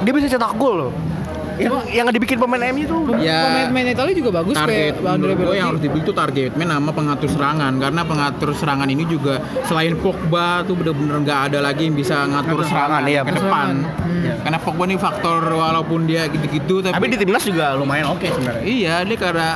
dia 0.00 0.12
bisa 0.14 0.26
cetak 0.30 0.54
gol 0.56 0.88
loh. 0.88 0.92
Yang 1.60 1.76
yang 1.92 2.06
dibikin 2.10 2.36
pemain 2.40 2.62
MU 2.72 2.84
tuh 2.88 3.00
Ya, 3.20 3.44
Pemain-pemain 3.44 3.92
Italia 3.92 4.14
juga 4.16 4.30
bagus 4.40 4.54
target 4.56 4.96
kayak 4.96 5.04
Andre 5.04 5.32
menurut 5.36 5.48
gue 5.52 5.56
yang 5.58 5.68
harus 5.74 5.80
dibeli 5.82 6.00
itu 6.00 6.12
target 6.16 6.50
man 6.56 6.70
sama 6.72 6.90
pengatur 6.96 7.28
serangan. 7.28 7.72
Karena 7.76 8.02
pengatur 8.06 8.50
serangan 8.56 8.88
ini 8.88 9.04
juga 9.04 9.34
selain 9.68 9.94
Pogba 10.00 10.64
tuh 10.64 10.74
bener-bener 10.78 11.16
nggak 11.20 11.40
ada 11.52 11.58
lagi 11.60 11.90
yang 11.90 11.96
bisa 11.96 12.24
ngatur 12.24 12.64
serangan 12.64 13.02
iya, 13.04 13.20
ke 13.26 13.32
depan. 13.36 13.74
Hmm. 13.84 14.38
karena 14.40 14.58
Pogba 14.60 14.84
ini 14.88 14.96
faktor 14.96 15.40
walaupun 15.44 16.08
dia 16.08 16.28
gitu-gitu 16.28 16.80
tapi, 16.84 16.96
tapi 16.96 17.06
di 17.12 17.16
timnas 17.20 17.44
juga 17.44 17.76
lumayan 17.76 18.14
oke 18.14 18.26
sebenarnya. 18.26 18.64
Iya 18.64 18.94
dia 19.04 19.18
karena 19.20 19.48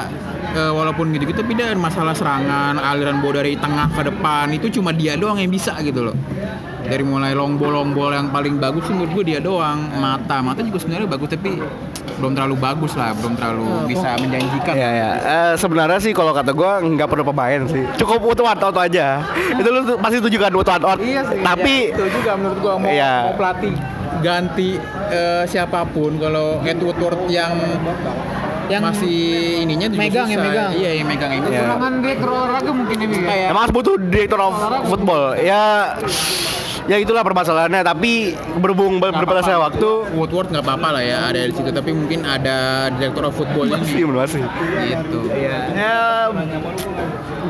eh, 0.54 0.72
walaupun 0.72 1.10
gitu-gitu 1.10 1.42
tapi 1.42 1.52
dia 1.52 1.74
masalah 1.74 2.14
serangan 2.14 2.78
aliran 2.78 3.18
bola 3.18 3.42
dari 3.42 3.58
tengah 3.58 3.90
ke 3.90 4.02
depan. 4.06 4.46
Itu 4.50 4.70
cuma 4.70 4.94
dia 4.94 5.18
doang 5.18 5.36
yang 5.36 5.50
bisa 5.50 5.74
gitu 5.82 6.06
loh. 6.06 6.16
Dari 6.84 7.00
mulai 7.00 7.32
long 7.32 7.56
ball 7.56 7.72
long 7.72 7.90
ball 7.92 8.12
yang 8.12 8.28
paling 8.28 8.60
bagus 8.60 8.84
sih 8.84 8.92
menurut 8.92 9.12
gue 9.16 9.34
dia 9.34 9.40
doang. 9.40 9.88
Mata 9.96 10.40
mata 10.40 10.60
juga 10.60 10.76
sebenarnya 10.76 11.08
bagus 11.08 11.32
tapi 11.32 11.56
belum 12.20 12.36
terlalu 12.36 12.56
bagus 12.60 12.92
lah. 12.94 13.16
Belum 13.16 13.34
terlalu 13.34 13.64
bisa 13.88 14.14
menjanjikan. 14.20 14.74
Ya 14.76 14.90
ya, 14.92 15.10
Eh, 15.16 15.52
sebenarnya 15.56 15.96
sih 15.98 16.12
kalau 16.12 16.30
kata 16.30 16.52
gue 16.52 16.70
nggak 16.92 17.08
perlu 17.08 17.24
pemain 17.24 17.64
sih, 17.66 17.82
cukup 17.96 18.20
butuh 18.20 18.44
one 18.44 18.60
out 18.60 18.76
aja. 18.76 19.24
Itu 19.56 19.68
lu 19.68 19.96
pasti 19.96 20.20
setuju 20.20 20.36
kan 20.38 20.52
butuh 20.52 20.76
one 20.76 20.84
out. 20.84 20.98
Iya 21.00 21.20
sih. 21.24 21.40
Tapi 21.40 21.74
itu 21.90 22.04
juga 22.20 22.36
menurut 22.36 22.58
gua. 22.60 22.74
Mau, 22.76 22.86
Iya. 22.92 23.12
mau 23.26 23.34
pelatih 23.34 23.74
ganti 24.20 24.76
eh, 25.08 25.42
siapa 25.44 25.88
pun 25.88 26.20
kalau 26.20 26.60
Edward 26.62 26.96
Woodward 27.00 27.32
yang 27.32 27.52
Yang 28.66 28.82
masih 28.82 29.16
ininya 29.60 29.86
juga 29.86 30.00
megang 30.00 30.24
ya, 30.24 30.32
susah. 30.32 30.44
megang. 30.46 30.70
iya 30.72 30.90
yang 30.94 31.06
megang 31.06 31.32
itu 31.32 31.48
Iya. 31.48 31.60
Serangan 31.60 31.92
direktur 32.00 32.28
olahraga 32.30 32.70
mungkin 32.70 32.96
kayak 32.98 33.46
emang 33.48 33.62
harus 33.62 33.74
butuh 33.74 33.94
director 34.00 34.40
of 34.40 34.52
football. 34.84 35.22
Ya 35.36 35.62
ya 36.84 36.96
itulah 36.96 37.22
permasalahannya. 37.22 37.80
Tapi 37.82 38.12
berhubung 38.54 38.98
ber- 38.98 39.12
berbalasnya 39.12 39.56
waktu 39.58 39.88
Woodward 40.12 40.48
nggak 40.48 40.62
apa-apa 40.62 40.88
lah 40.90 41.02
ya 41.02 41.18
ada 41.26 41.40
di 41.40 41.52
situ 41.52 41.70
tapi 41.70 41.90
mungkin 41.90 42.24
ada 42.24 42.56
direktur 42.90 43.24
of 43.24 43.34
football 43.34 43.66
masih 43.66 44.00
ini 44.00 44.12
masih. 44.14 44.42
gitu 44.90 45.20
Ya 45.74 46.28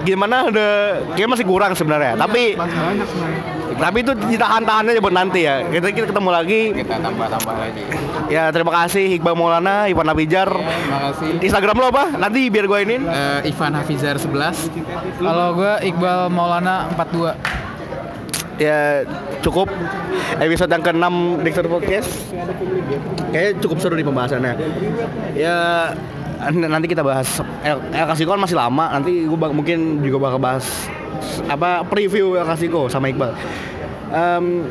gimana 0.05 0.47
udah 0.53 0.71
kayak 1.17 1.29
masih 1.33 1.47
kurang 1.49 1.73
sebenarnya. 1.73 2.14
Tapi 2.14 2.55
banyak 2.55 3.09
sebenarnya. 3.09 3.43
tapi 3.75 3.99
itu 4.07 4.12
ditahan-tahan 4.14 4.87
aja 4.87 5.01
buat 5.03 5.17
nanti 5.17 5.40
ya. 5.43 5.64
Kita 5.67 5.90
kita 5.90 6.07
ketemu 6.12 6.31
lagi. 6.31 6.61
kita 6.71 6.95
tambah-tambah 7.03 7.55
lagi 7.59 7.83
Ya 8.31 8.49
terima 8.49 8.73
kasih 8.73 9.19
Iqbal 9.19 9.35
Maulana, 9.35 9.90
Ivan 9.90 10.09
Abijar. 10.09 10.47
terima 10.47 11.01
kasih 11.11 11.43
Instagram 11.43 11.77
lo 11.83 11.87
apa? 11.90 12.05
Nanti 12.14 12.47
biar 12.49 12.64
gue 12.64 12.79
inin. 12.87 13.03
Eh, 13.03 13.51
Ivan 13.51 13.75
Hafizar 13.75 14.17
11 14.17 14.71
Kalau 15.19 15.49
gue 15.59 15.73
Iqbal 15.90 16.31
Maulana 16.31 16.87
42. 16.95 17.35
ya 18.55 19.03
cukup 19.43 19.67
episode 20.38 20.71
yang 20.71 20.79
ke-6 20.79 21.07
Dexter 21.43 21.67
Podcast 21.67 22.31
kayaknya 23.35 23.53
cukup 23.59 23.83
seru 23.83 23.99
nih 23.99 24.07
pembahasannya 24.07 24.55
ya 25.35 25.90
nanti 26.40 26.87
kita 26.90 27.03
bahas. 27.05 27.40
El, 27.62 27.79
Clasico 27.92 28.31
kan 28.35 28.40
masih 28.42 28.57
lama 28.59 28.90
nanti 28.92 29.25
gue 29.25 29.38
mungkin 29.38 30.03
juga 30.05 30.31
bakal 30.31 30.38
bahas 30.40 30.64
apa 31.49 31.83
preview 31.87 32.37
El 32.37 32.44
Clasico 32.44 32.87
sama 32.90 33.09
Iqbal. 33.11 33.33
Em, 34.14 34.68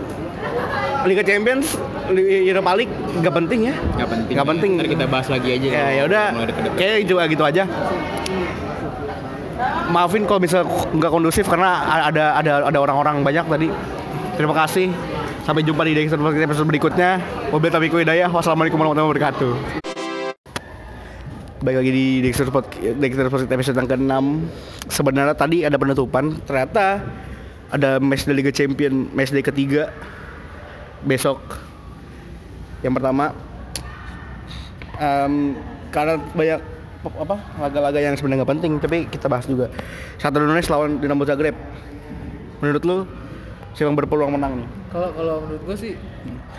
Liga 1.03 1.23
Champions 1.23 1.75
Europa 2.13 2.71
League 2.79 2.93
nggak 3.19 3.33
penting 3.33 3.59
ya? 3.71 3.75
Nggak 3.99 4.09
penting. 4.09 4.33
Nggak 4.33 4.47
penting. 4.47 4.69
Ntar 4.79 4.87
kita 4.87 5.05
bahas 5.07 5.27
lagi 5.27 5.49
aja 5.59 5.67
ya 5.67 5.85
ya 5.91 6.01
udah. 6.07 6.25
kayak 6.79 7.07
juga 7.07 7.23
gitu 7.27 7.43
aja. 7.43 7.63
Maafin 9.91 10.25
kalau 10.25 10.41
bisa 10.41 10.63
nggak 10.95 11.11
kondusif 11.11 11.45
karena 11.45 11.83
ada 12.09 12.39
ada 12.39 12.51
ada 12.67 12.79
orang-orang 12.79 13.21
banyak 13.21 13.45
tadi. 13.45 13.67
Terima 14.39 14.55
kasih. 14.55 14.89
Sampai 15.43 15.67
jumpa 15.67 15.83
di 15.83 15.91
episode 15.99 16.63
berikutnya. 16.63 17.19
Mobil 17.51 17.69
Tamiku 17.69 17.99
Hidayah 17.99 18.31
wassalamualaikum 18.31 18.79
warahmatullahi 18.79 19.11
wabarakatuh 19.11 19.82
Baik 21.63 21.79
lagi 21.79 21.91
di 21.95 22.07
Dexter 22.19 22.51
Podcast, 22.51 22.99
Dexter 22.99 23.31
Podcast 23.31 23.55
episode 23.55 23.77
yang 23.79 23.87
ke-6 23.87 24.13
Sebenarnya 24.91 25.31
tadi 25.31 25.63
ada 25.63 25.79
penutupan 25.79 26.35
Ternyata 26.43 26.99
ada 27.71 28.03
match 28.03 28.27
dari 28.27 28.43
Liga 28.43 28.51
Champion 28.51 29.07
Match 29.15 29.31
day 29.31 29.39
ketiga. 29.39 29.87
Besok 31.07 31.39
Yang 32.83 32.99
pertama 32.99 33.31
em, 34.99 35.55
Karena 35.87 36.19
banyak 36.35 36.59
apa 37.07 37.35
laga-laga 37.55 37.99
yang 38.11 38.19
sebenarnya 38.19 38.43
nggak 38.43 38.51
penting 38.59 38.71
Tapi 38.83 38.97
kita 39.07 39.31
bahas 39.31 39.47
juga. 39.47 39.71
Satu 40.19 40.43
Indonesia 40.43 40.75
lawan 40.75 40.99
Dinamo 40.99 41.23
Zagreb. 41.23 41.55
Menurut 42.59 42.83
lu 42.83 42.97
Siapa 43.71 43.87
yang 43.87 43.95
berpeluang 44.03 44.35
menang 44.35 44.59
nih? 44.59 44.67
Kalau 44.91 45.09
kalau 45.15 45.35
menurut 45.47 45.63
gue 45.63 45.77
sih 45.79 45.93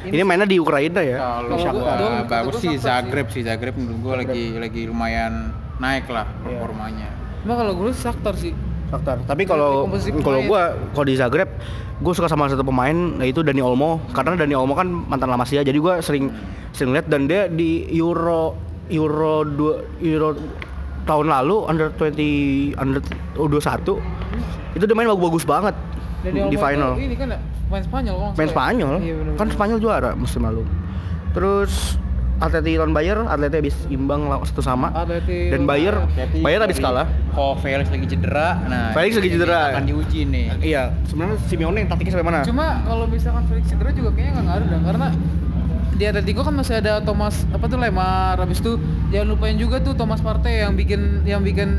Ini 0.03 0.23
mainnya 0.23 0.45
di 0.45 0.59
Ukraina 0.59 1.01
ya? 1.01 1.19
Kalau 1.45 1.73
gua- 1.73 2.27
bagus 2.27 2.55
sih 2.59 2.75
Zagreb 2.77 3.27
sih. 3.31 3.43
Zagreb 3.43 3.75
menurut 3.75 3.99
gua 4.01 4.15
lagi 4.19 4.55
lagi 4.55 4.83
lumayan 4.85 5.55
naik 5.77 6.07
lah 6.07 6.27
Iya. 6.27 6.59
performanya. 6.59 7.09
Cuma 7.41 7.55
kalau 7.55 7.73
gue 7.75 7.91
Shakhtar 7.93 8.35
sih. 8.35 8.53
Shakhtar. 8.89 9.23
Tapi 9.25 9.43
kalau 9.45 9.87
kalau 10.21 10.41
gua 10.45 10.63
kalau 10.91 11.07
di 11.07 11.15
Zagreb 11.15 11.51
gue 11.95 12.13
suka 12.13 12.27
sama 12.27 12.47
satu 12.47 12.63
pemain 12.63 12.95
yaitu 13.19 13.41
Dani 13.41 13.61
Olmo. 13.61 14.03
Karena 14.11 14.35
Dani 14.35 14.55
Olmo 14.55 14.75
kan 14.75 14.87
mantan 14.87 15.29
La 15.29 15.37
Masia 15.37 15.61
jadi 15.61 15.77
gua 15.77 16.01
sering 16.01 16.31
sering 16.71 16.93
lihat. 16.93 17.07
Dan 17.07 17.27
dia 17.27 17.47
di 17.47 17.87
Euro 17.93 18.55
Euro 18.87 19.43
2 19.43 20.05
Euro 20.05 20.37
tahun 21.05 21.29
lalu 21.29 21.57
under 21.69 21.89
20 21.91 22.73
under 22.75 23.01
U21 23.35 24.01
itu 24.73 24.83
dia 24.83 24.97
main 24.97 25.07
bagus-bagus 25.07 25.45
banget 25.45 25.77
Dan 26.25 26.33
di 26.33 26.41
Olmo 26.41 26.57
final. 26.59 26.91
Ini 26.97 27.15
kan 27.15 27.29
main 27.67 27.83
Spanyol 27.83 28.15
nggak 28.17 28.33
Main 28.35 28.49
ya. 28.49 28.53
Spanyol. 28.53 28.95
Iya 28.99 29.15
benar. 29.15 29.33
kan 29.37 29.47
Spanyol 29.51 29.79
juara 29.79 30.11
musim 30.15 30.41
lalu. 30.41 30.63
Terus 31.31 32.01
Atleti 32.35 32.75
lawan 32.75 32.91
Bayer, 32.91 33.19
Atleti 33.23 33.57
habis 33.57 33.77
imbang 33.87 34.27
lawan 34.27 34.43
satu 34.43 34.59
sama. 34.59 34.91
Atleti 34.91 35.49
Dan 35.49 35.65
Bayer, 35.65 35.95
Jadi 36.11 36.43
Bayer 36.43 36.61
habis 36.61 36.77
dari- 36.77 36.85
kalah. 36.85 37.07
Kok 37.31 37.55
Felix 37.61 37.87
lagi 37.87 38.07
cedera. 38.07 38.49
Nah, 38.65 38.91
Felix 38.91 39.13
lagi 39.15 39.29
ini 39.29 39.37
cedera. 39.39 39.61
Akan 39.71 39.87
diuji 39.87 40.21
nih. 40.27 40.45
Iya, 40.59 40.83
sebenarnya 41.07 41.37
Simeone 41.47 41.87
taktiknya 41.87 42.13
sampai 42.13 42.27
mana? 42.27 42.39
Cuma 42.43 42.83
kalau 42.83 43.07
misalkan 43.07 43.47
Felix 43.47 43.65
cedera 43.69 43.91
juga 43.93 44.11
kayaknya 44.13 44.33
nggak 44.35 44.47
ngaruh 44.51 44.67
dah 44.67 44.81
karena 44.83 45.07
di 45.95 46.05
Atletico 46.05 46.41
kan 46.43 46.55
masih 46.59 46.75
ada 46.75 46.99
Thomas 46.99 47.47
apa 47.49 47.71
tuh 47.71 47.79
Lemar 47.79 48.35
habis 48.35 48.59
itu 48.59 48.83
jangan 49.15 49.31
lupain 49.31 49.55
juga 49.55 49.79
tuh 49.79 49.95
Thomas 49.95 50.19
Partey 50.19 50.59
yang 50.59 50.75
bikin 50.75 51.23
yang 51.23 51.39
bikin 51.39 51.71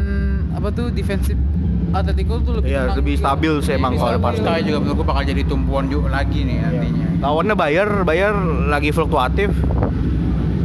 apa 0.55 0.71
tuh 0.71 0.88
defensif 0.88 1.36
Atletico 1.95 2.34
tuh 2.39 2.53
lebih 2.60 2.69
Iya, 2.69 2.81
lebih 2.93 3.15
stabil 3.15 3.53
sih 3.60 3.73
emang 3.73 3.95
Lebih 3.95 4.03
kalau. 4.05 4.19
Partey 4.21 4.60
juga 4.62 4.77
menurut 4.81 5.05
bakal 5.05 5.23
jadi 5.23 5.43
tumpuan 5.43 5.88
juga 5.88 6.08
lagi 6.12 6.39
nih 6.41 6.58
nantinya. 6.60 7.08
Lawannya 7.21 7.55
Bayer, 7.55 7.89
Bayer 8.03 8.36
lagi 8.67 8.91
fluktuatif. 8.91 9.49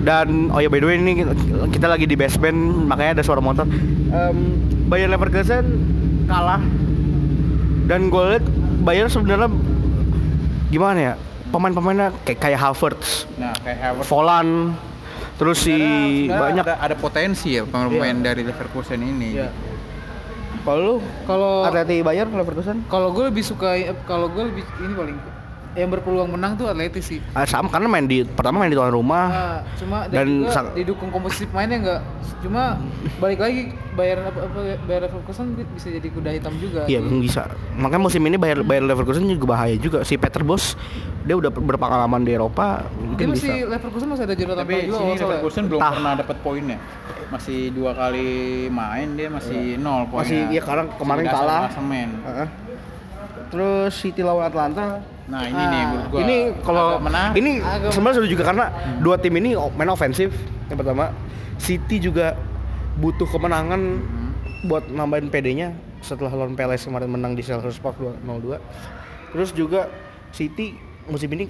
Dan 0.01 0.49
oh 0.49 0.59
ya 0.59 0.67
by 0.67 0.81
the 0.81 0.87
way 0.87 0.97
ini 0.97 1.23
kita 1.69 1.85
lagi 1.85 2.05
di 2.05 2.17
basement 2.17 2.57
makanya 2.85 3.21
ada 3.21 3.25
suara 3.25 3.39
motor. 3.39 3.69
Em, 4.11 4.37
Bayer 4.89 5.07
Leverkusen 5.07 5.65
kalah. 6.25 6.59
Dan 7.85 8.09
gue 8.09 8.23
liat 8.31 8.45
Bayer 8.81 9.07
sebenarnya 9.07 9.51
gimana 10.69 10.99
ya? 10.99 11.15
Pemain-pemainnya 11.51 12.15
kayak 12.23 12.39
kayak 12.39 12.59
Havertz, 12.59 13.27
Nah, 13.35 13.51
kayak 13.59 13.79
Havertz 13.83 14.07
Volan, 14.07 14.71
terus 15.35 15.59
si 15.59 15.75
banyak. 16.25 16.63
ada, 16.63 16.79
ada 16.79 16.95
potensi 16.95 17.59
ya 17.59 17.67
pemain 17.67 18.15
dari 18.17 18.47
Leverkusen 18.47 19.03
ini. 19.03 19.35
Iya. 19.35 19.51
Kalau 20.61 20.79
lu 20.79 20.95
Kalau 21.25 21.65
Atleti 21.65 22.05
Bayer 22.05 22.29
Leverkusen? 22.29 22.85
kalau 22.87 23.11
gue 23.11 23.25
lebih 23.27 23.41
suka 23.41 23.75
kalau 24.05 24.29
gue 24.29 24.45
lebih 24.45 24.65
ini 24.79 24.93
paling 24.93 25.17
yang 25.73 25.87
berpeluang 25.87 26.35
menang 26.35 26.59
tuh 26.59 26.67
Atleti 26.67 26.99
sih. 26.99 27.19
Ah, 27.31 27.47
sama 27.47 27.71
karena 27.71 27.87
main 27.87 28.03
di 28.03 28.27
pertama 28.27 28.59
main 28.59 28.69
di 28.69 28.75
tuan 28.75 28.91
rumah. 28.91 29.27
Nah, 29.27 29.59
cuma 29.79 29.97
Dan 30.05 30.13
dan, 30.13 30.27
juga 30.27 30.51
sang- 30.51 30.75
didukung 30.75 31.09
komposisi 31.09 31.47
mainnya 31.51 31.79
enggak. 31.79 32.01
Cuma 32.41 32.81
balik 33.21 33.39
lagi 33.39 33.61
bayar 33.93 34.25
apa, 34.27 34.49
apa 34.49 34.59
bayar 34.83 35.01
Leverkusen 35.07 35.47
bisa 35.71 35.89
jadi 35.89 36.09
kuda 36.09 36.31
hitam 36.33 36.57
juga. 36.57 36.89
Iya 36.89 36.99
bisa. 37.05 37.47
Makanya 37.77 38.03
musim 38.03 38.23
ini 38.25 38.35
Bayer 38.35 38.65
Bayer 38.65 38.83
Leverkusen 38.83 39.23
juga 39.25 39.55
bahaya 39.55 39.77
juga. 39.77 40.03
Si 40.03 40.17
Peter 40.17 40.43
Bos 40.43 40.75
dia 41.21 41.37
udah 41.37 41.53
berpengalaman 41.53 42.25
di 42.25 42.33
Eropa, 42.33 42.81
Dia 42.81 42.97
mungkin 42.99 43.27
masih 43.31 43.53
bisa. 43.61 43.71
Leverkusen 43.71 44.07
masih 44.09 44.25
ada 44.25 44.35
Jonathan 44.35 44.65
Tapi 44.65 44.75
juga 44.83 44.97
sini 44.97 45.13
ya. 45.13 45.23
Leverkusen 45.23 45.63
belum 45.69 45.81
Tah. 45.81 45.93
pernah 45.93 46.13
dapat 46.17 46.37
poinnya. 46.41 46.79
Masih 47.31 47.61
dua 47.71 47.93
kali 47.95 48.29
main 48.67 49.09
dia 49.15 49.29
masih 49.31 49.79
nol 49.79 50.09
poinnya. 50.09 50.25
Masih 50.27 50.41
iya 50.51 50.63
karena 50.65 50.85
kemarin 50.97 51.25
kalah. 51.29 51.63
klasemen. 51.69 52.09
Heeh. 52.27 52.49
Terus 53.51 53.93
City 53.95 54.23
lawan 54.25 54.49
Atlanta. 54.49 54.99
Nah 55.31 55.43
ini 55.45 55.55
Ah, 55.57 55.69
nih 55.69 55.83
menurut 55.85 56.07
gua. 56.09 56.21
ini 56.21 56.37
kalau 56.61 56.87
menarik. 56.99 57.35
ini 57.37 57.53
sebenarnya 57.89 58.17
seru 58.17 58.29
juga 58.29 58.45
karena 58.45 58.65
dua 58.99 59.17
tim 59.17 59.33
ini 59.33 59.51
main 59.71 59.89
ofensif. 59.89 60.35
Yang 60.67 60.79
pertama, 60.81 61.15
City 61.57 61.97
juga 61.99 62.35
butuh 62.97 63.27
kemenangan 63.27 63.81
Hmm. 63.97 64.31
buat 64.63 64.85
nambahin 64.87 65.31
PD-nya 65.31 65.73
setelah 66.01 66.35
lawan 66.35 66.53
Palace 66.53 66.85
kemarin 66.85 67.09
menang 67.09 67.33
di 67.33 67.41
Selhurst 67.41 67.79
Park 67.79 67.97
2-0-2. 67.97 68.59
Terus 69.31 69.51
juga 69.53 69.87
City 70.31 70.75
musim 71.07 71.31
ini 71.31 71.47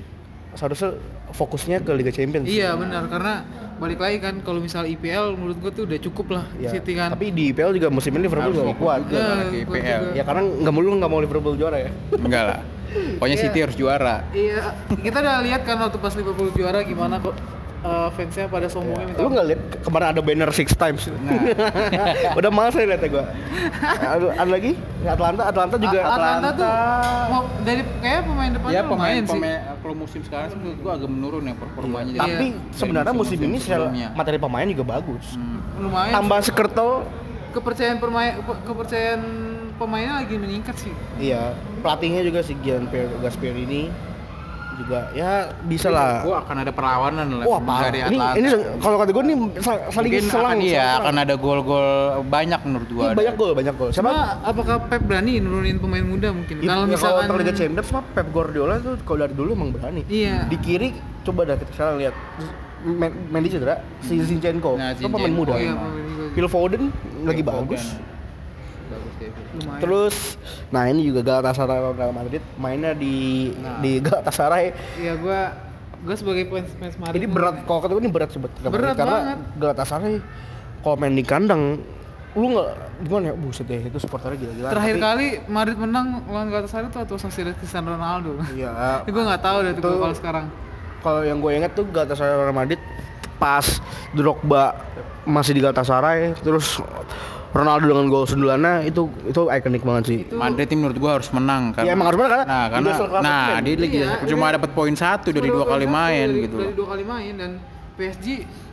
seharusnya 0.52 0.96
fokusnya 1.30 1.80
ke 1.80 1.90
Liga 1.92 2.10
Champions. 2.10 2.44
Iya 2.44 2.74
benar 2.74 3.06
karena 3.06 3.44
balik 3.76 3.96
lagi 3.96 4.18
kan 4.18 4.34
kalau 4.40 4.58
misal 4.58 4.84
IPL 4.84 5.34
menurut 5.34 5.56
gua 5.56 5.70
tuh 5.70 5.84
udah 5.84 5.98
cukup 5.98 6.26
lah 6.32 6.44
Ya, 6.56 6.68
City 6.68 6.92
kan. 6.92 7.10
Tapi 7.10 7.30
di 7.30 7.50
IPL 7.50 7.70
juga 7.72 7.88
musim 7.88 8.12
ini 8.12 8.24
Liverpool 8.24 8.52
Harus 8.52 8.76
kuat. 8.76 9.00
juga 9.04 9.16
Ya, 9.16 9.34
IPL. 9.56 9.64
juga. 9.64 10.12
Ya 10.12 10.22
karena 10.22 10.42
nggak 10.44 10.72
mulu 10.72 10.90
nggak 10.96 11.08
mau 11.08 11.18
Liverpool 11.18 11.54
juara 11.54 11.78
ya. 11.78 11.90
Enggak 12.12 12.44
lah. 12.44 12.60
Pokoknya 12.90 13.36
Iya. 13.36 13.44
City 13.46 13.58
harus 13.60 13.76
juara. 13.76 14.16
Iya, 14.30 14.74
kita 14.98 15.22
udah 15.22 15.36
lihat 15.40 15.62
kan 15.62 15.78
waktu 15.78 15.96
pas 15.96 16.10
Liverpool 16.12 16.50
juara 16.50 16.82
gimana 16.82 17.16
kok 17.16 17.38
eh, 17.80 18.08
fansnya 18.10 18.44
pada 18.46 18.66
sombongnya 18.66 19.06
minta 19.06 19.18
Lu 19.18 19.28
nggak 19.28 19.46
lihat 19.46 19.60
ke- 19.66 19.80
kemarin 19.82 20.06
ada 20.08 20.20
banner 20.20 20.50
six 20.50 20.72
times? 20.72 21.08
Udah 22.38 22.50
males 22.50 22.72
saya 22.72 22.86
liatnya 22.86 23.08
gua. 23.10 23.24
Ada, 23.96 24.26
ada 24.36 24.50
lagi? 24.50 24.72
Atlanta, 25.02 25.42
Atlanta 25.44 25.76
juga. 25.76 25.98
A- 25.98 26.08
Atlanta 26.10 26.48
tuh 26.52 26.68
mau 27.26 27.42
dari 27.60 27.82
kayak 27.98 28.20
pemain 28.22 28.50
depan 28.50 28.68
Ya 28.68 28.80
tuh 28.80 28.88
pemain 28.90 29.00
lumayan 29.10 29.24
sih. 29.24 29.32
pemain 29.32 29.58
kalau 29.76 29.96
musim 29.96 30.20
sekarang 30.22 30.48
sih 30.50 30.58
gua 30.78 30.92
agak 30.94 31.08
menurun 31.08 31.42
ya 31.42 31.54
performanya. 31.54 32.10
Jadi 32.10 32.20
Tapi 32.20 32.46
dari 32.50 32.74
sebenarnya 32.74 33.14
musim 33.14 33.38
ini 33.38 33.56
secara 33.56 33.86
sebelumnya. 33.86 34.08
materi 34.12 34.38
pemain 34.38 34.66
juga 34.66 34.84
bagus. 34.90 35.24
Lumayan. 35.74 36.12
Tambah 36.14 36.38
Skrtel, 36.42 36.90
kepercayaan 37.50 37.98
pemain 37.98 38.32
kepercayaan 38.62 39.22
pemainnya 39.74 40.14
lagi 40.18 40.36
meningkat 40.36 40.76
sih. 40.76 40.92
iya. 41.16 41.56
Pelatihnya 41.80 42.20
juga 42.20 42.40
si 42.40 42.52
Gian 42.58 42.84
Gasperini 43.18 43.88
juga 44.80 44.98
ya 45.12 45.32
bisa 45.62 45.88
lah. 45.88 46.20
Gua 46.20 46.40
akan 46.40 46.56
ada 46.58 46.72
perlawanan 46.72 47.26
lah 47.30 47.44
Wah 47.44 47.60
parah. 47.60 47.82
dari 47.86 47.98
Ini, 48.00 48.06
Atlanta. 48.08 48.34
ini 48.34 48.48
kalau 48.78 48.96
kata 48.96 49.10
gue 49.10 49.24
nih 49.24 49.36
sa- 49.58 49.84
saling 49.88 50.10
Mungkin 50.10 50.24
selang. 50.26 50.46
akan 50.46 50.58
iya 50.62 50.86
akan 50.96 51.14
ada 51.18 51.34
gol-gol 51.36 51.88
banyak 52.26 52.60
menurut 52.64 52.88
gua. 52.90 53.02
Iya, 53.02 53.12
banyak 53.14 53.34
gol, 53.36 53.52
banyak 53.52 53.74
gol. 53.74 53.90
Siapa? 53.90 54.00
Cuma 54.02 54.14
apakah 54.42 54.76
Pep 54.82 55.02
berani 55.02 55.32
nurunin 55.38 55.76
pemain 55.76 56.02
muda 56.02 56.28
mungkin? 56.30 56.54
Ya, 56.58 56.68
Kalau 56.70 56.84
ya, 56.84 56.90
misalkan 56.90 57.24
kalau 57.26 57.38
Liga 57.38 57.52
Champions 57.52 57.88
mah 57.90 58.04
Pep 58.08 58.26
Guardiola 58.30 58.74
tuh 58.78 58.94
kalau 59.02 59.18
dari 59.20 59.34
dulu 59.34 59.50
emang 59.52 59.70
berani. 59.70 60.02
Iya. 60.06 60.46
Di 60.46 60.56
kiri 60.56 60.88
coba 61.20 61.44
dah 61.44 61.54
kita 61.54 61.70
sekarang 61.70 61.96
lihat 61.98 62.14
Men- 62.80 63.28
Mendy 63.28 63.48
cedera, 63.48 63.76
si 64.00 64.16
Zinchenko, 64.18 64.72
Nah, 64.74 64.96
itu 64.96 65.04
pemain 65.04 65.20
Zinchenko, 65.22 65.36
muda. 65.38 65.54
iya, 65.54 65.72
pemain 65.74 66.00
muda. 66.02 66.24
Phil 66.30 66.48
Foden 66.48 66.82
lagi 67.22 67.42
Phil 67.42 67.52
bagus. 67.52 67.82
Lumayan. 69.60 69.80
Terus, 69.80 70.16
nah 70.68 70.82
ini 70.84 71.00
juga 71.02 71.20
Galatasaray 71.22 71.78
lawan 71.78 71.94
Real 71.94 72.12
Madrid 72.12 72.42
mainnya 72.54 72.92
di 72.92 73.14
Nah. 73.54 73.78
di 73.78 74.00
Galatasaray. 74.00 74.72
ya 74.96 75.14
gua 75.14 75.52
gua 76.00 76.14
sebagai 76.14 76.44
fans 76.46 76.70
fans 76.74 76.96
Madrid 76.96 77.18
Ini 77.18 77.28
berat, 77.28 77.54
kalau 77.62 77.78
kata 77.78 77.92
gue 77.92 78.00
ini 78.00 78.08
berat 78.08 78.30
sebet 78.30 78.50
Berat 78.56 78.72
Madrid, 78.72 78.96
karena 78.96 79.16
banget. 79.18 79.38
Galatasaray 79.54 80.14
kalau 80.80 80.96
main 80.96 81.12
di 81.12 81.22
kandang 81.22 81.62
lu 82.30 82.46
nggak 82.48 82.68
gimana 83.02 83.24
ya 83.24 83.34
buset 83.34 83.66
deh 83.66 83.82
itu 83.82 83.98
supporternya 83.98 84.38
gila-gila 84.38 84.68
Terakhir 84.70 84.94
Tapi- 84.94 85.02
kali 85.02 85.26
Madrid 85.46 85.76
menang 85.76 86.06
lawan 86.24 86.46
Galatasaray 86.48 86.86
itu 86.86 86.96
waktu 86.96 87.14
Sociedad 87.16 87.52
Cristiano 87.52 87.90
Ronaldo. 87.90 88.38
iya 88.50 89.02
gua 89.06 89.22
nggak 89.26 89.42
tahu 89.42 89.56
deh 89.60 89.72
Itu- 89.74 89.98
kalau 89.98 90.14
sekarang. 90.14 90.46
kalau 91.00 91.20
yang 91.20 91.36
gue 91.36 91.52
inget 91.54 91.72
tuh 91.72 91.84
Galatasaray 91.84 92.32
Real 92.32 92.52
Madrid 92.52 92.80
pas 93.36 93.66
Drogba 94.10 94.78
masih 95.22 95.52
di 95.52 95.60
Galatasaray 95.60 96.38
terus 96.38 96.78
Ronaldo 97.50 97.84
dengan 97.84 98.06
gol 98.06 98.24
sundulannya 98.24 98.74
itu 98.84 99.02
itu 99.24 99.40
ikonik 99.44 99.82
banget 99.82 100.04
sih. 100.06 100.18
Itu 100.22 100.34
Madrid 100.34 100.66
ini 100.66 100.78
menurut 100.78 100.96
gua 100.96 101.10
harus 101.18 101.30
menang 101.30 101.62
kan. 101.70 101.82
Ya, 101.82 101.92
emang 101.92 102.06
harus 102.06 102.18
menang 102.18 102.30
karena 102.30 102.46
Nah, 102.46 102.62
di 102.62 102.72
karena 102.72 102.90
nah 103.20 103.44
kan. 103.50 103.60
dia 103.60 103.74
lagi 103.76 103.96
Iya, 103.96 104.10
cuma 104.24 104.44
dia- 104.44 104.54
dapat 104.56 104.70
poin 104.70 104.94
satu 104.94 105.28
dari 105.28 105.48
dua 105.48 105.64
kali 105.64 105.86
main 105.86 106.26
dari, 106.28 106.42
gitu. 106.44 106.56
Dari 106.56 106.74
dua 106.74 106.86
kali 106.88 107.04
main 107.04 107.32
dan 107.34 107.50
PSG 107.94 108.26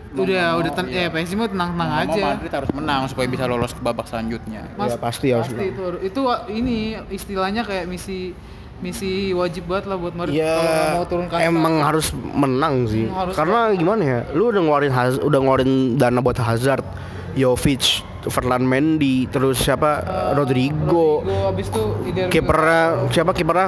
Mau 0.07 0.23
udah 0.23 0.33
nggak 0.33 0.55
udah 0.55 0.71
mau, 0.71 0.77
ten- 0.77 0.89
iya. 0.89 1.01
ya 1.01 1.09
PSG 1.09 1.31
mah 1.33 1.47
tenang-tenang 1.47 1.83
Mau 1.83 1.97
nggak 1.97 2.05
aja. 2.07 2.21
mau 2.21 2.29
Madrid 2.31 2.51
harus 2.53 2.71
menang 2.71 3.01
supaya 3.07 3.27
bisa 3.27 3.43
lolos 3.45 3.71
ke 3.71 3.81
babak 3.81 4.05
selanjutnya. 4.05 4.61
Ya, 4.71 4.95
pasti 4.95 5.27
harus 5.29 5.49
menang. 5.49 5.67
itu 5.67 5.83
itu 6.07 6.21
ini 6.49 6.77
istilahnya 7.09 7.61
kayak 7.61 7.85
misi 7.85 8.31
misi 8.77 9.33
wajib 9.33 9.65
banget 9.65 9.89
lah 9.89 9.97
buat 9.97 10.13
Madrid 10.13 10.37
Ya 10.37 10.53
kalau 10.53 10.93
mau 10.93 11.05
turun 11.07 11.25
kasta. 11.27 11.43
emang 11.43 11.75
harus 11.81 12.07
menang 12.13 12.85
sih. 12.85 13.03
Hmm, 13.03 13.19
harus 13.19 13.33
Karena 13.33 13.59
gimana 13.73 14.01
ya? 14.05 14.19
Lu 14.31 14.47
udah 14.47 14.61
ngeluarin 14.61 14.93
Haz- 14.93 15.17
udah 15.19 15.39
ngeluarin 15.39 15.71
dana 15.95 16.21
buat 16.21 16.37
Hazard, 16.37 16.85
Jovic, 17.33 18.05
Ferland 18.27 18.63
Mendy, 18.63 19.25
terus 19.25 19.57
siapa? 19.57 20.03
Rodrigo, 20.31 21.21
Rodrigo 21.21 21.47
abis 21.49 21.67
itu 21.67 21.83
Eder 22.05 22.27
kipernya 22.27 22.81
siapa 23.09 23.31
kipernya? 23.31 23.67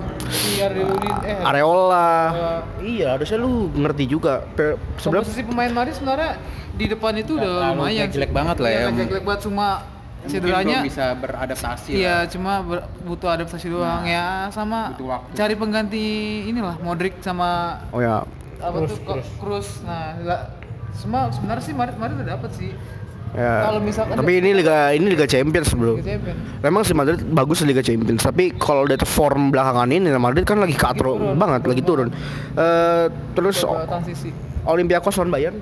eh 1.21 1.39
Areola. 1.39 2.11
Iya, 2.79 3.07
harusnya 3.13 3.37
lu 3.37 3.71
ngerti 3.71 4.03
juga. 4.05 4.43
Sebenarnya 4.95 5.23
komposisi 5.25 5.43
pemain 5.43 5.71
Madrid 5.71 5.93
sebenarnya 5.93 6.31
di 6.71 6.85
depan 6.87 7.13
itu 7.15 7.35
udah 7.35 7.73
lumayan 7.73 8.07
jelek 8.07 8.29
sih. 8.29 8.35
banget 8.35 8.55
lah 8.57 8.69
Iya, 8.69 8.79
ya. 8.79 8.87
nggak 8.89 9.07
jelek 9.09 9.23
banget 9.25 9.41
cuma 9.43 9.67
cederanya 10.21 10.77
bisa 10.81 11.05
beradaptasi 11.13 11.89
Iya, 11.93 12.15
lah. 12.17 12.21
cuma 12.27 12.53
ber- 12.61 12.87
butuh 13.01 13.29
adaptasi 13.33 13.67
doang 13.67 14.03
ya 14.03 14.47
sama 14.49 14.91
butuh 14.93 15.07
waktu. 15.09 15.31
cari 15.33 15.55
pengganti 15.55 16.05
inilah 16.45 16.75
Modric 16.77 17.19
sama 17.19 17.79
oh 17.89 17.99
ya, 17.99 18.23
apa 18.57 18.75
tuh 18.85 18.99
Ko- 19.01 19.23
Kroos. 19.37 19.79
Nah, 19.81 20.19
semua 20.91 21.27
sebenarnya 21.29 21.63
sih 21.63 21.71
Madrid 21.71 21.95
Madrid 21.95 22.15
udah 22.17 22.29
dapat 22.33 22.51
sih. 22.53 22.71
Ya. 23.35 23.69
Kalau 23.69 23.79
misalkan 23.83 24.15
tapi 24.17 24.31
ini 24.41 24.49
liga 24.57 24.93
ini 24.93 25.07
liga 25.13 25.25
Champions, 25.29 25.69
Bro. 25.73 25.99
Liga 25.99 26.15
Champions. 26.15 26.39
Memang 26.65 26.81
si 26.85 26.93
Madrid 26.97 27.19
bagus 27.29 27.61
di 27.61 27.69
Liga 27.69 27.83
Champions, 27.85 28.21
tapi 28.25 28.55
kalau 28.57 28.89
dari 28.89 29.05
form 29.05 29.53
belakangan 29.53 29.89
ini 29.89 30.09
Madrid 30.15 30.45
kan 30.47 30.57
lagi 30.61 30.73
katro 30.73 31.19
turun, 31.19 31.37
banget, 31.37 31.61
lagi 31.65 31.83
turun. 31.85 32.07
Eh 32.57 33.05
terus 33.37 33.61
transisi. 33.63 34.29
Olympiakos 34.67 35.15
lawan 35.17 35.31
Bayern. 35.31 35.57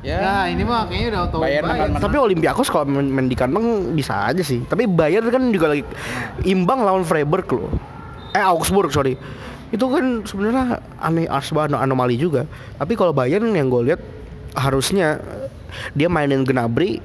Ya. 0.00 0.16
Ya, 0.16 0.36
ini 0.48 0.64
mah 0.64 0.88
kayaknya 0.88 1.12
udah 1.12 1.20
auto 1.28 1.36
Bayern 1.44 1.68
menang. 1.68 2.00
Tapi 2.00 2.16
Olympiakos 2.16 2.72
kalau 2.72 2.88
main, 2.88 3.04
main 3.04 3.28
di 3.28 3.36
kandang 3.36 3.92
bisa 3.92 4.32
aja 4.32 4.40
sih. 4.40 4.64
Tapi 4.64 4.88
Bayern 4.88 5.28
kan 5.28 5.52
juga 5.52 5.76
lagi 5.76 5.84
imbang 6.48 6.80
lawan 6.80 7.04
Freiburg 7.04 7.44
loh. 7.52 7.68
Eh 8.32 8.40
Augsburg 8.40 8.88
sorry. 8.96 9.20
Itu 9.68 9.92
kan 9.92 10.24
sebenarnya 10.24 10.80
aneh 10.98 11.28
asbah 11.28 11.68
anomali 11.68 12.16
juga. 12.16 12.48
Tapi 12.80 12.96
kalau 12.96 13.12
Bayern 13.12 13.52
yang 13.52 13.68
gue 13.68 13.92
lihat 13.92 14.00
harusnya 14.56 15.20
dia 15.92 16.06
mainin 16.06 16.42
Gnabry, 16.42 16.98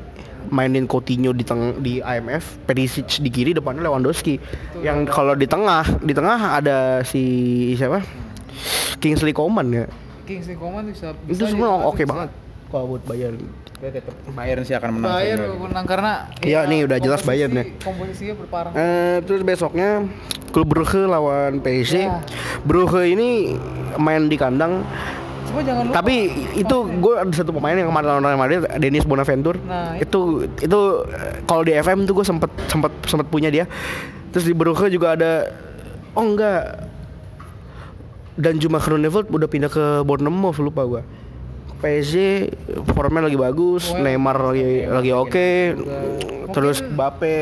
mainin 0.48 0.86
Coutinho 0.86 1.32
di 1.32 1.42
teng 1.42 1.80
di 1.80 2.00
IMF, 2.00 2.62
Perisic 2.64 3.18
di 3.18 3.30
kiri 3.30 3.52
depannya 3.52 3.82
Lewandowski. 3.82 4.38
Yang 4.80 5.10
kalau 5.10 5.34
di 5.34 5.46
tengah, 5.46 5.84
di 6.00 6.14
tengah 6.14 6.38
ada 6.56 7.02
si 7.02 7.24
siapa? 7.74 8.02
Kingsley 8.98 9.32
Coman 9.32 9.68
ya. 9.70 9.86
Kingsley 10.26 10.56
Coman 10.56 10.86
bisa, 10.86 11.14
Itu 11.26 11.38
bisa 11.38 11.50
semua 11.50 11.70
jadi- 11.76 11.86
oke 11.86 12.04
banget 12.06 12.30
kalau 12.68 12.86
buat 12.88 13.04
Bayern. 13.06 13.38
Bayern 14.34 14.64
sih 14.64 14.74
akan 14.74 14.98
menang. 14.98 15.12
Bayern 15.12 15.46
menang 15.60 15.86
karena 15.86 16.12
Iya, 16.42 16.66
nih 16.66 16.88
udah 16.88 16.98
jelas 16.98 17.22
Bayern 17.22 17.54
ya. 17.54 17.66
Komposisinya 17.78 18.34
berparah. 18.34 18.72
Eh, 18.74 19.18
terus 19.22 19.44
besoknya 19.44 20.08
klub 20.50 20.66
Brugge 20.66 21.06
lawan 21.06 21.60
PSG. 21.60 21.96
Ya. 22.02 22.24
Brugge 22.64 23.06
ini 23.06 23.54
main 24.00 24.26
di 24.26 24.40
kandang, 24.40 24.82
Jangan 25.62 25.84
lupa 25.88 25.96
tapi 25.96 26.16
itu 26.56 26.76
gue 27.00 27.14
ada 27.16 27.32
satu 27.32 27.52
pemain 27.56 27.78
yang 27.78 27.88
kemarin 27.88 28.08
lawan 28.08 28.24
Real 28.26 28.40
Madrid, 28.40 28.60
Dennis 28.82 29.06
Bonaventure. 29.08 29.58
Nah, 29.62 29.96
itu 29.96 30.50
itu 30.60 30.80
eh, 31.08 31.40
kalau 31.46 31.64
di 31.64 31.72
FM 31.72 32.04
tuh 32.04 32.14
gue 32.18 32.26
sempet 32.26 32.52
sempet 32.68 32.92
sempet 33.06 33.28
punya 33.30 33.48
dia. 33.48 33.66
Terus 34.34 34.44
di 34.44 34.52
Brugge 34.52 34.92
juga 34.92 35.16
ada, 35.16 35.48
oh 36.12 36.26
enggak. 36.26 36.92
Dan 38.36 38.60
Juma 38.60 38.84
Groeneveld 38.84 39.32
udah 39.32 39.48
pindah 39.48 39.72
ke 39.72 40.04
Bournemouth 40.04 40.60
lupa 40.60 40.84
gue. 40.84 41.02
PSG 41.80 42.16
formnya 42.92 43.28
lagi 43.28 43.38
bagus, 43.40 43.96
Neymar 43.96 44.52
lagi 44.52 44.84
lagi 44.84 45.12
oke, 45.12 45.50
terus 46.52 46.82
Mungkin- 46.82 46.96
Mbappe 46.96 47.38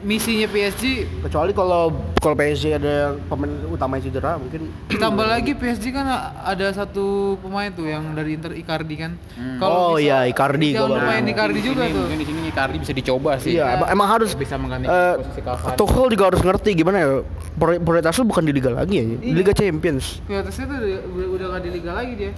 misinya 0.00 0.46
PSG 0.46 0.82
kecuali 1.20 1.50
kalau 1.50 1.90
kalau 2.16 2.34
PSG 2.34 2.64
ada 2.72 2.94
pemain 3.24 3.50
utama 3.66 3.94
yang 3.94 4.04
cedera 4.04 4.34
mungkin 4.34 4.70
Tambah 4.98 5.24
lagi 5.24 5.52
PSG 5.52 5.90
kan 5.90 6.06
ada 6.38 6.66
satu 6.68 7.06
pemain 7.38 7.68
tuh 7.68 7.84
yang 7.84 8.12
dari 8.12 8.34
Inter 8.34 8.52
Icardi 8.52 8.96
kan. 8.96 9.12
Oh 9.58 9.94
bisa- 9.94 10.04
iya, 10.04 10.18
Icardi 10.24 10.74
lupain 10.74 11.20
tahu. 11.20 11.32
Icardi 11.32 11.60
juga 11.60 11.82
Ini 11.82 11.92
tuh. 11.92 12.02
Mungkin 12.04 12.18
di 12.18 12.26
sini 12.26 12.40
Icardi 12.46 12.76
bisa 12.78 12.92
dicoba 12.92 13.30
sih. 13.36 13.50
iya 13.52 13.74
emang, 13.74 13.88
emang 13.90 14.08
harus 14.08 14.30
Bisa 14.32 14.54
menggantikan 14.54 14.92
eh, 14.92 15.14
posisi 15.16 15.40
Cavani. 15.40 15.76
Tuchel 15.76 16.06
juga 16.08 16.24
harus 16.26 16.40
ngerti 16.40 16.70
gimana 16.74 16.96
ya 16.98 17.08
pri- 17.54 17.78
prioritas 17.78 18.14
lu 18.14 18.24
bukan 18.24 18.42
di 18.42 18.52
liga 18.52 18.70
lagi 18.70 18.94
ya 18.94 19.04
di 19.04 19.14
Iya. 19.20 19.34
liga 19.34 19.52
Champions 19.52 20.04
Prioritasnya 20.22 20.64
tuh 20.66 20.76
udah, 20.76 20.88
udah, 21.08 21.26
udah 21.28 21.46
gak 21.50 21.62
di 21.62 21.70
liga 21.72 21.90
lagi 21.92 22.12
dia. 22.14 22.32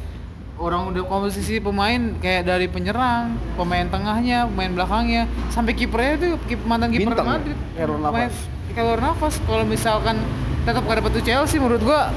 Orang 0.61 0.93
udah 0.93 1.09
komposisi 1.09 1.57
pemain 1.57 1.97
kayak 2.21 2.45
dari 2.45 2.69
penyerang, 2.69 3.33
pemain 3.57 3.89
tengahnya, 3.89 4.45
pemain 4.45 4.69
belakangnya, 4.69 5.25
sampai 5.49 5.73
kipernya 5.73 6.21
tuh 6.21 6.37
kip, 6.45 6.61
mantan 6.69 6.93
kiper 6.93 7.17
ya? 7.17 7.25
Madrid. 7.25 7.57
Pemain- 7.81 8.29
Keylor 8.71 9.01
Navas. 9.01 9.35
Kalau 9.41 9.65
misalkan 9.65 10.21
tetap 10.63 10.85
gak 10.85 11.01
dapet 11.01 11.11
tuh 11.17 11.25
Chelsea 11.25 11.57
menurut 11.57 11.81
gua 11.81 12.13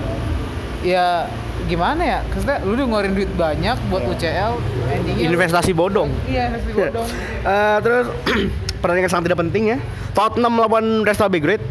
ya 0.83 1.31
gimana 1.65 2.03
ya? 2.03 2.19
Karena 2.29 2.59
lu 2.61 2.75
udah 2.75 2.83
ngeluarin 2.83 3.15
duit 3.15 3.31
banyak 3.31 3.79
buat 3.87 4.03
UCL, 4.11 4.59
endingnya 4.91 5.23
investasi 5.23 5.71
bodong 5.71 6.11
Iya, 6.27 6.51
investasi 6.51 6.73
bodong. 6.75 7.07
Eh, 7.41 7.77
terus 7.79 8.05
pertandingan 8.83 9.07
sangat 9.09 9.31
tidak 9.31 9.39
penting 9.39 9.63
ya 9.71 9.77
Tottenham 10.11 10.59
lawan 10.59 11.07
Real 11.07 11.29
Belgrade 11.31 11.63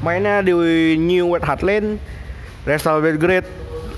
mainnya 0.00 0.40
di 0.40 0.56
New 0.96 1.28
White 1.28 1.44
Hart 1.44 1.60
Lane 1.60 2.00
Real 2.64 2.98
Belgrade 2.98 3.44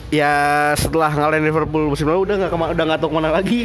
ya 0.07 0.33
setelah 0.73 1.11
ngalahin 1.11 1.43
Liverpool 1.43 1.91
musim 1.91 2.07
lalu 2.07 2.31
udah 2.31 2.35
nggak 2.39 2.51
kema- 2.51 2.71
udah 2.71 2.85
nggak 2.87 2.99
tahu 2.99 3.11
ke 3.11 3.17
mana 3.17 3.31
lagi. 3.31 3.63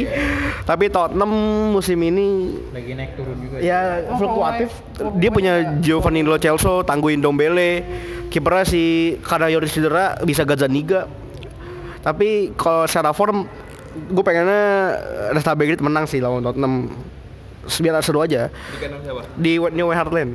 Tapi 0.62 0.84
Tottenham 0.88 1.30
musim 1.70 1.98
ini 1.98 2.58
Lagi 2.70 2.92
naik 2.92 3.14
turun 3.14 3.36
juga. 3.38 3.56
ya 3.58 4.02
Oh, 4.04 4.16
fluktuatif. 4.16 4.68
pemain- 4.92 5.14
dia 5.16 5.30
pemain 5.30 5.32
punya 5.32 5.52
ya. 5.54 5.70
Giovanni 5.80 6.20
Lo 6.22 6.36
Celso 6.36 6.82
tangguhin 6.82 7.18
Dombele 7.18 7.82
kipernya 8.28 8.64
si 8.64 8.82
karena 9.20 9.46
Yoris 9.48 9.70
cedera 9.70 10.18
bisa 10.20 10.42
Gazzaniga. 10.42 11.06
Tapi 12.02 12.50
kalau 12.54 12.86
secara 12.86 13.14
form 13.14 13.46
gue 13.92 14.24
pengennya 14.24 14.98
Resta 15.30 15.52
Belgrade 15.52 15.82
menang 15.82 16.06
sih 16.06 16.18
lawan 16.18 16.42
Tottenham. 16.42 16.90
Biar 17.78 18.02
seru 18.02 18.18
aja. 18.18 18.50
Di 19.36 19.62
New 19.62 19.86
Hart 19.88 20.10
Lane 20.10 20.34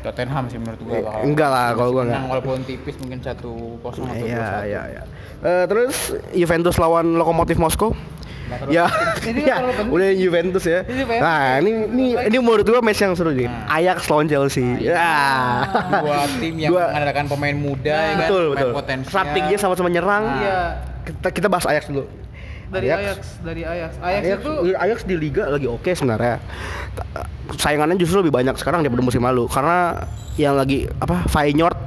Tottenham 0.00 0.44
sih 0.46 0.56
menurut 0.56 0.80
gua 0.80 0.92
Eh, 0.92 1.02
bakal 1.02 1.20
enggak 1.22 1.48
lah, 1.48 1.66
kalau 1.72 1.90
gua 1.90 2.02
menang 2.02 2.16
enggak. 2.18 2.30
walaupun 2.32 2.58
tipis 2.62 2.94
mungkin 2.98 3.18
satu 3.20 3.52
kosong 3.78 4.04
atau 4.06 4.16
Iya, 4.22 4.46
2-1. 4.58 4.64
iya, 4.64 4.82
iya. 4.88 5.02
Eh, 5.40 5.64
terus 5.66 5.96
Juventus 6.32 6.76
lawan 6.76 7.14
Lokomotif 7.14 7.56
Moskow. 7.56 7.92
Ya, 8.66 8.90
Ini 9.22 9.46
ya, 9.52 9.62
udah 9.86 10.10
Juventus 10.12 10.64
ya. 10.64 10.82
Juventus. 10.82 11.22
Nah, 11.22 11.58
ini 11.58 11.70
ini 11.86 12.04
ini 12.18 12.36
menurut 12.36 12.64
gua 12.64 12.80
match 12.80 12.98
yang 12.98 13.14
seru 13.14 13.30
nih. 13.30 13.46
Nah. 13.46 13.70
Ajax 13.72 14.04
lawan 14.04 14.26
Chelsea. 14.26 14.66
Ya. 14.80 14.98
dua 15.96 16.26
tim 16.34 16.58
yang 16.58 16.70
Dua- 16.70 16.90
mengandalkan 16.90 17.24
pemain 17.28 17.54
muda 17.54 17.94
ya 17.94 18.10
kan, 18.10 18.20
betul, 18.20 18.42
pemain 18.42 18.54
betul. 18.56 18.70
potensial. 18.74 19.10
Strateginya 19.12 19.54
sama-sama 19.56 19.88
nyerang. 19.88 20.24
Iya. 20.36 20.58
Kita 21.02 21.28
kita 21.30 21.46
bahas 21.46 21.62
Ajax 21.64 21.86
dulu. 21.86 22.10
Dari 22.70 22.86
Ajax, 22.86 23.38
dari 23.40 23.62
Ajax. 23.62 23.90
Ajax, 23.98 24.18
Ajax, 24.20 24.36
itu 24.36 24.50
Ajax 24.74 24.98
di 25.04 25.14
liga 25.16 25.42
lagi 25.46 25.66
oke 25.66 25.90
sebenarnya. 25.92 26.38
Saingannya 27.52 27.94
justru 27.94 28.20
lebih 28.20 28.30
banyak 28.32 28.54
sekarang 28.54 28.80
daripada 28.80 29.00
musim 29.00 29.20
lalu 29.20 29.46
karena 29.46 30.06
yang 30.34 30.54
lagi 30.54 30.86
apa 30.96 31.26
Feyenoord 31.26 31.78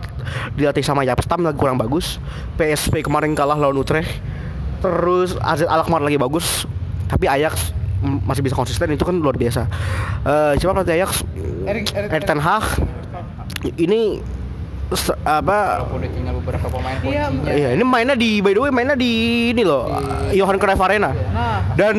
dilatih 0.54 0.82
sama 0.82 1.04
Japstam 1.04 1.42
lagi 1.42 1.56
kurang 1.56 1.76
bagus. 1.76 2.20
PSV 2.56 3.02
kemarin 3.02 3.34
kalah 3.34 3.56
lawan 3.56 3.76
Utrecht. 3.76 4.12
Terus 4.80 5.36
AZ 5.38 5.64
Alkmaar 5.64 6.02
lagi 6.02 6.16
bagus. 6.16 6.68
Tapi 7.06 7.26
Ajax 7.26 7.72
masih 8.04 8.42
bisa 8.42 8.52
konsisten 8.52 8.90
itu 8.90 9.02
kan 9.02 9.16
luar 9.16 9.34
biasa. 9.34 9.68
Eh 10.24 10.54
siapa 10.58 10.76
pelatih 10.76 10.96
Ajax? 10.98 11.24
Erik- 11.64 11.92
Erik- 11.92 12.12
Erik 12.12 12.26
Ten 12.26 12.40
Hag. 12.40 12.66
Ini 13.64 14.20
se- 14.92 15.16
apa 15.24 15.82
walaupun 15.82 16.04
udah 16.04 16.12
tinggal 16.12 16.34
beberapa 16.38 16.68
pemain 16.68 16.98
Iya. 17.00 17.26
Iya, 17.48 17.70
ini 17.74 17.84
mainnya 17.84 18.14
di 18.14 18.44
by 18.44 18.52
the 18.52 18.62
way 18.62 18.70
mainnya 18.70 18.94
di 18.94 19.12
ini 19.50 19.64
loh, 19.64 19.88
Johan 20.30 20.60
Cruyff 20.60 20.78
Arena. 20.78 21.10
Nah. 21.10 21.64
Dan 21.74 21.96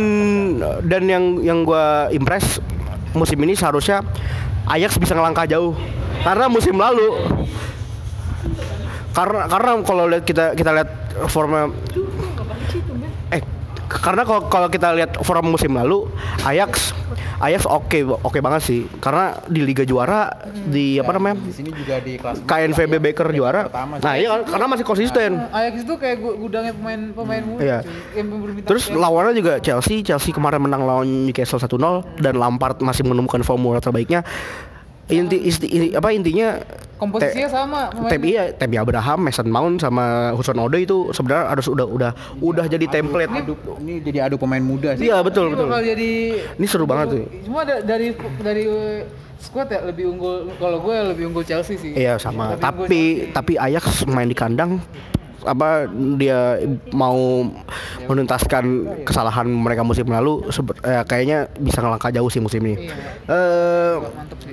dan 0.85 1.03
yang 1.05 1.25
yang 1.41 1.59
gua 1.63 2.07
impress 2.11 2.61
musim 3.15 3.39
ini 3.43 3.55
seharusnya 3.59 4.03
Ajax 4.65 4.97
bisa 4.97 5.15
ngelangkah 5.15 5.47
jauh. 5.49 5.75
Karena 6.25 6.47
musim 6.49 6.79
lalu 6.79 7.21
karena 9.15 9.47
karena 9.47 9.71
kalau 9.87 10.05
lihat 10.11 10.25
kita 10.27 10.59
kita 10.59 10.71
lihat 10.75 10.91
forma 11.31 11.71
eh 13.31 13.43
karena 13.87 14.27
kalau 14.27 14.43
kalau 14.51 14.69
kita 14.69 14.91
lihat 14.91 15.15
form 15.23 15.55
musim 15.55 15.71
lalu 15.71 16.11
Ajax 16.43 16.94
Ajax 17.45 17.63
oke 17.65 17.95
oke 18.19 18.39
banget 18.39 18.63
sih 18.63 18.81
karena 18.99 19.37
di 19.45 19.61
Liga 19.61 19.83
Juara 19.83 20.33
di 20.65 20.97
apa 20.97 21.13
namanya 21.13 21.37
Di 21.39 21.53
sini 21.53 21.71
juga 21.71 22.01
di 22.01 22.17
kelas 22.17 22.41
KNVB 22.43 22.93
Baker 22.99 23.29
juara. 23.31 23.69
pertama. 23.69 24.01
Nah, 24.01 24.15
iya 24.15 24.29
kan- 24.33 24.47
karena 24.49 24.67
masih 24.67 24.85
konsisten. 24.85 25.31
Ajax 25.51 25.75
itu 25.83 25.95
kayak 25.95 26.17
gu- 26.19 26.37
gudangnya 26.39 26.73
pemain 26.73 27.01
pemain 27.11 27.43
muda 27.43 27.61
Iya. 27.61 27.79
Terus 28.65 28.89
lawannya 28.89 29.35
juga 29.35 29.53
Chelsea. 29.59 30.01
Chelsea 30.01 30.31
kemarin 30.31 30.59
menang 30.59 30.83
lawan 30.83 31.05
Newcastle 31.25 31.59
1-0 31.59 31.77
dan 32.17 32.35
Lampard 32.35 32.81
masih 32.81 33.05
menemukan 33.05 33.43
formula 33.43 33.77
terbaiknya. 33.79 34.25
Inti, 35.05 35.37
isti- 35.39 35.93
apa 35.93 36.09
intinya 36.11 36.57
komposisinya 36.97 37.45
Te- 37.45 37.53
sama 37.53 37.81
Temi 38.09 38.33
iya, 38.33 38.49
Temi 38.51 38.81
Abraham, 38.81 39.29
Mason 39.29 39.45
Mount 39.45 39.77
sama 39.77 40.33
Hudson 40.33 40.57
Odoi 40.57 40.89
itu 40.89 41.13
sebenarnya 41.13 41.53
harus 41.53 41.69
udah 41.69 41.85
udah 41.85 42.11
udah 42.41 42.65
jadi 42.65 42.89
template. 42.89 43.29
adu, 43.29 43.53
ini 43.79 44.01
jadi 44.01 44.25
adu 44.25 44.41
pemain 44.41 44.65
muda 44.65 44.97
sih. 44.97 45.05
Iya 45.05 45.21
betul 45.21 45.47
Ini 45.47 45.53
betul. 45.53 45.67
bakal 45.69 45.81
jadi 45.85 46.11
Ini 46.57 46.67
seru 46.67 46.89
banget 46.89 47.07
tuh. 47.11 47.21
Cuma 47.45 47.61
da- 47.63 47.85
dari 47.85 48.17
dari 48.41 48.65
squad 49.37 49.69
ya 49.69 49.85
lebih 49.85 50.09
unggul 50.09 50.49
kalau 50.57 50.81
gue 50.81 50.97
lebih 51.13 51.25
unggul 51.29 51.45
Chelsea 51.45 51.77
sih. 51.77 51.93
Iya 51.93 52.17
sama. 52.17 52.57
Tapi 52.57 52.89
Chelsea. 53.21 53.33
tapi 53.37 53.53
Ajax 53.55 54.09
main 54.09 54.25
di 54.25 54.33
kandang 54.33 54.81
apa 55.45 55.85
dia 56.17 56.57
mau 56.91 57.45
menuntaskan 58.05 58.65
kesalahan 59.05 59.45
mereka 59.45 59.81
musim 59.81 60.05
lalu 60.05 60.45
eh, 60.81 61.05
kayaknya 61.05 61.47
bisa 61.55 61.81
ngelangkah 61.81 62.11
jauh 62.11 62.29
sih 62.29 62.41
musim 62.41 62.65
ini. 62.65 62.89
Sih. 62.89 62.97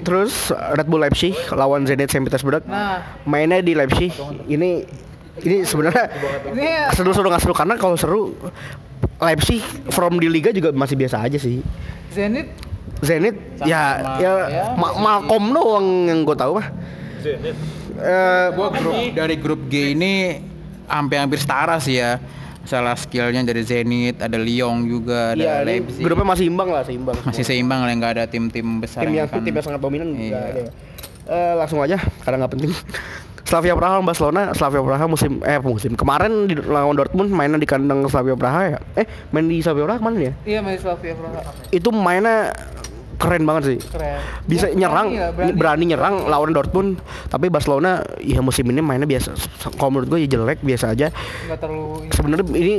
terus 0.02 0.50
Red 0.52 0.88
Bull 0.88 1.00
Leipzig 1.00 1.34
lawan 1.52 1.84
Zenit 1.84 2.10
Saint 2.10 2.24
Petersburg. 2.24 2.64
Nah, 2.64 3.24
Mainnya 3.24 3.60
di 3.60 3.72
Leipzig. 3.72 4.12
Ini 4.46 4.84
ini 5.42 5.58
sebenarnya 5.64 6.12
ini 6.52 6.68
seru-seru 6.92 7.28
nggak 7.28 7.42
seru 7.42 7.56
karena 7.56 7.76
kalau 7.76 7.96
seru 7.96 8.36
Leipzig 9.18 9.62
from 9.90 10.18
di 10.18 10.28
liga 10.28 10.52
juga 10.52 10.74
masih 10.74 10.98
biasa 10.98 11.24
aja 11.24 11.38
sih. 11.38 11.64
Zenit 12.12 12.52
Zenit 13.00 13.34
Sama- 13.56 13.66
ya 13.66 13.84
ya, 14.20 14.32
ya, 14.46 14.64
Ma- 14.76 14.98
Malcolm 14.98 15.50
doang 15.50 15.88
yang 16.06 16.20
gue 16.22 16.36
tahu 16.36 16.60
mah. 16.60 16.68
Eh, 18.02 18.48
Gua 18.54 18.70
grup 18.74 18.98
dari 19.14 19.36
grup 19.38 19.62
G 19.70 19.94
ini 19.94 20.42
hampir 20.92 21.18
hampir 21.18 21.40
setara 21.40 21.80
sih 21.80 21.98
ya. 21.98 22.20
Salah 22.62 22.94
skillnya 22.94 23.42
dari 23.42 23.66
Zenit, 23.66 24.22
ada 24.22 24.38
Lyon 24.38 24.86
juga, 24.86 25.34
ada 25.34 25.40
Iya, 25.40 25.54
ini 25.58 25.82
Leipzig. 25.82 26.04
grupnya 26.06 26.28
masih 26.30 26.46
imbang 26.46 26.70
lah, 26.70 26.86
seimbang. 26.86 27.18
masih 27.26 27.42
seimbang 27.42 27.82
lah, 27.82 27.90
nggak 27.92 28.12
ada 28.14 28.24
tim-tim 28.26 28.78
besar 28.78 29.02
tim 29.02 29.18
yang 29.18 29.26
akan- 29.26 29.42
tim 29.42 29.50
yang 29.52 29.66
sangat 29.66 29.82
dominan 29.82 30.14
Iya. 30.14 30.38
ada. 30.38 30.62
Eh, 31.24 31.54
langsung 31.56 31.80
aja 31.80 31.98
karena 32.22 32.46
nggak 32.46 32.54
penting. 32.54 32.70
Slavia 33.42 33.74
Praha 33.74 33.98
lawan 33.98 34.06
Barcelona, 34.06 34.42
Slavia 34.54 34.80
Praha 34.80 35.06
musim 35.06 35.42
eh 35.42 35.60
musim 35.60 35.92
kemarin 35.92 36.46
di 36.46 36.56
lawan 36.56 36.94
Dortmund 36.94 37.34
mainnya 37.34 37.58
di 37.58 37.66
kandang 37.66 38.06
Slavia 38.06 38.38
Praha 38.38 38.62
ya. 38.70 38.80
Eh 38.96 39.04
main 39.30 39.44
di 39.44 39.60
Slavia 39.60 39.84
Praha 39.84 39.98
ke 39.98 40.06
mana 40.06 40.18
ya? 40.22 40.34
iya 40.46 40.60
main 40.62 40.78
Slavia 40.78 41.18
Praha. 41.18 41.42
Itu 41.68 41.90
mainnya 41.90 42.54
keren 43.22 43.46
banget 43.46 43.64
sih. 43.68 43.78
Keren. 43.86 44.18
Bisa 44.44 44.66
Ya, 44.68 44.76
nyerang, 44.76 45.08
berani 45.08 45.30
berani, 45.30 45.46
ya, 45.46 45.54
berani. 45.54 45.84
nyerang 45.86 46.16
lawan 46.26 46.52
Dortmund. 46.52 46.98
Tapi 47.28 47.48
Barcelona 47.48 47.92
ya 48.18 48.42
musim 48.42 48.66
ini 48.66 48.82
mainnya 48.82 49.06
biasa. 49.06 49.38
Kalau 49.72 49.92
menurut 49.92 50.10
gue 50.10 50.20
ya 50.20 50.30
jelek 50.32 50.60
biasa 50.60 50.92
aja. 50.92 51.14
Terlalu 51.48 52.10
Sebenarnya 52.10 52.46
ini 52.52 52.74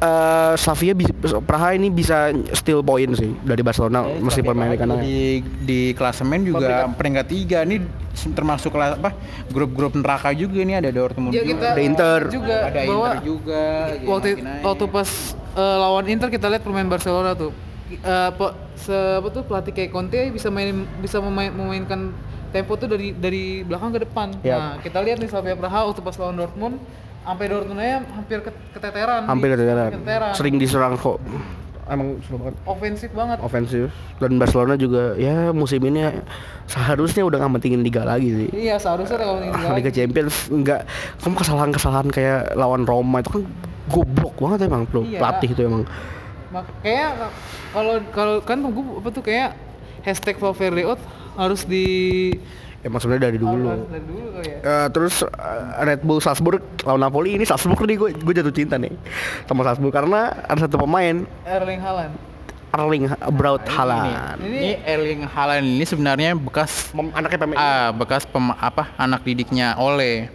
eh 0.00 0.52
Slavia 0.56 0.96
bisa, 0.96 1.12
Praha 1.38 1.76
ini 1.76 1.88
bisa 1.88 2.32
steal 2.54 2.80
point 2.80 3.12
sih 3.12 3.36
dari 3.38 3.60
Barcelona 3.60 4.00
Ya, 4.02 4.16
meskipun 4.18 4.56
main 4.56 4.72
di 4.72 4.80
kandang. 4.80 4.98
di 4.98 5.18
di 5.60 5.80
klasemen 5.92 6.40
juga 6.42 6.88
peringkat 6.88 7.26
tiga 7.28 7.58
ini 7.62 7.84
termasuk 8.32 8.72
kelas 8.72 8.96
apa 8.96 9.12
grup-grup 9.46 9.92
neraka 9.92 10.32
juga 10.32 10.56
ini 10.58 10.72
ada 10.72 10.88
Dortmund 10.88 11.30
Ya 11.30 11.44
juga. 11.44 11.76
Ada 11.76 11.82
Inter. 11.84 12.20
juga 12.26 12.56
ada 12.64 12.80
Inter 12.80 13.16
juga 13.20 13.62
waktu 14.08 14.28
waktu 14.62 14.84
pas 14.88 15.08
eh, 15.52 15.76
lawan 15.76 16.04
Inter 16.08 16.28
kita 16.28 16.48
lihat 16.48 16.64
pemain 16.64 16.88
Barcelona 16.88 17.36
tuh 17.36 17.52
eh, 17.92 18.30
pe- 18.30 18.54
se 18.74 18.92
apa 18.92 19.28
tuh 19.28 19.42
pelatih 19.42 19.70
kayak 19.70 19.90
Conte 19.90 20.18
bisa 20.28 20.48
main 20.48 20.72
bisa 20.98 21.18
memain, 21.18 21.50
memainkan 21.50 22.14
tempo 22.48 22.74
tuh 22.74 22.86
dari 22.86 23.12
dari 23.12 23.44
belakang 23.60 23.90
ke 23.90 24.00
depan. 24.02 24.28
Yap. 24.40 24.54
Nah, 24.54 24.72
kita 24.80 24.98
lihat 24.98 25.18
nih 25.18 25.28
Slavia 25.28 25.54
Praha 25.54 25.84
waktu 25.84 26.00
pas 26.00 26.16
lawan 26.16 26.34
Dortmund 26.34 26.76
sampai 27.20 27.46
Dortmundnya 27.46 28.02
hampir 28.10 28.40
ke- 28.40 28.56
keteteran. 28.72 29.22
hampir 29.24 29.48
nih. 29.48 29.54
keteteran. 29.54 29.90
Keteteran. 29.92 30.32
Sering 30.34 30.56
diserang 30.56 30.94
kok. 30.94 31.18
Emang 31.86 32.22
seru 32.22 32.38
banget. 32.38 32.54
Ofensif 32.64 33.10
banget. 33.10 33.38
Ofensif 33.40 33.90
dan 34.16 34.38
Barcelona 34.38 34.74
juga 34.74 35.14
ya 35.14 35.50
musim 35.50 35.82
ini 35.82 36.06
seharusnya 36.64 37.22
udah 37.22 37.36
nggak 37.36 37.52
mentingin 37.52 37.82
liga 37.82 38.02
lagi 38.02 38.30
sih. 38.30 38.48
Iya, 38.62 38.78
seharusnya 38.78 39.18
kalau 39.18 39.42
ini 39.42 39.50
Ah, 39.50 39.74
Liga 39.74 39.90
Champions 39.90 40.46
enggak 40.48 40.86
kamu 41.18 41.34
kesalahan-kesalahan 41.36 42.08
kayak 42.08 42.54
lawan 42.54 42.86
Roma 42.86 43.18
itu 43.18 43.30
kan 43.32 43.42
goblok 43.86 44.38
banget 44.38 44.66
emang. 44.66 44.86
Iya. 44.86 45.18
Pelatih 45.18 45.50
itu 45.50 45.62
emang. 45.66 45.82
Mak- 46.50 46.82
kayak 46.82 47.30
kalau 47.70 47.94
kalau 48.10 48.34
kan 48.40 48.58
gue 48.60 48.84
apa 48.98 49.08
tuh 49.08 49.22
kayak 49.22 49.54
hashtag 50.02 50.34
Valverde 50.34 50.82
out 50.84 51.00
harus 51.34 51.62
di 51.62 51.86
Emang 52.80 52.96
sebenarnya 52.96 53.28
dari 53.28 53.38
dulu. 53.38 53.68
harus 53.68 53.86
dari 53.86 54.04
dulu 54.04 54.26
kali 54.32 54.48
ya. 54.48 54.58
Eh, 54.58 54.86
terus 54.88 55.20
eh, 55.20 55.28
Red 55.84 56.00
Bull 56.00 56.18
Salzburg 56.18 56.58
lawan 56.80 56.98
Napoli 56.98 57.36
ini 57.36 57.44
Salzburg 57.44 57.76
nih 57.78 57.94
gue 57.94 58.08
gue 58.14 58.34
jatuh 58.34 58.50
cinta 58.50 58.74
nih 58.74 58.90
sama 59.44 59.62
Salzburg 59.62 59.92
karena 59.92 60.32
ada 60.42 60.60
satu 60.60 60.80
pemain 60.80 61.22
Erling 61.44 61.76
Haaland. 61.78 62.14
Erling 62.70 63.04
Braut 63.30 63.60
Ini, 63.60 63.68
Haaland. 63.68 64.38
ini 64.40 64.70
Erling 64.80 65.20
Haaland 65.24 65.66
ini 65.68 65.84
sebenarnya 65.84 66.32
bekas 66.32 66.88
Mem- 66.90 67.10
Anaknya 67.12 67.38
pemain 67.38 67.58
ah 67.58 67.90
bekas 67.90 68.22
pem, 68.24 68.48
apa 68.48 68.88
anak 68.96 69.22
didiknya 69.22 69.74
Ole. 69.76 70.30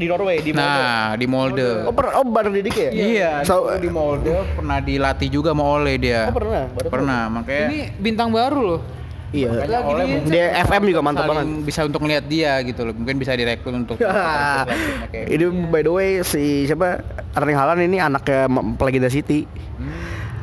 Di 0.00 0.08
Norway 0.08 0.40
di 0.40 0.50
Molde. 0.50 0.80
Nah, 0.80 1.08
di 1.12 1.26
Molde. 1.26 1.68
Oh, 1.84 1.92
per, 1.92 2.04
oh 2.10 2.24
bareng 2.24 2.54
didik 2.54 2.72
ya? 2.72 2.90
Iya, 2.90 3.30
So, 3.44 3.68
dulu 3.68 3.76
di 3.76 3.90
Molde 3.90 4.32
pernah 4.50 4.80
dilatih 4.80 5.28
juga 5.28 5.52
sama 5.52 5.64
Ole 5.68 5.94
dia. 5.94 6.26
Oh, 6.26 6.34
pernah? 6.34 6.64
Baru. 6.66 6.88
Pernah, 6.88 7.20
makanya 7.30 7.66
Ini 7.68 7.80
bintang 7.94 8.28
baru 8.30 8.60
loh. 8.64 8.80
iya. 9.30 9.52
makanya 9.52 9.70
Lagi 9.70 9.86
Ole 9.86 10.00
di- 10.00 10.10
mungkin 10.10 10.30
Di 10.30 10.38
FM 10.40 10.82
juga 10.88 11.00
mantap 11.00 11.24
banget. 11.24 11.44
bisa 11.62 11.80
untuk 11.84 12.00
ngeliat 12.00 12.24
dia 12.24 12.52
gitu 12.62 12.80
loh. 12.82 12.94
Mungkin 12.96 13.16
bisa 13.16 13.32
direkrut 13.32 13.74
untuk 13.76 13.96
ini 15.34 15.44
by 15.68 15.80
the 15.80 15.92
way 15.92 16.10
si 16.22 16.64
siapa 16.64 17.04
Erling 17.32 17.54
Haaland 17.54 17.80
ini 17.82 17.98
anaknya 17.98 18.48
legenda 18.80 19.06
City. 19.06 19.44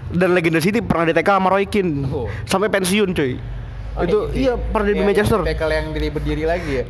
Dan 0.08 0.32
legenda 0.32 0.58
City 0.58 0.80
pernah 0.80 1.04
di 1.04 1.12
TK 1.12 1.30
sama 1.34 1.50
Roy 1.50 1.66
Keane. 1.66 2.08
Oh. 2.08 2.32
Sampai 2.46 2.70
pensiun 2.70 3.12
cuy. 3.12 3.57
Itu 4.04 4.18
iya 4.36 4.54
pernah 4.54 4.88
di 4.88 4.94
Yang 4.96 5.08
Manchester. 5.08 5.40
Tackle 5.42 5.74
yang 5.74 5.88
diri 5.90 6.08
berdiri 6.12 6.44
lagi 6.44 6.72
ya? 6.72 6.84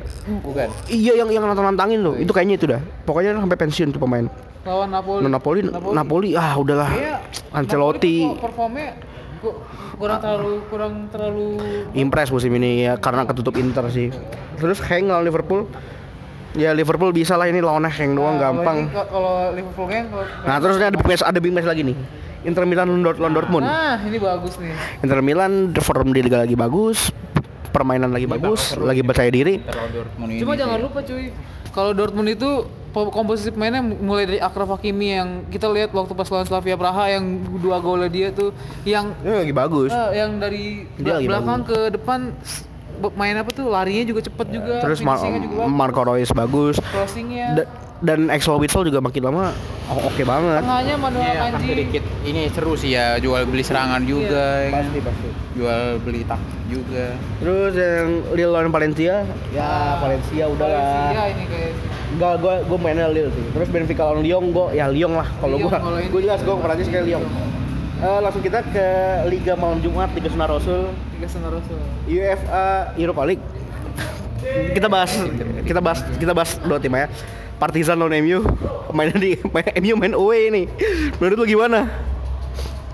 Bukan. 0.43 0.68
Iya 0.88 1.14
yang 1.24 1.30
yang 1.30 1.43
nantang-nantangin 1.43 1.99
tuh. 2.01 2.14
Itu 2.18 2.32
kayaknya 2.32 2.55
itu 2.55 2.66
dah. 2.68 2.82
Pokoknya 3.03 3.36
sampai 3.36 3.55
pensiun 3.55 3.89
tuh 3.91 4.01
pemain. 4.01 4.28
Lawan 4.68 4.91
Napoli. 4.91 5.20
Nah, 5.24 5.32
Napoli, 5.32 5.60
Napoli, 5.70 6.30
ah 6.36 6.53
udahlah. 6.55 6.91
Iya. 6.91 7.16
Ancelotti 7.55 8.28
Napoli 8.28 8.43
performnya 8.43 8.88
ku- 9.39 9.58
kurang 9.95 10.20
terlalu 10.20 10.53
kurang 10.68 10.93
terlalu 11.08 11.47
impress 11.93 12.28
musim 12.28 12.51
ini 12.51 12.84
ya 12.84 12.99
karena 12.99 13.24
ketutup 13.24 13.55
Inter 13.55 13.88
sih. 13.88 14.12
Terus 14.60 14.84
Heng 14.84 15.08
lawan 15.08 15.24
Liverpool. 15.24 15.64
Ya 16.58 16.74
Liverpool 16.74 17.14
bisa 17.14 17.38
lah 17.38 17.45
ini 17.45 17.62
lawannya 17.62 17.88
Heng 17.88 18.18
doang 18.18 18.36
Nah, 18.36 18.49
gampang. 18.49 18.89
Kalau 18.89 19.53
Liverpool 19.53 19.86
kalau 19.86 20.26
Nah 20.43 20.55
terus 20.58 20.76
ini 20.76 20.86
ada 20.86 20.97
big 20.97 21.08
match, 21.08 21.24
ada 21.24 21.39
big 21.39 21.53
match 21.53 21.70
lagi 21.70 21.82
nih. 21.86 21.97
Inter 22.44 22.64
Milan 22.64 22.86
lawan 22.88 23.02
Dort- 23.02 23.18
lawan 23.18 23.34
Dortmund. 23.34 23.64
Nah, 23.64 23.98
ini 24.00 24.18
bagus 24.18 24.54
nih. 24.58 24.74
Inter 25.00 25.20
Milan 25.20 25.54
form 25.76 26.10
di 26.10 26.20
liga 26.20 26.38
lagi 26.40 26.54
bagus. 26.54 27.10
permainan 27.68 28.10
lagi 28.10 28.26
bagus, 28.26 28.74
lagi 28.76 29.02
percaya 29.02 29.30
diri. 29.30 29.62
Kalau 29.62 29.86
Dortmund 29.92 30.30
ini 30.32 30.42
Cuma 30.42 30.52
sih. 30.52 30.60
jangan 30.60 30.78
lupa 30.82 31.00
cuy, 31.00 31.30
kalau 31.70 31.92
Dortmund 31.94 32.26
itu 32.28 32.50
po- 32.90 33.14
komposisi 33.14 33.54
pemainnya 33.54 33.86
mulai 33.86 34.26
dari 34.26 34.40
Akraf 34.40 34.66
Hakimi 34.72 35.14
yang 35.14 35.30
kita 35.46 35.70
lihat 35.70 35.94
waktu 35.94 36.10
pas 36.12 36.26
lawan 36.26 36.42
Slavia 36.44 36.74
Praha 36.74 37.06
yang 37.08 37.26
dua 37.56 37.78
golnya 37.78 38.10
dia 38.10 38.34
tuh 38.34 38.50
yang 38.82 39.14
Ini 39.22 39.46
lagi 39.46 39.54
bagus. 39.54 39.94
eh, 39.94 40.10
yang 40.16 40.42
dari 40.42 40.90
Dia 40.96 41.22
belakang 41.22 41.62
ke 41.64 41.94
depan 41.94 42.34
main 43.14 43.36
apa 43.36 43.50
tuh 43.50 43.66
larinya 43.68 44.04
juga 44.04 44.22
cepet 44.22 44.48
juga, 44.50 44.76
Terus 44.82 45.00
Mar- 45.00 45.20
juga 45.20 45.66
Marco 45.66 46.02
Reus 46.04 46.32
bagus. 46.32 46.76
crossingnya, 46.84 47.48
Da- 47.56 47.70
dan 48.00 48.28
Axel 48.28 48.56
Witsel 48.56 48.86
juga 48.86 49.00
makin 49.00 49.24
lama 49.24 49.50
oh, 49.88 50.06
oke 50.06 50.22
banget. 50.22 50.62
tengahnya 50.62 50.95
Manuel 50.95 51.26
Iya, 51.26 51.41
Akanji. 51.48 51.66
sedikit 51.68 52.04
ini 52.24 52.41
seru 52.48 52.74
sih 52.74 52.93
ya 52.93 53.18
jual 53.18 53.41
beli 53.43 53.62
serangan 53.62 54.02
juga 54.02 54.38
ya 54.60 54.70
kan? 54.70 54.84
Pasti 54.84 55.00
pasti. 55.02 55.28
jual 55.54 55.82
beli 56.00 56.22
taktik 56.22 56.62
juga 56.68 57.06
Terus 57.39 57.74
yang 57.74 58.08
Lille 58.32 58.52
lawan 58.52 58.70
Valencia, 58.70 59.26
ya 59.50 59.70
Valencia 59.98 60.43
udahlah. 60.45 61.10
Iya 61.10 61.24
ini 61.32 61.43
kayak 61.48 61.72
Enggak, 62.08 62.34
gue 62.39 62.56
gue 62.64 62.78
mainnya 62.78 63.08
Lille 63.08 63.30
sih. 63.30 63.45
Terus 63.52 63.68
Benfica 63.68 64.04
lawan 64.06 64.22
Lyon, 64.22 64.45
gue 64.48 64.66
ya 64.74 64.86
Lyon 64.88 65.12
lah. 65.14 65.28
Kalau 65.36 65.58
gue, 65.58 65.68
kalau 65.68 65.98
ini- 65.98 66.08
gue 66.08 66.22
jelas 66.22 66.39
gue 66.39 66.56
Prancis 66.56 66.88
kayak 66.88 67.04
Lyon. 67.04 67.24
Eh, 67.98 68.20
langsung 68.22 68.39
kita 68.39 68.62
ke 68.64 68.88
Liga 69.26 69.54
malam 69.54 69.82
Jumat 69.82 70.14
Liga 70.14 70.30
Sunar 70.30 70.48
Rasul. 70.48 70.86
UEFA 72.05 72.65
Europa 72.95 73.22
League. 73.26 73.45
kita 74.72 74.88
bahas 74.88 75.11
kita 75.65 75.80
bahas 75.82 75.99
kita 76.15 76.32
bahas 76.32 76.51
dua 76.61 76.78
tim 76.78 76.93
ya. 76.93 77.09
Partizan 77.57 77.97
lawan 77.97 78.13
MU 78.22 78.45
mainnya 78.93 79.18
di 79.18 79.34
main, 79.49 79.65
MU 79.82 79.93
main 79.97 80.13
away 80.13 80.41
nih. 80.49 80.65
Menurut 81.18 81.38
lu 81.38 81.45
gimana? 81.47 81.89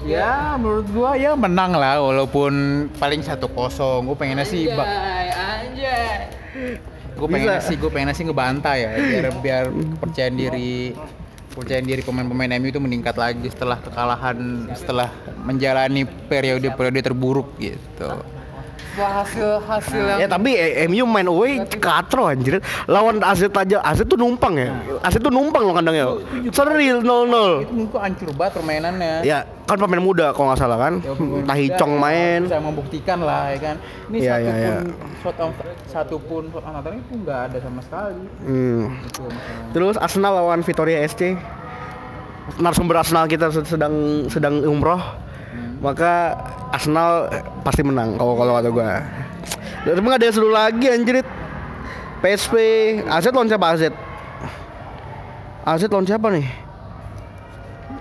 ya 0.04 0.60
menurut 0.60 0.84
gua 0.92 1.16
ya 1.16 1.32
menang 1.32 1.72
lah 1.72 1.96
walaupun 1.96 2.52
paling 3.00 3.24
satu 3.24 3.48
kosong 3.48 4.04
gue 4.04 4.18
pengennya 4.20 4.44
sih 4.44 4.68
ba- 4.68 4.84
anjay. 5.32 6.28
gue 7.16 7.24
pengennya 7.24 7.64
sih 7.64 7.80
gue 7.80 7.88
pengennya 7.88 8.12
sih 8.12 8.28
ngebantai 8.28 8.78
ya 8.84 8.90
biar 9.00 9.26
biar 9.40 9.64
kepercayaan 9.72 10.36
diri 10.36 10.92
kepercayaan 11.54 11.86
diri 11.86 12.02
pemain-pemain 12.02 12.58
MU 12.58 12.74
itu 12.74 12.82
meningkat 12.82 13.14
lagi 13.14 13.46
setelah 13.54 13.78
kekalahan 13.78 14.38
setelah 14.74 15.14
menjalani 15.46 16.10
periode-periode 16.26 17.06
terburuk 17.06 17.54
gitu 17.62 18.26
Setelah 18.94 19.14
hasil 19.20 19.50
hasil 19.66 20.02
yang 20.06 20.20
Ya 20.22 20.28
tapi 20.30 20.54
eh, 20.54 20.86
MU 20.86 21.02
main 21.04 21.26
away 21.26 21.58
katro 21.74 22.30
anjir. 22.30 22.62
Lawan 22.86 23.18
AZ 23.20 23.42
aja, 23.44 23.82
AZ 23.82 24.06
tuh 24.06 24.14
numpang 24.14 24.54
ya. 24.54 24.70
AZ 25.02 25.18
tuh 25.18 25.34
numpang 25.34 25.66
loh 25.66 25.74
kandangnya. 25.74 26.14
Seril 26.50 27.02
0-0. 27.02 27.02
itu 27.02 27.74
menurut 27.74 27.90
gua 27.90 28.02
hancur 28.06 28.30
banget 28.32 28.54
permainannya 28.54 29.14
Ya, 29.24 29.38
kan 29.66 29.82
pemain 29.82 29.98
muda 29.98 30.30
kalau 30.32 30.54
nggak 30.54 30.62
salah 30.62 30.78
kan. 30.78 30.94
Ya, 31.00 31.10
pemain 31.12 31.42
Tahi 31.44 31.66
muda 31.66 31.78
Chong 31.78 31.94
main. 31.98 32.40
bisa 32.46 32.62
membuktikan 32.62 33.18
lah 33.20 33.50
ya 33.50 33.58
kan 33.60 33.76
ini 34.08 34.18
Iya, 34.20 34.30
satu 34.30 34.44
iya, 34.44 34.54
iya. 34.54 34.70
pun 34.70 34.86
shot 35.18 35.38
on 35.40 35.52
satu 35.90 36.16
pun 36.22 36.44
shot 36.48 36.64
on 36.64 36.94
itu 36.94 37.14
nggak 37.18 37.40
ada 37.50 37.58
sama 37.60 37.80
sekali 37.82 38.24
Hmm. 38.40 38.82
itu 39.02 39.22
masalahnya. 39.24 39.72
Terus 39.74 39.96
Arsenal 39.98 40.34
lawan 40.36 40.62
Victoria 40.62 41.02
SC. 41.02 41.34
Narasumber 42.56 43.00
Arsenal 43.00 43.26
kita 43.26 43.50
sedang 43.50 43.96
sedang 44.28 44.62
umroh. 44.62 45.02
Maka 45.84 46.32
Arsenal 46.72 47.28
pasti 47.62 47.84
menang 47.84 48.16
kalau 48.16 48.40
kalau 48.40 48.56
kata 48.56 48.70
gua. 48.72 49.04
Tapi 49.84 50.00
nggak 50.00 50.18
ada 50.18 50.26
yang 50.26 50.36
seru 50.36 50.50
lagi 50.50 50.88
anjir. 50.88 51.20
PSV, 52.24 52.54
AZ 53.04 53.28
lawan 53.30 53.52
siapa 53.52 53.68
AZ? 53.68 53.84
AZ 55.68 55.82
lawan 55.86 56.08
siapa 56.08 56.28
nih? 56.32 56.48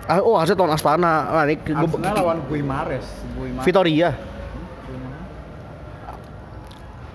Ah, 0.06 0.22
oh 0.22 0.38
AZ 0.38 0.54
lawan 0.54 0.70
Astana. 0.70 1.26
Nah, 1.26 1.42
ini 1.42 1.58
gua- 1.58 1.90
Arsenal 1.90 2.14
lawan 2.14 2.38
Guimares 2.46 3.06
Guimares 3.34 3.64
Vitoria. 3.66 4.10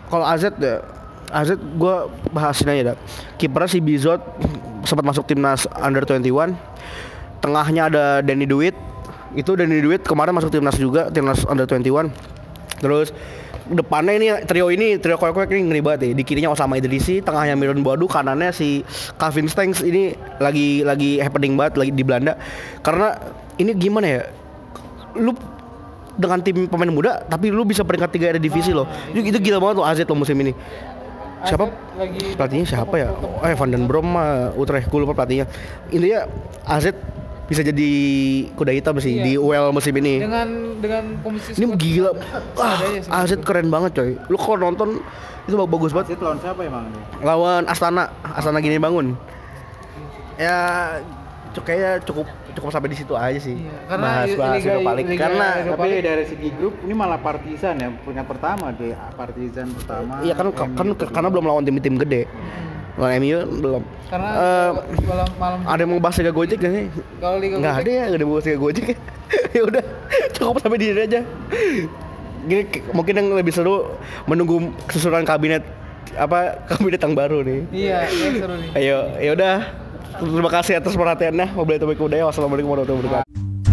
Kalau 0.07 0.24
AZ 0.24 0.43
ya, 0.51 0.84
AZ 1.28 1.49
gue 1.55 1.95
bahasin 2.32 2.68
aja 2.70 2.91
dah. 2.91 2.97
Kipernya 3.36 3.68
si 3.68 3.80
Bizot 3.80 4.20
sempat 4.84 5.03
masuk 5.03 5.28
timnas 5.28 5.68
under 5.76 6.03
21. 6.03 6.55
Tengahnya 7.39 7.88
ada 7.88 8.03
Danny 8.20 8.43
Duit. 8.43 8.76
Itu 9.36 9.57
Danny 9.57 9.84
Duit 9.84 10.05
kemarin 10.05 10.32
masuk 10.32 10.53
timnas 10.53 10.78
juga, 10.80 11.11
timnas 11.11 11.43
under 11.49 11.67
21. 11.67 12.11
Terus 12.78 13.11
depannya 13.67 14.15
ini 14.15 14.28
trio 14.47 14.71
ini 14.71 14.95
trio 14.95 15.19
koyak 15.19 15.51
ini 15.51 15.67
ngeri 15.67 15.82
banget 15.84 15.99
ya. 16.07 16.09
Di 16.15 16.23
kirinya 16.23 16.53
Osama 16.53 16.80
Idrisi, 16.80 17.19
tengahnya 17.19 17.57
Miron 17.59 17.84
Boadu, 17.84 18.07
kanannya 18.07 18.55
si 18.55 18.86
Calvin 19.19 19.51
Stengs 19.51 19.84
ini 19.84 20.15
lagi 20.39 20.86
lagi 20.88 21.19
happening 21.19 21.59
banget 21.59 21.75
lagi 21.75 21.91
di 21.91 22.03
Belanda. 22.05 22.39
Karena 22.80 23.17
ini 23.59 23.75
gimana 23.75 24.07
ya? 24.07 24.21
Lu 25.17 25.34
dengan 26.17 26.41
tim 26.41 26.65
pemain 26.65 26.89
muda 26.89 27.21
tapi 27.30 27.53
lu 27.53 27.61
bisa 27.61 27.86
peringkat 27.86 28.09
tiga 28.09 28.25
ada 28.34 28.41
divisi 28.41 28.71
loh. 28.73 28.88
Itu, 29.13 29.21
itu 29.36 29.38
gila 29.38 29.61
banget 29.61 29.75
loh 29.82 29.86
AZ 29.86 29.99
loh 30.01 30.17
musim 30.17 30.38
ini. 30.39 30.53
Siapa 31.45 31.69
pelatihnya 32.34 32.65
siapa 32.65 32.95
ya? 32.97 33.13
Eh 33.45 33.53
Van 33.53 33.69
den 33.69 33.86
Brom 33.86 34.09
mah 34.09 34.57
Utrecht 34.57 34.89
gue 34.89 34.99
lupa 35.01 35.13
pelatihnya. 35.13 35.45
Intinya 35.93 36.25
AZ 36.65 36.89
bisa 37.47 37.63
jadi 37.63 37.89
kuda 38.53 38.71
hitam 38.71 38.99
sih 38.99 39.13
Iya. 39.13 39.23
di 39.23 39.33
UEL 39.35 39.71
musim 39.71 39.95
ini. 39.95 40.19
dengan 40.19 40.47
dengan 40.77 41.03
komisi 41.21 41.55
Ini 41.55 41.65
gila. 41.73 42.11
Ah, 42.53 42.75
seadanya 42.75 42.99
sih. 43.01 43.09
AZ 43.09 43.31
keren 43.41 43.67
banget 43.67 43.91
coy. 43.93 44.19
Lu 44.27 44.35
kalau 44.35 44.59
nonton 44.61 44.99
itu 45.43 45.55
bagus 45.57 45.91
banget. 45.91 46.11
Wasit 46.11 46.19
lawan 46.19 46.37
siapa 46.37 46.61
emang 46.61 46.83
ini? 46.85 46.99
Lawan 47.21 47.63
Astana, 47.65 48.03
Astana 48.21 48.59
gini 48.59 48.75
bangun. 48.75 49.15
Ya 50.35 50.57
kayaknya 51.57 52.03
cukup 52.03 52.27
cukup 52.53 52.69
sampai 52.69 52.91
di 52.91 52.97
situ 52.97 53.15
aja 53.15 53.33
sih. 53.33 53.57
Iya, 53.57 53.73
karena 53.87 54.05
bahas 54.05 54.29
bahas 54.35 54.53
Liga- 54.53 54.69
Europa 54.69 54.91
League. 54.93 55.09
Liga 55.09 55.21
karena 55.23 55.47
Europa 55.57 55.81
Tapi 55.81 55.97
dari 56.03 56.23
segi 56.27 56.49
grup 56.53 56.73
ini 56.83 56.93
malah 56.93 57.17
Partizan 57.17 57.75
ya 57.75 57.89
peringkat 57.97 58.27
pertama 58.27 58.65
deh 58.71 58.93
Partizan 59.15 59.67
pertama. 59.71 60.13
Iya 60.21 60.33
kan 60.35 60.45
kan 60.53 60.69
kedua. 60.93 61.09
karena 61.09 61.29
belum 61.31 61.45
lawan 61.45 61.63
tim-tim 61.63 61.95
gede. 61.97 62.29
Lawan 62.97 63.13
MU 63.19 63.39
belum. 63.55 63.83
karena 64.07 64.29
Eh, 64.33 64.69
malam 65.03 65.27
malam 65.37 65.59
ada 65.63 65.79
yang 65.79 65.91
mau 65.91 65.99
bahas 65.99 66.17
Liga 66.17 66.31
Gojek 66.31 66.57
gak 66.57 66.71
sih? 66.71 66.85
kalau 67.17 67.37
liga 67.37 67.55
Nggak 67.55 67.69
Gojek- 67.71 67.83
ada 67.83 67.91
ya, 67.91 68.03
nggak 68.03 68.17
ada 68.17 68.25
bahas 68.27 68.43
Liga 68.43 68.59
Gojek 68.59 68.85
ya. 68.87 68.97
ya 69.55 69.61
udah, 69.63 69.83
cukup 70.31 70.55
sampai 70.57 70.77
di 70.77 70.85
sini 70.87 71.01
aja. 71.03 71.21
Gini 72.43 72.63
mungkin 72.89 73.13
yang 73.13 73.27
lebih 73.33 73.51
seru 73.51 73.75
menunggu 74.23 74.55
kesusuran 74.85 75.21
kabinet 75.21 75.61
apa 76.15 76.39
kabinet 76.69 76.97
yang 76.97 77.13
baru 77.13 77.43
nih. 77.43 77.59
iya 77.69 78.07
seru 78.07 78.55
nih 78.55 78.69
Ayo, 78.73 78.97
ya 79.17 79.31
udah. 79.33 79.55
Terima 80.17 80.49
kasih 80.49 80.81
atas 80.81 80.95
perhatiannya. 80.95 81.53
Wabillahi 81.53 81.77
taufiq. 81.79 82.01
Wassalamualaikum 82.01 82.71
warahmatullahi 82.71 83.03
wabarakatuh. 83.03 83.66